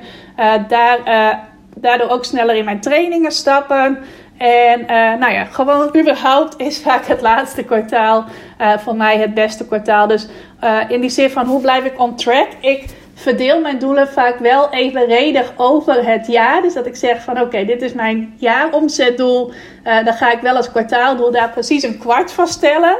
daar, 0.68 0.98
daardoor 1.76 2.08
ook 2.08 2.24
sneller 2.24 2.54
in 2.56 2.64
mijn 2.64 2.80
trainingen 2.80 3.32
stappen. 3.32 3.98
En 4.36 4.84
nou 5.18 5.32
ja, 5.32 5.44
gewoon 5.44 5.96
überhaupt 5.96 6.60
is 6.60 6.82
vaak 6.82 7.06
het 7.06 7.20
laatste 7.20 7.64
kwartaal 7.64 8.24
voor 8.78 8.96
mij 8.96 9.18
het 9.18 9.34
beste 9.34 9.66
kwartaal. 9.66 10.06
Dus 10.06 10.28
uh, 10.64 10.80
in 10.88 11.00
die 11.00 11.10
zin 11.10 11.30
van 11.30 11.46
hoe 11.46 11.60
blijf 11.60 11.84
ik 11.84 12.00
on 12.00 12.16
track? 12.16 12.48
Ik 12.60 12.84
verdeel 13.14 13.60
mijn 13.60 13.78
doelen 13.78 14.08
vaak 14.08 14.38
wel 14.38 14.70
evenredig 14.70 15.52
over 15.56 16.06
het 16.06 16.26
jaar. 16.26 16.62
Dus 16.62 16.74
dat 16.74 16.86
ik 16.86 16.96
zeg 16.96 17.22
van 17.22 17.40
oké, 17.40 17.64
dit 17.64 17.82
is 17.82 17.92
mijn 17.92 18.34
jaaromzetdoel. 18.36 19.52
dan 19.82 20.14
ga 20.14 20.32
ik 20.32 20.40
wel 20.40 20.56
als 20.56 20.70
kwartaaldoel 20.70 21.30
daar 21.30 21.50
precies 21.50 21.82
een 21.82 21.98
kwart 21.98 22.32
van 22.32 22.46
stellen. 22.46 22.96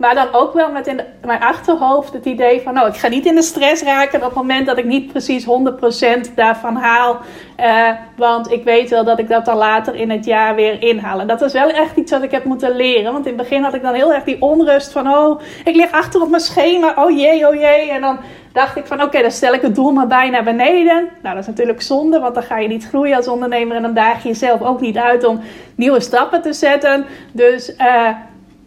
Maar 0.00 0.14
dan 0.14 0.28
ook 0.32 0.52
wel 0.52 0.70
met 0.70 0.86
in 0.86 1.00
mijn 1.24 1.40
achterhoofd 1.40 2.12
het 2.12 2.24
idee 2.24 2.60
van, 2.60 2.74
nou, 2.74 2.88
ik 2.88 2.96
ga 2.96 3.08
niet 3.08 3.26
in 3.26 3.34
de 3.34 3.42
stress 3.42 3.82
raken 3.82 4.18
op 4.18 4.24
het 4.24 4.34
moment 4.34 4.66
dat 4.66 4.78
ik 4.78 4.84
niet 4.84 5.06
precies 5.12 5.46
100% 5.46 6.34
daarvan 6.34 6.76
haal. 6.76 7.18
Uh, 7.60 7.90
want 8.16 8.50
ik 8.50 8.64
weet 8.64 8.90
wel 8.90 9.04
dat 9.04 9.18
ik 9.18 9.28
dat 9.28 9.44
dan 9.44 9.56
later 9.56 9.94
in 9.94 10.10
het 10.10 10.24
jaar 10.24 10.54
weer 10.54 10.82
inhaal. 10.82 11.20
En 11.20 11.26
dat 11.26 11.42
is 11.42 11.52
wel 11.52 11.68
echt 11.68 11.96
iets 11.96 12.12
wat 12.12 12.22
ik 12.22 12.30
heb 12.30 12.44
moeten 12.44 12.76
leren. 12.76 13.12
Want 13.12 13.26
in 13.26 13.32
het 13.32 13.42
begin 13.42 13.62
had 13.62 13.74
ik 13.74 13.82
dan 13.82 13.94
heel 13.94 14.12
erg 14.12 14.24
die 14.24 14.42
onrust 14.42 14.92
van, 14.92 15.08
oh, 15.08 15.40
ik 15.64 15.74
lig 15.74 15.92
achter 15.92 16.22
op 16.22 16.28
mijn 16.28 16.42
schema. 16.42 16.94
Oh 16.96 17.10
jee, 17.18 17.48
oh 17.48 17.54
jee. 17.54 17.90
En 17.90 18.00
dan 18.00 18.18
dacht 18.52 18.76
ik 18.76 18.86
van, 18.86 19.02
oké, 19.02 19.22
dan 19.22 19.30
stel 19.30 19.54
ik 19.54 19.62
het 19.62 19.74
doel 19.74 19.92
maar 19.92 20.06
bij 20.06 20.30
naar 20.30 20.44
beneden. 20.44 21.08
Nou, 21.22 21.34
dat 21.34 21.42
is 21.42 21.46
natuurlijk 21.46 21.82
zonde, 21.82 22.18
want 22.18 22.34
dan 22.34 22.42
ga 22.42 22.58
je 22.58 22.68
niet 22.68 22.88
groeien 22.88 23.16
als 23.16 23.28
ondernemer. 23.28 23.76
En 23.76 23.82
dan 23.82 23.94
daag 23.94 24.22
je 24.22 24.28
jezelf 24.28 24.62
ook 24.62 24.80
niet 24.80 24.96
uit 24.96 25.24
om 25.24 25.40
nieuwe 25.74 26.00
stappen 26.00 26.42
te 26.42 26.52
zetten. 26.52 27.06
Dus... 27.32 27.74
Uh, 27.78 28.08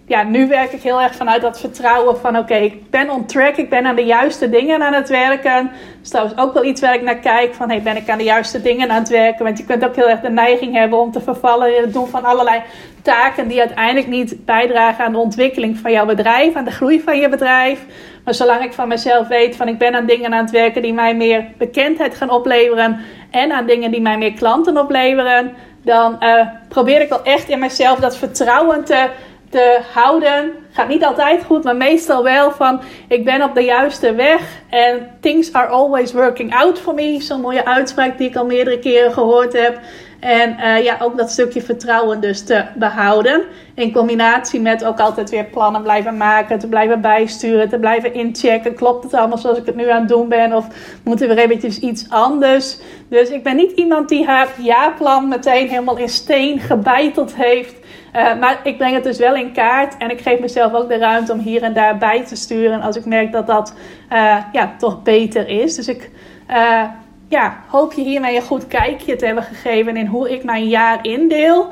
ja, 0.06 0.24
nu 0.24 0.48
werk 0.48 0.72
ik 0.72 0.82
heel 0.82 1.02
erg 1.02 1.16
vanuit 1.16 1.42
dat 1.42 1.60
vertrouwen 1.60 2.18
van 2.18 2.38
oké, 2.38 2.56
ik 2.56 2.89
ben 2.89 3.10
on 3.10 3.26
track, 3.26 3.56
ik 3.56 3.70
ben 3.70 3.86
aan 3.86 3.96
de 3.96 4.06
juiste 4.06 4.50
dingen 4.50 4.82
aan 4.82 4.94
het 4.94 5.10
werken. 5.10 5.63
Dat 5.63 6.04
is 6.04 6.10
trouwens 6.10 6.38
ook 6.39 6.54
wel 6.54 6.63
iets 6.63 6.82
waar 6.82 6.94
ik 6.94 7.02
naar 7.02 7.20
kijk 7.20 7.54
van 7.54 7.70
hey, 7.70 7.82
ben 7.82 7.98
ik 7.98 8.10
aan 8.10 8.18
de 8.18 8.24
juiste 8.24 8.62
dingen 8.62 8.89
aan 8.89 9.00
het 9.00 9.10
werken? 9.10 9.46
Want 9.46 9.58
je 9.58 9.66
kunt 9.66 9.86
ook 9.86 9.96
heel 9.96 10.10
erg 10.10 10.20
de 10.20 10.30
neiging 10.30 10.74
hebben 10.74 11.00
om 11.00 11.12
te 11.12 11.22
vervallen 11.22 11.76
in 11.76 11.82
het 11.82 11.94
doen 11.94 12.08
van 12.08 12.24
allerlei 12.24 12.62
taken 13.02 13.48
die 13.48 13.60
uiteindelijk 13.60 14.08
niet 14.08 14.46
bijdragen 14.46 15.06
aan 15.06 15.12
de 15.12 15.18
ontwikkeling 15.18 15.78
van 15.78 15.92
jouw 15.92 16.06
bedrijf, 16.06 16.56
aan 16.56 16.66
de 16.66 16.72
groei 16.72 17.02
van 17.02 17.20
je 17.20 17.30
bedrijf. 17.30 17.86
Maar 18.24 18.34
zolang 18.34 18.63
ik 18.63 18.74
van 18.74 18.88
mezelf 18.88 19.28
weet 19.28 19.56
van 19.56 19.68
ik 19.68 19.78
ben 19.78 19.96
aan 19.96 20.06
dingen 20.06 20.34
aan 20.34 20.44
het 20.44 20.52
werken 20.52 20.82
die 20.82 20.94
mij 20.94 21.16
meer 21.16 21.46
bekendheid 21.58 22.16
gaan 22.16 22.30
opleveren 22.30 23.00
en 23.32 23.52
aan 23.52 23.66
dingen 23.66 23.92
die 23.92 24.02
mij 24.02 24.18
meer 24.18 24.34
klanten 24.34 24.78
opleveren, 24.78 25.54
dan 25.84 26.16
uh, 26.20 26.48
probeer 26.68 27.02
ik 27.02 27.10
wel 27.10 27.24
echt 27.24 27.50
in 27.50 27.60
mezelf 27.60 28.00
dat 28.00 28.18
vertrouwen 28.18 28.84
te 28.84 29.10
te 29.54 29.80
houden. 29.94 30.52
Gaat 30.72 30.88
niet 30.88 31.06
altijd 31.06 31.44
goed, 31.44 31.63
maar 31.63 31.76
meestal 31.76 32.24
wel 32.24 32.52
van 32.52 32.82
ik 33.08 33.26
ben 33.26 33.44
op 33.44 33.56
de 33.56 33.62
juiste 33.62 34.16
weg. 34.16 34.42
En 34.70 35.18
things 35.20 35.54
are 35.54 35.68
always 35.68 36.13
working 36.13 36.56
out 36.56 36.80
for 36.80 36.94
me. 36.94 37.22
Zo'n 37.22 37.42
mooie 37.42 37.66
uitspraak 37.66 38.18
die 38.18 38.28
ik 38.28 38.36
al 38.36 38.46
meerdere 38.46 38.80
keren 38.80 39.13
gehoord 39.13 39.54
heb. 39.54 39.80
En 40.20 40.56
uh, 40.60 40.84
ja, 40.84 40.98
ook 41.02 41.18
dat 41.18 41.32
stukje 41.32 41.62
vertrouwen 41.62 42.22
dus 42.22 42.44
te 42.44 42.66
behouden. 42.76 43.44
In 43.76 43.94
combinatie 43.94 44.62
met 44.62 44.86
ook 44.86 45.00
altijd 45.00 45.30
weer 45.30 45.46
plannen 45.46 45.82
blijven 45.82 46.18
maken, 46.18 46.60
te 46.60 46.68
blijven 46.68 47.02
bijsturen, 47.02 47.70
te 47.70 47.80
blijven 47.80 48.13
inchecken. 48.13 48.76
Klopt 48.76 49.04
het 49.04 49.13
allemaal 49.13 49.38
zoals 49.38 49.58
ik 49.58 49.66
het 49.66 49.76
nu 49.76 49.89
aan 49.89 50.00
het 50.00 50.10
doen 50.10 50.30
ben? 50.30 50.54
Of 50.54 50.68
moeten 51.04 51.28
we 51.28 51.42
eventjes 51.42 51.80
iets 51.80 52.06
anders? 52.10 52.78
Dus 53.10 53.30
ik 53.30 53.44
ben 53.44 53.56
niet 53.56 53.72
iemand 53.72 54.10
die 54.10 54.26
haar 54.26 54.48
jaarplan 54.58 55.28
meteen 55.28 55.70
helemaal 55.70 55.98
in 55.98 56.10
steen 56.10 56.60
gebeiteld 56.60 57.36
heeft. 57.36 57.76
Uh, 58.15 58.39
maar 58.39 58.60
ik 58.63 58.78
breng 58.78 58.93
het 58.93 59.04
dus 59.04 59.17
wel 59.17 59.36
in 59.36 59.52
kaart 59.52 59.97
en 59.97 60.10
ik 60.10 60.21
geef 60.21 60.39
mezelf 60.39 60.73
ook 60.73 60.89
de 60.89 60.97
ruimte 60.97 61.32
om 61.32 61.39
hier 61.39 61.63
en 61.63 61.73
daar 61.73 61.97
bij 61.97 62.26
te 62.26 62.36
sturen 62.36 62.82
als 62.82 62.95
ik 62.95 63.06
merk 63.06 63.32
dat 63.32 63.47
dat 63.47 63.76
uh, 64.12 64.38
ja, 64.52 64.73
toch 64.78 65.04
beter 65.04 65.47
is. 65.47 65.76
Dus 65.76 65.88
ik 65.88 66.10
uh, 66.49 66.84
ja, 67.28 67.58
hoop 67.67 67.93
je 67.93 68.02
hiermee 68.02 68.36
een 68.36 68.41
goed 68.41 68.67
kijkje 68.67 69.15
te 69.15 69.26
hebben 69.26 69.43
gegeven 69.43 69.97
in 69.97 70.06
hoe 70.06 70.32
ik 70.32 70.43
mijn 70.43 70.67
jaar 70.67 70.99
indeel. 71.02 71.69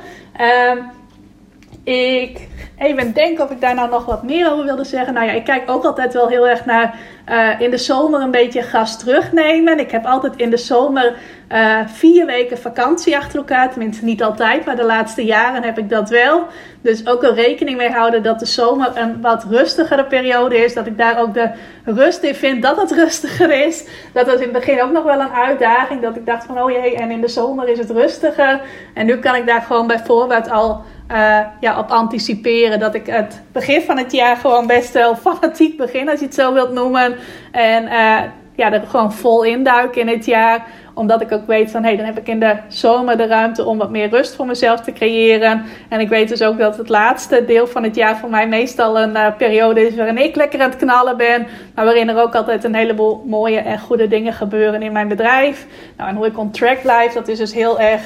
Ik 1.84 2.48
even 2.78 3.14
denken 3.14 3.44
of 3.44 3.52
ik 3.52 3.62
daar 3.62 3.76
nou 3.76 3.90
nog 3.90 4.06
wat 4.06 4.24
meer 4.24 4.52
over 4.52 4.66
wilde 4.66 4.84
zeggen. 4.84 5.14
Nou 5.14 5.26
ja, 5.26 5.32
ik 5.32 5.44
kijk 5.44 5.70
ook 5.70 5.84
altijd 5.84 6.14
wel 6.14 6.28
heel 6.28 6.48
erg 6.48 6.66
naar 6.66 6.96
uh, 7.30 7.62
in 7.62 7.72
de 7.72 7.78
zomer 7.78 8.22
een 8.22 8.32
beetje 8.32 8.62
gas 8.62 9.00
terugnemen. 9.00 9.80
Ik 9.80 9.92
heb 9.92 10.06
altijd 10.06 10.36
in 10.36 10.50
de 10.50 10.58
zomer 10.58 11.16
uh, 11.52 11.80
vier 11.86 12.26
weken 12.26 12.58
vakantie 12.58 13.18
achter 13.18 13.38
elkaar. 13.38 13.70
Tenminste, 13.70 14.06
niet 14.06 14.24
altijd, 14.24 14.66
maar 14.66 14.76
de 14.76 14.84
laatste 14.84 15.26
jaren 15.26 15.64
heb 15.64 15.78
ik 15.78 15.90
dat 15.90 16.10
wel. 16.10 16.48
Dus 16.82 17.08
ook 17.08 17.24
er 17.24 17.34
rekening 17.34 17.78
mee 17.78 17.90
houden 17.90 18.24
dat 18.24 18.40
de 18.40 18.46
zomer 18.46 18.92
een 18.94 19.22
wat 19.22 19.46
rustigere 19.50 20.06
periode 20.06 20.58
is. 20.58 20.74
Dat 20.74 20.86
ik 20.86 20.98
daar 20.98 21.20
ook 21.20 21.34
de 21.34 21.50
rust 21.86 22.24
in 22.24 22.36
vind 22.36 22.62
dat 22.62 22.82
het 22.82 22.92
rustiger 22.92 23.66
is. 23.66 23.88
Dat 24.14 24.26
was 24.26 24.36
in 24.36 24.42
het 24.42 24.52
begin 24.52 24.82
ook 24.82 24.92
nog 24.92 25.04
wel 25.04 25.20
een 25.20 25.34
uitdaging. 25.34 26.02
Dat 26.02 26.16
ik 26.16 26.26
dacht 26.26 26.46
van, 26.46 26.62
oh 26.62 26.72
jee, 26.72 26.96
en 26.96 27.12
in 27.12 27.22
de 27.22 27.28
zomer 27.28 27.68
is 27.68 27.78
het 27.78 27.90
rustiger. 27.90 28.62
En 28.94 29.06
nu 29.06 29.18
kan 29.18 29.36
ik 29.36 29.48
daar 29.48 29.62
gewoon 29.62 29.88
bijvoorbeeld 29.88 30.50
al 30.50 30.84
uh, 31.12 31.40
ja, 31.60 31.80
op 31.80 31.90
anticiperen. 31.90 32.80
Dat 32.80 32.96
ik 32.96 33.06
het 33.06 33.42
begin 33.52 33.82
van 33.82 33.98
het 33.98 34.12
jaar 34.12 34.38
gewoon 34.38 34.68
best 34.68 34.94
wel 34.94 35.16
fanatiek 35.16 35.78
begin, 35.78 36.10
als 36.10 36.20
je 36.20 36.26
het 36.26 36.36
zo 36.36 36.54
wilt 36.54 36.72
noemen. 36.72 37.16
En 37.52 37.84
uh, 37.84 38.20
ja, 38.56 38.72
er 38.72 38.84
gewoon 38.88 39.14
vol 39.14 39.44
induik 39.44 39.96
in 39.96 40.08
het 40.08 40.26
jaar. 40.26 40.66
Omdat 40.94 41.22
ik 41.22 41.32
ook 41.32 41.48
weet 41.48 41.72
van, 41.72 41.82
hé, 41.82 41.88
hey, 41.88 41.98
dan 41.98 42.06
heb 42.06 42.18
ik 42.18 42.28
in 42.28 42.40
de 42.40 42.56
zomer 42.68 43.18
de 43.18 43.26
ruimte 43.26 43.66
om 43.66 43.78
wat 43.78 43.90
meer 43.90 44.10
rust 44.10 44.36
voor 44.36 44.46
mezelf 44.46 44.80
te 44.80 44.94
creëren. 44.94 45.66
En 45.90 46.00
ik 46.00 46.10
weet 46.10 46.30
dus 46.30 46.42
ook 46.42 46.58
dat 46.58 46.78
het 46.78 46.90
laatste 46.90 47.46
deel 47.46 47.68
van 47.68 47.84
het 47.84 47.96
jaar 47.96 48.18
voor 48.18 48.30
mij 48.30 48.48
meestal 48.48 49.00
een 49.00 49.12
uh, 49.16 49.28
periode 49.38 49.88
is 49.88 49.96
waarin 49.96 50.18
ik 50.18 50.36
lekker 50.36 50.62
aan 50.62 50.70
het 50.70 50.80
knallen 50.80 51.18
ben. 51.18 51.48
Maar 51.76 51.86
waarin 51.86 52.10
er 52.10 52.22
ook 52.22 52.36
altijd 52.36 52.64
een 52.64 52.76
heleboel 52.76 53.24
mooie 53.26 53.60
en 53.60 53.80
goede 53.80 54.08
dingen 54.08 54.34
gebeuren 54.34 54.82
in 54.82 54.92
mijn 54.92 55.08
bedrijf. 55.08 55.68
Nou, 55.98 56.10
en 56.10 56.16
hoe 56.16 56.26
ik 56.26 56.38
on 56.38 56.52
track 56.52 56.82
blijf, 56.82 57.14
dat 57.14 57.28
is 57.28 57.38
dus 57.38 57.54
heel 57.54 57.80
erg 57.80 58.02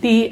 die 0.00 0.28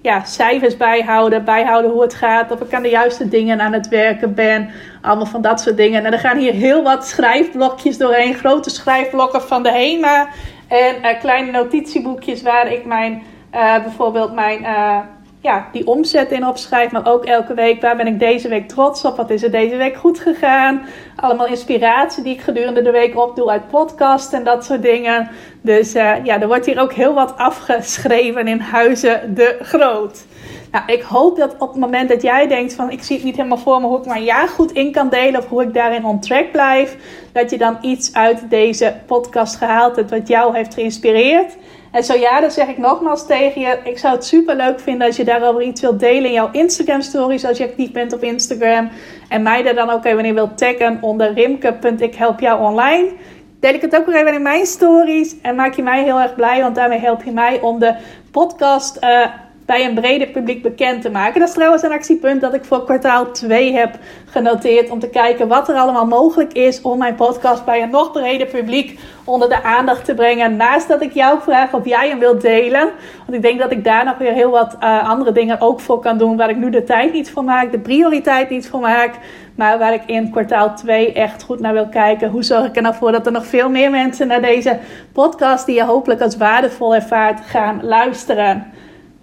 ja, 0.00 0.24
cijfers 0.24 0.76
bijhouden, 0.76 1.44
bijhouden 1.44 1.90
hoe 1.90 2.02
het 2.02 2.14
gaat, 2.14 2.50
of 2.50 2.60
ik 2.60 2.74
aan 2.74 2.82
de 2.82 2.88
juiste 2.88 3.28
dingen 3.28 3.60
aan 3.60 3.72
het 3.72 3.88
werken 3.88 4.34
ben. 4.34 4.70
Allemaal 5.02 5.26
van 5.26 5.42
dat 5.42 5.60
soort 5.60 5.76
dingen. 5.76 6.04
En 6.04 6.12
er 6.12 6.18
gaan 6.18 6.38
hier 6.38 6.52
heel 6.52 6.82
wat 6.82 7.06
schrijfblokjes 7.06 7.98
doorheen, 7.98 8.34
grote 8.34 8.70
schrijfblokken 8.70 9.42
van 9.42 9.62
de 9.62 9.70
HEMA 9.70 10.28
en 10.68 10.94
uh, 11.02 11.20
kleine 11.20 11.50
notitieboekjes 11.50 12.42
waar 12.42 12.72
ik 12.72 12.84
mijn, 12.84 13.22
uh, 13.54 13.82
bijvoorbeeld 13.82 14.32
mijn 14.32 14.62
uh, 14.62 14.98
ja, 15.46 15.68
die 15.72 15.86
omzet 15.86 16.30
in 16.30 16.46
opschrijf. 16.46 16.90
Maar 16.90 17.06
ook 17.06 17.24
elke 17.24 17.54
week, 17.54 17.80
waar 17.80 17.96
ben 17.96 18.06
ik 18.06 18.18
deze 18.18 18.48
week 18.48 18.68
trots 18.68 19.04
op? 19.04 19.16
Wat 19.16 19.30
is 19.30 19.42
er 19.42 19.50
deze 19.50 19.76
week 19.76 19.96
goed 19.96 20.18
gegaan? 20.18 20.86
Allemaal 21.16 21.46
inspiratie 21.46 22.22
die 22.22 22.34
ik 22.34 22.40
gedurende 22.40 22.82
de 22.82 22.90
week 22.90 23.18
opdoe 23.18 23.50
uit 23.50 23.68
podcast 23.68 24.32
en 24.32 24.44
dat 24.44 24.64
soort 24.64 24.82
dingen. 24.82 25.28
Dus 25.60 25.94
uh, 25.94 26.24
ja, 26.24 26.40
er 26.40 26.46
wordt 26.46 26.66
hier 26.66 26.80
ook 26.80 26.92
heel 26.92 27.14
wat 27.14 27.36
afgeschreven 27.36 28.48
in 28.48 28.60
Huizen 28.60 29.34
de 29.34 29.58
Groot. 29.60 30.24
Nou, 30.70 30.84
ik 30.86 31.02
hoop 31.02 31.36
dat 31.36 31.54
op 31.58 31.68
het 31.68 31.80
moment 31.80 32.08
dat 32.08 32.22
jij 32.22 32.46
denkt 32.46 32.74
van 32.74 32.90
ik 32.90 33.02
zie 33.02 33.16
het 33.16 33.24
niet 33.24 33.36
helemaal 33.36 33.58
voor 33.58 33.80
me 33.80 33.86
hoe 33.86 33.98
ik 33.98 34.06
mijn 34.06 34.24
jaar 34.24 34.48
goed 34.48 34.72
in 34.72 34.92
kan 34.92 35.08
delen 35.08 35.40
of 35.40 35.48
hoe 35.48 35.62
ik 35.62 35.74
daarin 35.74 36.04
on 36.04 36.20
track 36.20 36.52
blijf, 36.52 36.96
dat 37.32 37.50
je 37.50 37.58
dan 37.58 37.78
iets 37.80 38.14
uit 38.14 38.50
deze 38.50 38.94
podcast 39.06 39.56
gehaald 39.56 39.96
hebt 39.96 40.10
wat 40.10 40.28
jou 40.28 40.56
heeft 40.56 40.74
geïnspireerd. 40.74 41.56
En 41.96 42.04
zo 42.04 42.14
ja, 42.14 42.40
dan 42.40 42.50
zeg 42.50 42.68
ik 42.68 42.78
nogmaals 42.78 43.26
tegen 43.26 43.60
je. 43.60 43.78
Ik 43.84 43.98
zou 43.98 44.14
het 44.14 44.24
super 44.24 44.56
leuk 44.56 44.80
vinden 44.80 45.06
als 45.06 45.16
je 45.16 45.24
daarover 45.24 45.62
iets 45.62 45.80
wilt 45.80 46.00
delen 46.00 46.24
in 46.24 46.32
jouw 46.32 46.48
Instagram 46.52 47.00
stories. 47.00 47.44
Als 47.44 47.58
je 47.58 47.64
actief 47.64 47.92
bent 47.92 48.12
op 48.12 48.22
Instagram. 48.22 48.90
En 49.28 49.42
mij 49.42 49.62
daar 49.62 49.74
dan 49.74 49.90
ook 49.90 50.04
even 50.04 50.24
in 50.24 50.34
wilt 50.34 50.58
taggen 50.58 50.98
onder 51.00 51.32
rimke.ikhelpjou 51.32 52.60
online. 52.60 53.12
Deel 53.60 53.74
ik 53.74 53.80
het 53.80 53.96
ook 53.96 54.06
weer 54.06 54.16
even 54.16 54.34
in 54.34 54.42
mijn 54.42 54.66
stories. 54.66 55.40
En 55.40 55.54
maak 55.54 55.74
je 55.74 55.82
mij 55.82 56.02
heel 56.02 56.20
erg 56.20 56.34
blij. 56.34 56.60
Want 56.60 56.74
daarmee 56.74 56.98
help 56.98 57.22
je 57.22 57.32
mij 57.32 57.60
om 57.60 57.78
de 57.78 57.94
podcast 58.30 59.04
uh, 59.04 59.26
bij 59.66 59.84
een 59.84 59.94
breder 59.94 60.28
publiek 60.28 60.62
bekend 60.62 61.02
te 61.02 61.10
maken. 61.10 61.40
Dat 61.40 61.48
is 61.48 61.54
trouwens 61.54 61.82
een 61.82 61.92
actiepunt 61.92 62.40
dat 62.40 62.54
ik 62.54 62.64
voor 62.64 62.84
kwartaal 62.84 63.30
2 63.32 63.74
heb 63.74 63.98
genoteerd. 64.26 64.90
Om 64.90 64.98
te 64.98 65.08
kijken 65.08 65.48
wat 65.48 65.68
er 65.68 65.74
allemaal 65.74 66.06
mogelijk 66.06 66.52
is 66.52 66.80
om 66.80 66.98
mijn 66.98 67.14
podcast 67.14 67.64
bij 67.64 67.82
een 67.82 67.90
nog 67.90 68.12
breder 68.12 68.46
publiek 68.46 68.98
onder 69.24 69.48
de 69.48 69.62
aandacht 69.62 70.04
te 70.04 70.14
brengen. 70.14 70.56
Naast 70.56 70.88
dat 70.88 71.02
ik 71.02 71.12
jou 71.12 71.40
vraag 71.40 71.74
of 71.74 71.84
jij 71.84 72.08
hem 72.08 72.18
wilt 72.18 72.40
delen. 72.40 72.90
Want 73.18 73.36
ik 73.36 73.42
denk 73.42 73.58
dat 73.58 73.70
ik 73.70 73.84
daar 73.84 74.04
nog 74.04 74.18
weer 74.18 74.32
heel 74.32 74.50
wat 74.50 74.76
uh, 74.80 75.08
andere 75.08 75.32
dingen 75.32 75.60
ook 75.60 75.80
voor 75.80 76.00
kan 76.00 76.18
doen. 76.18 76.36
Waar 76.36 76.50
ik 76.50 76.56
nu 76.56 76.70
de 76.70 76.84
tijd 76.84 77.12
niet 77.12 77.30
voor 77.30 77.44
maak, 77.44 77.72
de 77.72 77.78
prioriteit 77.78 78.50
niet 78.50 78.68
voor 78.68 78.80
maak. 78.80 79.14
Maar 79.54 79.78
waar 79.78 79.94
ik 79.94 80.02
in 80.06 80.30
kwartaal 80.30 80.74
2 80.74 81.12
echt 81.12 81.42
goed 81.42 81.60
naar 81.60 81.72
wil 81.72 81.88
kijken. 81.88 82.30
Hoe 82.30 82.42
zorg 82.42 82.66
ik 82.66 82.76
er 82.76 82.82
nou 82.82 82.94
voor 82.94 83.12
dat 83.12 83.26
er 83.26 83.32
nog 83.32 83.46
veel 83.46 83.68
meer 83.68 83.90
mensen 83.90 84.26
naar 84.26 84.40
deze 84.40 84.78
podcast, 85.12 85.66
die 85.66 85.74
je 85.74 85.84
hopelijk 85.84 86.20
als 86.20 86.36
waardevol 86.36 86.94
ervaart, 86.94 87.40
gaan 87.46 87.80
luisteren. 87.82 88.72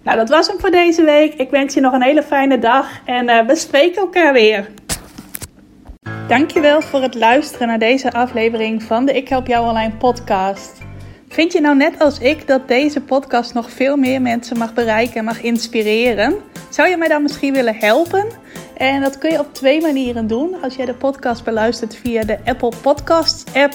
Nou, 0.04 0.16
dat 0.16 0.28
was 0.28 0.46
hem 0.46 0.60
voor 0.60 0.70
deze 0.70 1.04
week. 1.04 1.34
Ik 1.34 1.50
wens 1.50 1.74
je 1.74 1.80
nog 1.80 1.92
een 1.92 2.02
hele 2.02 2.22
fijne 2.22 2.58
dag 2.58 3.00
en 3.04 3.28
uh, 3.28 3.46
we 3.46 3.56
spreken 3.56 4.00
elkaar 4.00 4.32
weer. 4.32 4.68
Dankjewel 6.28 6.82
voor 6.82 7.02
het 7.02 7.14
luisteren 7.14 7.68
naar 7.68 7.78
deze 7.78 8.12
aflevering 8.12 8.82
van 8.82 9.06
de 9.06 9.12
Ik 9.12 9.28
Help 9.28 9.46
Jou 9.46 9.68
Online 9.68 9.96
podcast. 9.96 10.78
Vind 11.28 11.52
je 11.52 11.60
nou 11.60 11.76
net 11.76 11.98
als 11.98 12.18
ik 12.18 12.46
dat 12.46 12.68
deze 12.68 13.00
podcast 13.00 13.54
nog 13.54 13.70
veel 13.70 13.96
meer 13.96 14.22
mensen 14.22 14.58
mag 14.58 14.74
bereiken 14.74 15.14
en 15.14 15.24
mag 15.24 15.42
inspireren? 15.42 16.34
Zou 16.68 16.88
je 16.88 16.96
mij 16.96 17.08
dan 17.08 17.22
misschien 17.22 17.52
willen 17.52 17.76
helpen? 17.76 18.26
En 18.76 19.00
dat 19.00 19.18
kun 19.18 19.30
je 19.30 19.38
op 19.38 19.54
twee 19.54 19.80
manieren 19.80 20.26
doen. 20.26 20.62
Als 20.62 20.76
jij 20.76 20.86
de 20.86 20.94
podcast 20.94 21.44
beluistert 21.44 21.96
via 21.96 22.24
de 22.24 22.38
Apple 22.44 22.72
Podcasts 22.82 23.44
app 23.54 23.74